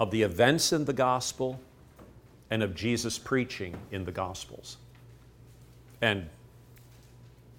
of 0.00 0.10
the 0.10 0.22
events 0.22 0.72
in 0.72 0.84
the 0.84 0.92
gospel 0.92 1.60
and 2.50 2.64
of 2.64 2.74
Jesus' 2.74 3.20
preaching 3.20 3.76
in 3.92 4.04
the 4.04 4.10
gospels. 4.10 4.78
And 6.02 6.28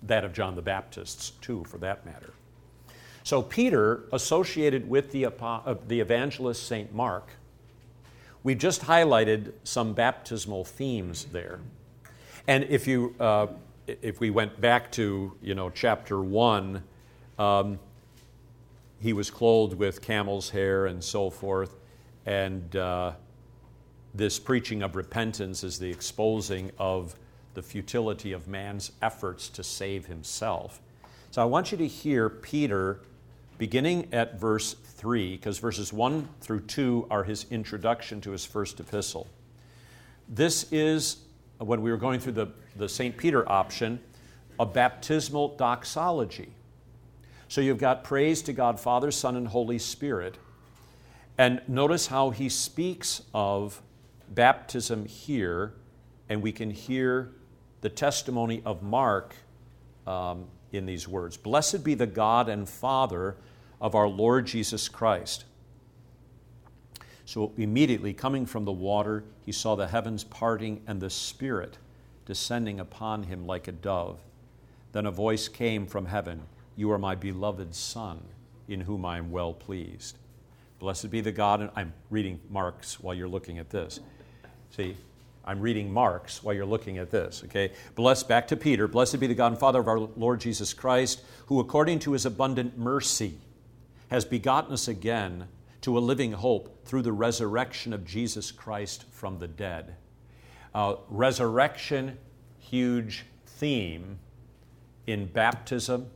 that 0.03 0.25
of 0.25 0.33
John 0.33 0.57
the 0.57 0.61
Baptist's, 0.61 1.29
too, 1.39 1.63
for 1.63 1.77
that 1.77 2.05
matter. 2.05 2.33
So, 3.27 3.41
Peter, 3.41 4.05
associated 4.13 4.89
with 4.89 5.11
the, 5.11 5.25
uh, 5.25 5.75
the 5.89 5.99
evangelist 5.99 6.65
St. 6.65 6.95
Mark, 6.95 7.31
we've 8.41 8.57
just 8.57 8.83
highlighted 8.83 9.51
some 9.65 9.91
baptismal 9.91 10.63
themes 10.63 11.25
there. 11.25 11.59
And 12.47 12.63
if 12.69 12.87
you, 12.87 13.13
uh, 13.19 13.47
if 13.85 14.21
we 14.21 14.29
went 14.29 14.61
back 14.61 14.93
to, 14.93 15.33
you 15.41 15.55
know, 15.55 15.69
chapter 15.69 16.21
one, 16.21 16.83
um, 17.37 17.79
he 19.01 19.11
was 19.11 19.29
clothed 19.29 19.77
with 19.77 20.01
camel's 20.01 20.49
hair 20.49 20.85
and 20.85 21.03
so 21.03 21.29
forth, 21.29 21.75
and 22.25 22.77
uh, 22.77 23.11
this 24.15 24.39
preaching 24.39 24.81
of 24.83 24.95
repentance 24.95 25.65
is 25.65 25.77
the 25.77 25.91
exposing 25.91 26.71
of 26.79 27.13
the 27.55 27.61
futility 27.61 28.31
of 28.31 28.47
man's 28.47 28.93
efforts 29.01 29.49
to 29.49 29.65
save 29.65 30.05
himself. 30.05 30.79
So 31.31 31.41
I 31.41 31.45
want 31.45 31.73
you 31.73 31.77
to 31.79 31.87
hear 31.87 32.29
Peter 32.29 33.01
beginning 33.57 34.07
at 34.11 34.39
verse 34.39 34.73
3, 34.73 35.35
because 35.35 35.59
verses 35.59 35.91
1 35.91 36.27
through 36.41 36.61
2 36.61 37.07
are 37.09 37.23
his 37.23 37.45
introduction 37.49 38.21
to 38.21 38.31
his 38.31 38.45
first 38.45 38.79
epistle. 38.79 39.27
This 40.27 40.71
is 40.71 41.17
when 41.57 41.81
we 41.81 41.91
were 41.91 41.97
going 41.97 42.19
through 42.19 42.33
the, 42.33 42.47
the 42.75 42.89
St. 42.89 43.17
Peter 43.17 43.49
option, 43.49 43.99
a 44.59 44.65
baptismal 44.65 45.55
doxology. 45.55 46.49
So 47.47 47.61
you've 47.61 47.77
got 47.77 48.03
praise 48.03 48.41
to 48.43 48.53
God, 48.53 48.79
Father, 48.79 49.11
Son, 49.11 49.35
and 49.35 49.47
Holy 49.47 49.79
Spirit. 49.79 50.37
And 51.37 51.61
notice 51.67 52.07
how 52.07 52.31
he 52.31 52.49
speaks 52.49 53.21
of 53.33 53.81
baptism 54.29 55.05
here, 55.05 55.73
and 56.29 56.41
we 56.41 56.51
can 56.51 56.71
hear 56.71 57.31
the 57.81 57.89
testimony 57.89 58.61
of 58.65 58.81
Mark 58.83 59.35
um, 60.05 60.45
in 60.71 60.85
these 60.85 61.07
words 61.07 61.37
Blessed 61.37 61.83
be 61.83 61.93
the 61.93 62.07
God 62.07 62.49
and 62.49 62.67
Father 62.67 63.35
of 63.79 63.95
our 63.95 64.07
Lord 64.07 64.45
Jesus 64.47 64.89
Christ 64.89 65.45
so 67.27 67.51
immediately 67.57 68.13
coming 68.13 68.45
from 68.45 68.63
the 68.63 68.71
water, 68.71 69.25
he 69.45 69.51
saw 69.51 69.75
the 69.75 69.87
heavens 69.87 70.23
parting 70.23 70.81
and 70.87 71.01
the 71.01 71.09
Spirit 71.09 71.77
descending 72.25 72.79
upon 72.79 73.23
him 73.23 73.45
like 73.45 73.67
a 73.67 73.73
dove. 73.73 74.21
Then 74.93 75.05
a 75.05 75.11
voice 75.11 75.49
came 75.49 75.87
from 75.87 76.05
heaven 76.05 76.43
You 76.77 76.89
are 76.91 76.97
my 76.97 77.15
beloved 77.15 77.75
Son, 77.75 78.21
in 78.69 78.79
whom 78.79 79.03
I 79.03 79.17
am 79.17 79.29
well 79.29 79.53
pleased. 79.53 80.17
Blessed 80.79 81.11
be 81.11 81.19
the 81.19 81.33
God, 81.33 81.59
and 81.59 81.69
I'm 81.75 81.91
reading 82.09 82.39
Mark's 82.49 82.97
while 82.97 83.13
you're 83.13 83.27
looking 83.27 83.57
at 83.57 83.71
this. 83.71 83.99
See, 84.71 84.95
I'm 85.47 85.61
reading 85.61 85.93
Mark's 85.93 86.43
while 86.43 86.53
you're 86.53 86.65
looking 86.65 86.97
at 86.97 87.09
this, 87.09 87.41
okay? 87.45 87.71
Blessed, 87.95 88.27
back 88.27 88.49
to 88.49 88.57
Peter. 88.57 88.85
Blessed 88.85 89.17
be 89.21 89.27
the 89.27 89.33
God 89.33 89.53
and 89.53 89.57
Father 89.57 89.79
of 89.79 89.87
our 89.87 89.97
Lord 89.97 90.41
Jesus 90.41 90.73
Christ, 90.73 91.21
who 91.45 91.61
according 91.61 91.99
to 91.99 92.11
his 92.11 92.25
abundant 92.25 92.77
mercy 92.77 93.37
has 94.09 94.25
begotten 94.25 94.73
us 94.73 94.89
again 94.89 95.47
to 95.81 95.97
a 95.97 95.99
living 95.99 96.33
hope 96.33 96.85
through 96.85 97.01
the 97.01 97.13
resurrection 97.13 97.93
of 97.93 98.05
Jesus 98.05 98.51
Christ 98.51 99.05
from 99.09 99.39
the 99.39 99.47
dead. 99.47 99.95
Uh, 100.75 100.95
resurrection, 101.07 102.17
huge 102.59 103.25
theme 103.45 104.19
in 105.05 105.27
baptism, 105.27 106.07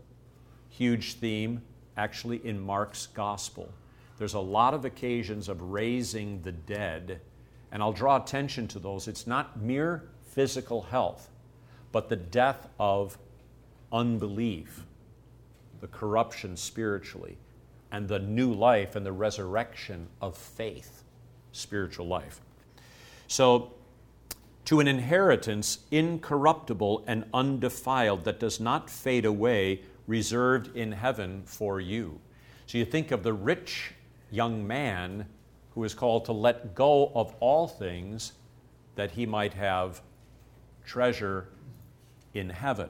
huge 0.70 1.14
theme 1.14 1.62
actually 1.96 2.46
in 2.46 2.60
Mark's 2.60 3.08
gospel. 3.08 3.72
There's 4.18 4.34
a 4.34 4.40
lot 4.40 4.74
of 4.74 4.84
occasions 4.84 5.48
of 5.48 5.62
raising 5.62 6.42
the 6.42 6.52
dead, 6.52 7.22
and 7.72 7.82
I'll 7.82 7.94
draw 7.94 8.22
attention 8.22 8.68
to 8.70 8.80
those. 8.80 9.08
It's 9.08 9.28
not 9.28 9.62
mere 9.62 10.10
physical 10.24 10.82
health, 10.82 11.30
but 11.92 12.10
the 12.10 12.16
death 12.16 12.68
of 12.80 13.18
unbelief, 13.92 14.86
the 15.80 15.88
corruption 15.88 16.56
spiritually 16.56 17.38
and 17.92 18.08
the 18.08 18.20
new 18.20 18.54
life 18.54 18.96
and 18.96 19.06
the 19.06 19.12
resurrection 19.12 20.08
of 20.22 20.38
faith, 20.38 21.04
spiritual 21.52 22.08
life. 22.08 22.42
So, 23.28 23.74
to 24.66 24.80
an 24.80 24.88
inheritance 24.88 25.80
incorruptible 25.90 27.04
and 27.08 27.26
undefiled 27.34 28.24
that 28.24 28.40
does 28.40 28.60
not 28.60 28.90
fade 28.90 29.26
away, 29.26 29.82
reserved 30.08 30.76
in 30.76 30.94
heaven 30.94 31.42
for 31.46 31.82
you. 31.82 32.22
So, 32.68 32.78
you 32.78 32.86
think 32.86 33.12
of 33.12 33.24
the 33.24 33.34
rich 33.34 33.94
young 34.30 34.66
man 34.66 35.26
who 35.74 35.84
is 35.84 35.94
called 35.94 36.26
to 36.26 36.34
let 36.34 36.76
go 36.76 37.12
of 37.16 37.34
all 37.40 37.68
things 37.68 38.34
that 38.96 39.12
he 39.12 39.26
might 39.26 39.54
have 39.54 40.02
treasure 40.86 41.48
in 42.34 42.50
heaven, 42.50 42.90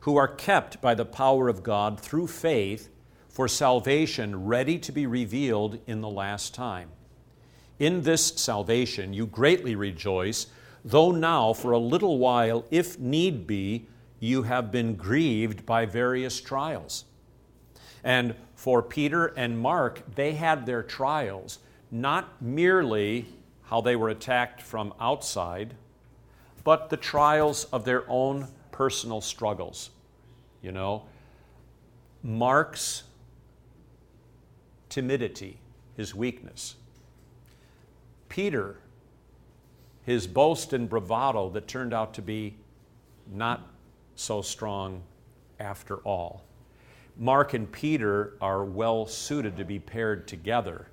who 0.00 0.16
are 0.16 0.28
kept 0.28 0.80
by 0.80 0.94
the 0.94 1.04
power 1.04 1.48
of 1.48 1.62
God 1.62 2.00
through 2.00 2.26
faith 2.26 2.88
for 3.28 3.48
salvation 3.48 4.46
ready 4.46 4.78
to 4.78 4.92
be 4.92 5.06
revealed 5.06 5.78
in 5.86 6.00
the 6.00 6.08
last 6.08 6.54
time. 6.54 6.90
In 7.78 8.02
this 8.02 8.26
salvation 8.26 9.12
you 9.12 9.26
greatly 9.26 9.74
rejoice, 9.74 10.46
though 10.84 11.12
now 11.12 11.52
for 11.52 11.72
a 11.72 11.78
little 11.78 12.18
while, 12.18 12.64
if 12.70 12.98
need 12.98 13.46
be, 13.46 13.86
you 14.20 14.42
have 14.42 14.72
been 14.72 14.96
grieved 14.96 15.64
by 15.64 15.86
various 15.86 16.40
trials. 16.40 17.04
And 18.02 18.34
for 18.58 18.82
Peter 18.82 19.26
and 19.26 19.56
Mark, 19.56 20.02
they 20.16 20.32
had 20.32 20.66
their 20.66 20.82
trials 20.82 21.60
not 21.92 22.42
merely 22.42 23.24
how 23.62 23.80
they 23.80 23.94
were 23.94 24.08
attacked 24.08 24.60
from 24.60 24.92
outside, 24.98 25.74
but 26.64 26.90
the 26.90 26.96
trials 26.96 27.66
of 27.66 27.84
their 27.84 28.02
own 28.10 28.48
personal 28.72 29.20
struggles. 29.20 29.90
You 30.60 30.72
know, 30.72 31.04
Mark's 32.24 33.04
timidity, 34.88 35.60
his 35.96 36.12
weakness. 36.12 36.74
Peter, 38.28 38.80
his 40.04 40.26
boast 40.26 40.72
and 40.72 40.88
bravado 40.88 41.48
that 41.50 41.68
turned 41.68 41.94
out 41.94 42.12
to 42.14 42.22
be 42.22 42.56
not 43.32 43.68
so 44.16 44.42
strong 44.42 45.04
after 45.60 45.98
all. 45.98 46.42
Mark 47.18 47.52
and 47.52 47.70
Peter 47.70 48.34
are 48.40 48.64
well 48.64 49.06
suited 49.06 49.56
to 49.56 49.64
be 49.64 49.80
paired 49.80 50.28
together, 50.28 50.86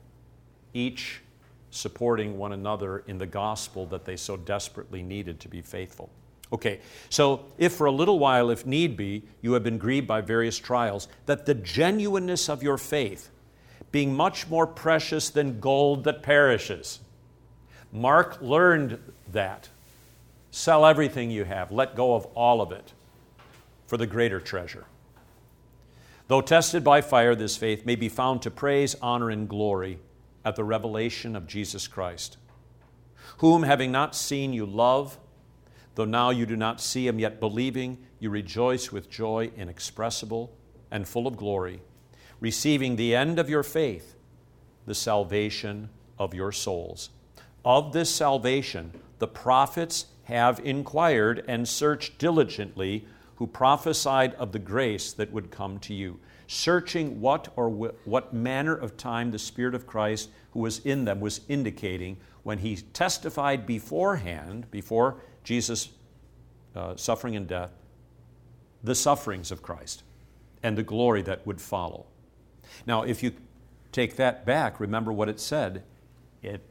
each 0.73 1.21
supporting 1.69 2.37
one 2.37 2.53
another 2.53 2.99
in 3.07 3.17
the 3.17 3.27
gospel 3.27 3.85
that 3.85 4.05
they 4.05 4.15
so 4.15 4.35
desperately 4.35 5.03
needed 5.03 5.39
to 5.41 5.47
be 5.47 5.61
faithful. 5.61 6.09
Okay, 6.51 6.79
so 7.09 7.45
if 7.57 7.73
for 7.73 7.85
a 7.85 7.91
little 7.91 8.17
while, 8.17 8.49
if 8.49 8.65
need 8.65 8.97
be, 8.97 9.23
you 9.41 9.53
have 9.53 9.63
been 9.63 9.77
grieved 9.77 10.07
by 10.07 10.21
various 10.21 10.57
trials, 10.57 11.07
that 11.25 11.45
the 11.45 11.53
genuineness 11.53 12.49
of 12.49 12.63
your 12.63 12.77
faith, 12.77 13.29
being 13.91 14.15
much 14.15 14.47
more 14.47 14.65
precious 14.65 15.29
than 15.29 15.59
gold 15.59 16.03
that 16.05 16.23
perishes. 16.23 16.99
Mark 17.91 18.41
learned 18.41 18.99
that. 19.31 19.69
Sell 20.51 20.85
everything 20.85 21.29
you 21.29 21.43
have, 21.43 21.71
let 21.71 21.95
go 21.95 22.15
of 22.15 22.25
all 22.35 22.61
of 22.61 22.71
it 22.71 22.93
for 23.87 23.97
the 23.97 24.07
greater 24.07 24.39
treasure. 24.39 24.85
Though 26.27 26.41
tested 26.41 26.83
by 26.83 27.01
fire, 27.01 27.35
this 27.35 27.55
faith 27.55 27.85
may 27.85 27.95
be 27.95 28.09
found 28.09 28.41
to 28.41 28.51
praise, 28.51 28.95
honor, 29.01 29.29
and 29.29 29.47
glory 29.47 29.99
at 30.43 30.55
the 30.55 30.63
revelation 30.63 31.35
of 31.35 31.45
Jesus 31.45 31.87
Christ, 31.87 32.37
whom, 33.37 33.63
having 33.63 33.91
not 33.91 34.15
seen, 34.15 34.51
you 34.51 34.65
love, 34.65 35.19
though 35.93 36.05
now 36.05 36.31
you 36.31 36.47
do 36.47 36.55
not 36.55 36.81
see 36.81 37.07
him, 37.07 37.19
yet 37.19 37.39
believing, 37.39 37.99
you 38.19 38.31
rejoice 38.31 38.91
with 38.91 39.09
joy 39.09 39.51
inexpressible 39.55 40.51
and 40.89 41.07
full 41.07 41.27
of 41.27 41.37
glory, 41.37 41.81
receiving 42.39 42.95
the 42.95 43.15
end 43.15 43.37
of 43.37 43.49
your 43.49 43.63
faith, 43.63 44.15
the 44.87 44.95
salvation 44.95 45.89
of 46.17 46.33
your 46.33 46.51
souls. 46.51 47.09
Of 47.63 47.93
this 47.93 48.13
salvation, 48.13 48.93
the 49.19 49.27
prophets 49.27 50.07
have 50.23 50.59
inquired 50.59 51.45
and 51.47 51.67
searched 51.67 52.17
diligently 52.17 53.05
who 53.35 53.47
prophesied 53.47 54.33
of 54.35 54.51
the 54.51 54.59
grace 54.59 55.11
that 55.13 55.31
would 55.31 55.51
come 55.51 55.79
to 55.79 55.93
you, 55.93 56.19
searching 56.47 57.19
what 57.19 57.51
or 57.55 57.69
wh- 57.69 58.07
what 58.07 58.33
manner 58.33 58.75
of 58.75 58.97
time 58.97 59.31
the 59.31 59.39
Spirit 59.39 59.75
of 59.75 59.85
Christ 59.85 60.29
who 60.51 60.59
was 60.59 60.79
in 60.79 61.05
them 61.05 61.19
was 61.19 61.41
indicating 61.49 62.17
when 62.43 62.59
he 62.59 62.75
testified 62.75 63.65
beforehand, 63.65 64.69
before 64.71 65.17
Jesus' 65.43 65.89
uh, 66.75 66.95
suffering 66.95 67.35
and 67.35 67.47
death, 67.47 67.71
the 68.83 68.95
sufferings 68.95 69.51
of 69.51 69.61
Christ 69.61 70.03
and 70.63 70.77
the 70.77 70.83
glory 70.83 71.21
that 71.23 71.45
would 71.45 71.59
follow. 71.59 72.05
Now, 72.85 73.03
if 73.03 73.21
you 73.21 73.33
take 73.91 74.15
that 74.15 74.45
back, 74.45 74.79
remember 74.79 75.11
what 75.11 75.29
it 75.29 75.39
said. 75.39 75.83
It 76.41 76.61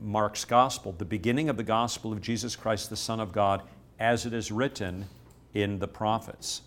Mark's 0.00 0.44
gospel, 0.44 0.92
the 0.92 1.04
beginning 1.04 1.48
of 1.48 1.56
the 1.56 1.62
gospel 1.62 2.12
of 2.12 2.20
Jesus 2.20 2.54
Christ, 2.54 2.90
the 2.90 2.96
Son 2.96 3.20
of 3.20 3.32
God, 3.32 3.62
as 3.98 4.26
it 4.26 4.32
is 4.32 4.52
written 4.52 5.06
in 5.54 5.78
the 5.78 5.88
prophets. 5.88 6.62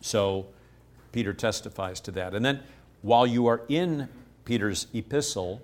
So 0.00 0.46
Peter 1.12 1.34
testifies 1.34 2.00
to 2.02 2.12
that. 2.12 2.34
And 2.34 2.44
then 2.44 2.62
while 3.02 3.26
you 3.26 3.46
are 3.46 3.62
in 3.68 4.08
Peter's 4.44 4.86
epistle, 4.94 5.60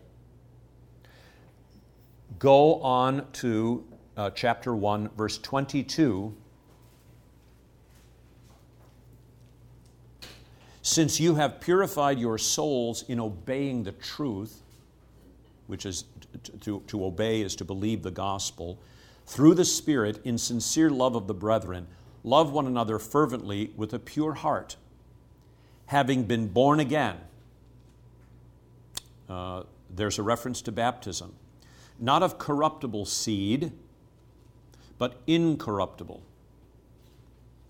go 2.38 2.80
on 2.80 3.30
to 3.34 3.84
uh, 4.16 4.30
chapter 4.30 4.74
1, 4.74 5.10
verse 5.16 5.38
22. 5.38 6.34
Since 10.82 11.20
you 11.20 11.36
have 11.36 11.60
purified 11.60 12.18
your 12.18 12.38
souls 12.38 13.04
in 13.08 13.20
obeying 13.20 13.84
the 13.84 13.92
truth, 13.92 14.62
which 15.68 15.86
is 15.86 16.04
to, 16.42 16.52
to, 16.58 16.82
to 16.88 17.04
obey 17.04 17.40
is 17.42 17.54
to 17.56 17.64
believe 17.64 18.02
the 18.02 18.10
gospel, 18.10 18.80
through 19.32 19.54
the 19.54 19.64
Spirit 19.64 20.20
in 20.26 20.36
sincere 20.36 20.90
love 20.90 21.16
of 21.16 21.26
the 21.26 21.32
brethren, 21.32 21.86
love 22.22 22.52
one 22.52 22.66
another 22.66 22.98
fervently 22.98 23.72
with 23.78 23.94
a 23.94 23.98
pure 23.98 24.34
heart, 24.34 24.76
having 25.86 26.24
been 26.24 26.48
born 26.48 26.78
again. 26.78 27.16
Uh, 29.30 29.62
there's 29.88 30.18
a 30.18 30.22
reference 30.22 30.60
to 30.60 30.70
baptism. 30.70 31.34
Not 31.98 32.22
of 32.22 32.36
corruptible 32.36 33.06
seed, 33.06 33.72
but 34.98 35.18
incorruptible, 35.26 36.22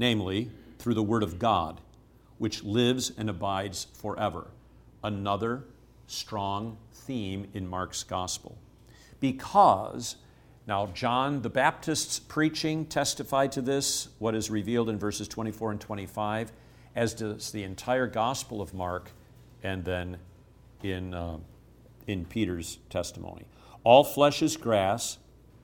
namely, 0.01 0.51
through 0.81 0.95
the 0.95 1.03
Word 1.05 1.23
of 1.23 1.39
God, 1.39 1.81
which 2.39 2.65
lives 2.65 3.13
and 3.17 3.31
abides 3.31 3.87
forever. 3.95 4.49
Another 5.05 5.63
strong 6.09 6.77
theme 6.93 7.47
in 7.55 7.69
Mark's 7.69 8.03
Gospel. 8.03 8.59
Because 9.21 10.17
now, 10.67 10.87
John 10.87 11.43
the 11.43 11.51
Baptist's 11.51 12.21
preaching 12.21 12.87
testified 12.87 13.51
to 13.53 13.63
this, 13.63 14.09
what 14.19 14.35
is 14.35 14.49
revealed 14.49 14.89
in 14.89 14.99
verses 14.99 15.27
24 15.27 15.73
and 15.73 15.81
25, 15.81 16.53
as 16.95 17.15
does 17.15 17.51
the 17.51 17.65
entire 17.65 18.07
Gospel 18.07 18.61
of 18.61 18.73
Mark, 18.73 19.11
and 19.65 19.85
then 19.85 20.19
in, 20.85 21.15
uh, 21.15 21.39
in 22.07 22.25
Peter's 22.25 22.79
testimony. 22.91 23.45
All 23.83 24.05
flesh 24.05 24.41
is 24.41 24.57
grass, 24.57 25.19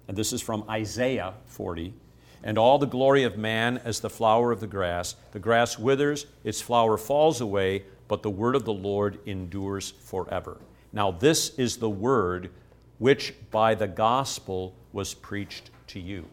and 0.09 0.17
this 0.17 0.33
is 0.33 0.43
from 0.43 0.65
Isaiah 0.69 1.35
40, 1.47 1.95
and 2.43 2.59
all 2.59 2.79
the 2.79 2.87
glory 2.87 3.23
of 3.23 3.39
man 3.39 3.79
as 3.79 4.01
the 4.01 4.11
flower 4.11 4.51
of 4.51 4.59
the 4.59 4.67
grass. 4.67 5.15
The 5.31 5.39
grass 5.39 5.79
withers, 5.79 6.27
its 6.43 6.61
flower 6.61 6.97
falls 6.97 7.41
away, 7.41 7.85
but 8.09 8.25
the 8.25 8.31
word 8.31 8.57
of 8.57 8.65
the 8.65 8.73
Lord 8.73 9.21
endures 9.27 9.91
forever. 9.91 10.59
Now, 10.93 11.13
this 11.13 11.51
is 11.51 11.77
the 11.77 11.91
word 11.91 12.51
which 12.99 13.35
by 13.51 13.75
the 13.75 13.89
gospel 13.89 14.75
was 14.93 15.15
preached 15.15 15.71
to 15.89 16.01
you. 16.01 16.25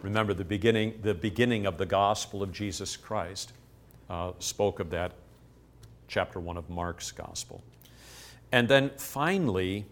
Remember, 0.00 0.34
the 0.34 0.44
beginning, 0.44 0.98
the 1.02 1.14
beginning 1.14 1.66
of 1.66 1.78
the 1.78 1.86
gospel 1.86 2.42
of 2.42 2.52
Jesus 2.52 2.96
Christ 2.96 3.52
uh, 4.10 4.32
spoke 4.38 4.80
of 4.80 4.90
that, 4.90 5.12
chapter 6.08 6.38
1 6.38 6.56
of 6.56 6.68
Mark's 6.68 7.10
gospel. 7.10 7.62
And 8.52 8.68
then 8.68 8.90
finally, 8.96 9.86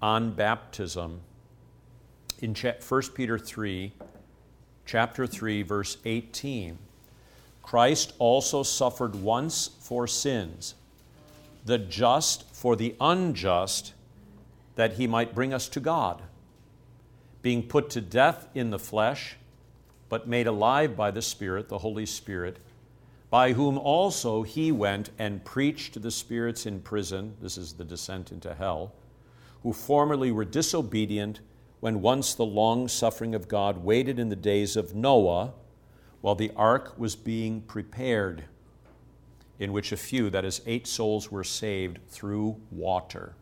on 0.00 0.32
baptism, 0.32 1.20
in 2.40 2.54
1 2.54 3.02
Peter 3.14 3.38
3, 3.38 3.92
chapter 4.86 5.26
3, 5.26 5.62
verse 5.62 5.98
18, 6.04 6.78
Christ 7.62 8.14
also 8.18 8.62
suffered 8.62 9.14
once 9.16 9.70
for 9.80 10.06
sins, 10.06 10.74
the 11.66 11.78
just 11.78 12.54
for 12.54 12.74
the 12.74 12.94
unjust, 13.00 13.92
that 14.78 14.92
he 14.92 15.08
might 15.08 15.34
bring 15.34 15.52
us 15.52 15.68
to 15.68 15.80
God 15.80 16.22
being 17.42 17.64
put 17.64 17.90
to 17.90 18.00
death 18.00 18.46
in 18.54 18.70
the 18.70 18.78
flesh, 18.78 19.34
but 20.08 20.28
made 20.28 20.46
alive 20.46 20.96
by 20.96 21.10
the 21.10 21.20
Spirit, 21.20 21.68
the 21.68 21.78
Holy 21.78 22.06
Spirit, 22.06 22.58
by 23.28 23.54
whom 23.54 23.76
also 23.76 24.44
he 24.44 24.70
went 24.70 25.10
and 25.18 25.44
preached 25.44 25.94
to 25.94 25.98
the 25.98 26.12
spirits 26.12 26.64
in 26.64 26.80
prison, 26.80 27.34
this 27.42 27.58
is 27.58 27.72
the 27.72 27.84
descent 27.84 28.30
into 28.30 28.54
hell, 28.54 28.92
who 29.64 29.72
formerly 29.72 30.30
were 30.30 30.44
disobedient 30.44 31.40
when 31.80 32.00
once 32.00 32.34
the 32.34 32.46
long 32.46 32.86
suffering 32.86 33.34
of 33.34 33.48
God 33.48 33.78
waited 33.78 34.20
in 34.20 34.28
the 34.28 34.36
days 34.36 34.76
of 34.76 34.94
Noah 34.94 35.54
while 36.20 36.36
the 36.36 36.52
ark 36.54 36.96
was 36.96 37.16
being 37.16 37.62
prepared, 37.62 38.44
in 39.58 39.72
which 39.72 39.90
a 39.90 39.96
few, 39.96 40.30
that 40.30 40.44
is, 40.44 40.60
eight 40.66 40.86
souls, 40.86 41.32
were 41.32 41.42
saved 41.42 41.98
through 42.08 42.60
water. 42.70 43.34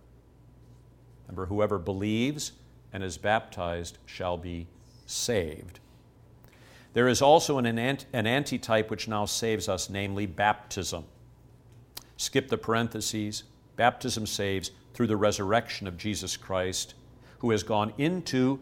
Remember, 1.26 1.46
whoever 1.46 1.78
believes, 1.78 2.52
and 2.92 3.02
is 3.02 3.18
baptized 3.18 3.98
shall 4.06 4.36
be 4.36 4.68
saved. 5.06 5.80
There 6.92 7.08
is 7.08 7.20
also 7.20 7.58
an, 7.58 7.66
an 7.66 8.26
antitype 8.26 8.90
which 8.90 9.08
now 9.08 9.26
saves 9.26 9.68
us, 9.68 9.90
namely 9.90 10.24
baptism. 10.24 11.04
Skip 12.16 12.48
the 12.48 12.56
parentheses. 12.56 13.44
Baptism 13.76 14.26
saves 14.26 14.70
through 14.94 15.08
the 15.08 15.16
resurrection 15.16 15.86
of 15.86 15.98
Jesus 15.98 16.36
Christ, 16.38 16.94
who 17.40 17.50
has 17.50 17.62
gone 17.62 17.92
into 17.98 18.60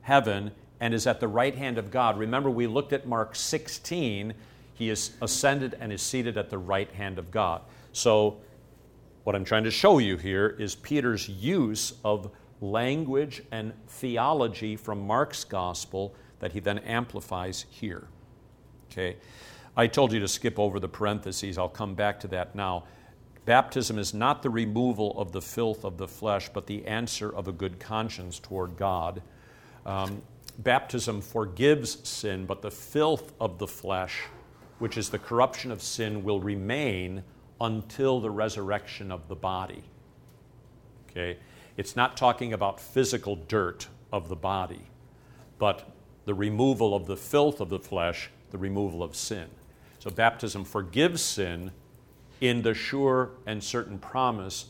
heaven 0.00 0.52
and 0.80 0.94
is 0.94 1.06
at 1.06 1.20
the 1.20 1.28
right 1.28 1.54
hand 1.54 1.76
of 1.76 1.90
God. 1.90 2.18
Remember, 2.18 2.48
we 2.48 2.66
looked 2.66 2.92
at 2.92 3.06
Mark 3.06 3.36
16. 3.36 4.32
He 4.72 4.88
is 4.88 5.12
ascended 5.20 5.76
and 5.78 5.92
is 5.92 6.00
seated 6.00 6.38
at 6.38 6.50
the 6.50 6.58
right 6.58 6.90
hand 6.92 7.18
of 7.18 7.30
God. 7.30 7.60
So, 7.92 8.38
what 9.24 9.34
I'm 9.34 9.44
trying 9.44 9.64
to 9.64 9.70
show 9.70 9.98
you 9.98 10.16
here 10.16 10.54
is 10.58 10.74
Peter's 10.74 11.28
use 11.28 11.94
of 12.04 12.30
language 12.60 13.42
and 13.50 13.72
theology 13.88 14.76
from 14.76 15.06
Mark's 15.06 15.44
gospel 15.44 16.14
that 16.40 16.52
he 16.52 16.60
then 16.60 16.78
amplifies 16.80 17.64
here. 17.70 18.06
Okay? 18.90 19.16
I 19.76 19.86
told 19.86 20.12
you 20.12 20.20
to 20.20 20.28
skip 20.28 20.58
over 20.58 20.78
the 20.78 20.88
parentheses. 20.88 21.58
I'll 21.58 21.68
come 21.68 21.94
back 21.94 22.20
to 22.20 22.28
that 22.28 22.54
now. 22.54 22.84
Baptism 23.46 23.98
is 23.98 24.14
not 24.14 24.42
the 24.42 24.50
removal 24.50 25.18
of 25.18 25.32
the 25.32 25.42
filth 25.42 25.84
of 25.84 25.96
the 25.98 26.08
flesh, 26.08 26.48
but 26.52 26.66
the 26.66 26.86
answer 26.86 27.34
of 27.34 27.48
a 27.48 27.52
good 27.52 27.80
conscience 27.80 28.38
toward 28.38 28.76
God. 28.76 29.20
Um, 29.84 30.22
baptism 30.58 31.20
forgives 31.20 32.06
sin, 32.08 32.46
but 32.46 32.62
the 32.62 32.70
filth 32.70 33.32
of 33.40 33.58
the 33.58 33.66
flesh, 33.66 34.22
which 34.78 34.96
is 34.96 35.08
the 35.10 35.18
corruption 35.18 35.70
of 35.70 35.82
sin, 35.82 36.24
will 36.24 36.40
remain 36.40 37.22
until 37.60 38.20
the 38.20 38.30
resurrection 38.30 39.12
of 39.12 39.28
the 39.28 39.34
body. 39.34 39.84
Okay? 41.10 41.38
It's 41.76 41.96
not 41.96 42.16
talking 42.16 42.52
about 42.52 42.80
physical 42.80 43.36
dirt 43.36 43.88
of 44.12 44.28
the 44.28 44.36
body, 44.36 44.82
but 45.58 45.90
the 46.24 46.34
removal 46.34 46.94
of 46.94 47.06
the 47.06 47.16
filth 47.16 47.60
of 47.60 47.68
the 47.68 47.78
flesh, 47.78 48.30
the 48.50 48.58
removal 48.58 49.02
of 49.02 49.14
sin. 49.14 49.46
So 49.98 50.10
baptism 50.10 50.64
forgives 50.64 51.22
sin 51.22 51.72
in 52.40 52.62
the 52.62 52.74
sure 52.74 53.30
and 53.46 53.62
certain 53.62 53.98
promise 53.98 54.66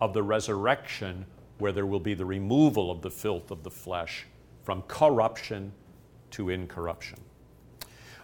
of 0.00 0.14
the 0.14 0.22
resurrection, 0.22 1.26
where 1.58 1.72
there 1.72 1.86
will 1.86 2.00
be 2.00 2.14
the 2.14 2.24
removal 2.24 2.90
of 2.90 3.02
the 3.02 3.10
filth 3.10 3.50
of 3.50 3.62
the 3.62 3.70
flesh 3.70 4.26
from 4.62 4.82
corruption 4.82 5.72
to 6.30 6.50
incorruption. 6.50 7.18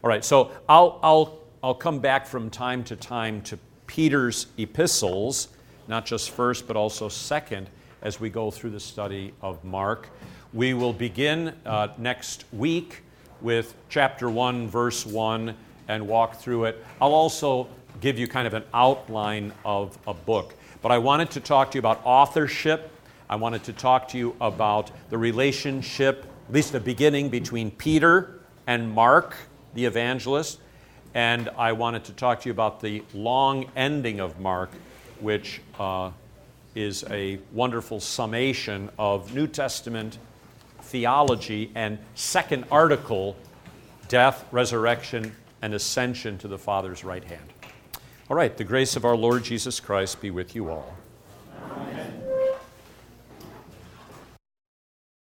All 0.02 0.08
right, 0.08 0.24
so 0.24 0.52
I'll, 0.68 1.00
I'll, 1.02 1.38
I'll 1.62 1.74
come 1.74 1.98
back 1.98 2.26
from 2.26 2.50
time 2.50 2.84
to 2.84 2.96
time 2.96 3.40
to 3.42 3.58
Peter's 3.86 4.46
epistles, 4.58 5.48
not 5.88 6.06
just 6.06 6.30
first, 6.30 6.66
but 6.66 6.76
also 6.76 7.08
second, 7.08 7.68
as 8.02 8.20
we 8.20 8.30
go 8.30 8.50
through 8.50 8.70
the 8.70 8.80
study 8.80 9.32
of 9.40 9.62
Mark. 9.64 10.08
We 10.52 10.74
will 10.74 10.92
begin 10.92 11.54
uh, 11.66 11.88
next 11.98 12.44
week 12.52 13.02
with 13.40 13.74
chapter 13.88 14.30
1, 14.30 14.68
verse 14.68 15.04
1, 15.04 15.54
and 15.88 16.06
walk 16.06 16.36
through 16.36 16.64
it. 16.64 16.84
I'll 17.00 17.14
also 17.14 17.68
give 18.00 18.18
you 18.18 18.28
kind 18.28 18.46
of 18.46 18.54
an 18.54 18.64
outline 18.72 19.52
of 19.64 19.98
a 20.06 20.14
book. 20.14 20.54
But 20.82 20.92
I 20.92 20.98
wanted 20.98 21.30
to 21.32 21.40
talk 21.40 21.70
to 21.70 21.76
you 21.76 21.80
about 21.80 22.00
authorship. 22.04 22.90
I 23.28 23.36
wanted 23.36 23.64
to 23.64 23.72
talk 23.72 24.08
to 24.08 24.18
you 24.18 24.36
about 24.40 24.90
the 25.10 25.18
relationship, 25.18 26.26
at 26.48 26.54
least 26.54 26.72
the 26.72 26.80
beginning, 26.80 27.30
between 27.30 27.70
Peter 27.70 28.40
and 28.66 28.92
Mark, 28.92 29.34
the 29.74 29.84
evangelist. 29.84 30.60
And 31.14 31.48
I 31.56 31.72
wanted 31.72 32.04
to 32.04 32.12
talk 32.12 32.40
to 32.40 32.48
you 32.48 32.52
about 32.52 32.80
the 32.80 33.02
long 33.14 33.70
ending 33.76 34.20
of 34.20 34.40
Mark, 34.40 34.70
which 35.20 35.60
uh, 35.78 36.10
is 36.74 37.04
a 37.08 37.38
wonderful 37.52 38.00
summation 38.00 38.90
of 38.98 39.32
New 39.34 39.46
Testament 39.46 40.18
theology 40.82 41.70
and 41.74 41.98
second 42.14 42.64
article 42.70 43.36
death, 44.08 44.44
resurrection, 44.52 45.34
and 45.62 45.72
ascension 45.72 46.36
to 46.38 46.48
the 46.48 46.58
Father's 46.58 47.04
right 47.04 47.24
hand. 47.24 47.52
All 48.28 48.36
right, 48.36 48.54
the 48.56 48.64
grace 48.64 48.96
of 48.96 49.04
our 49.04 49.16
Lord 49.16 49.44
Jesus 49.44 49.80
Christ 49.80 50.20
be 50.20 50.30
with 50.30 50.54
you 50.54 50.68
all. 50.70 50.94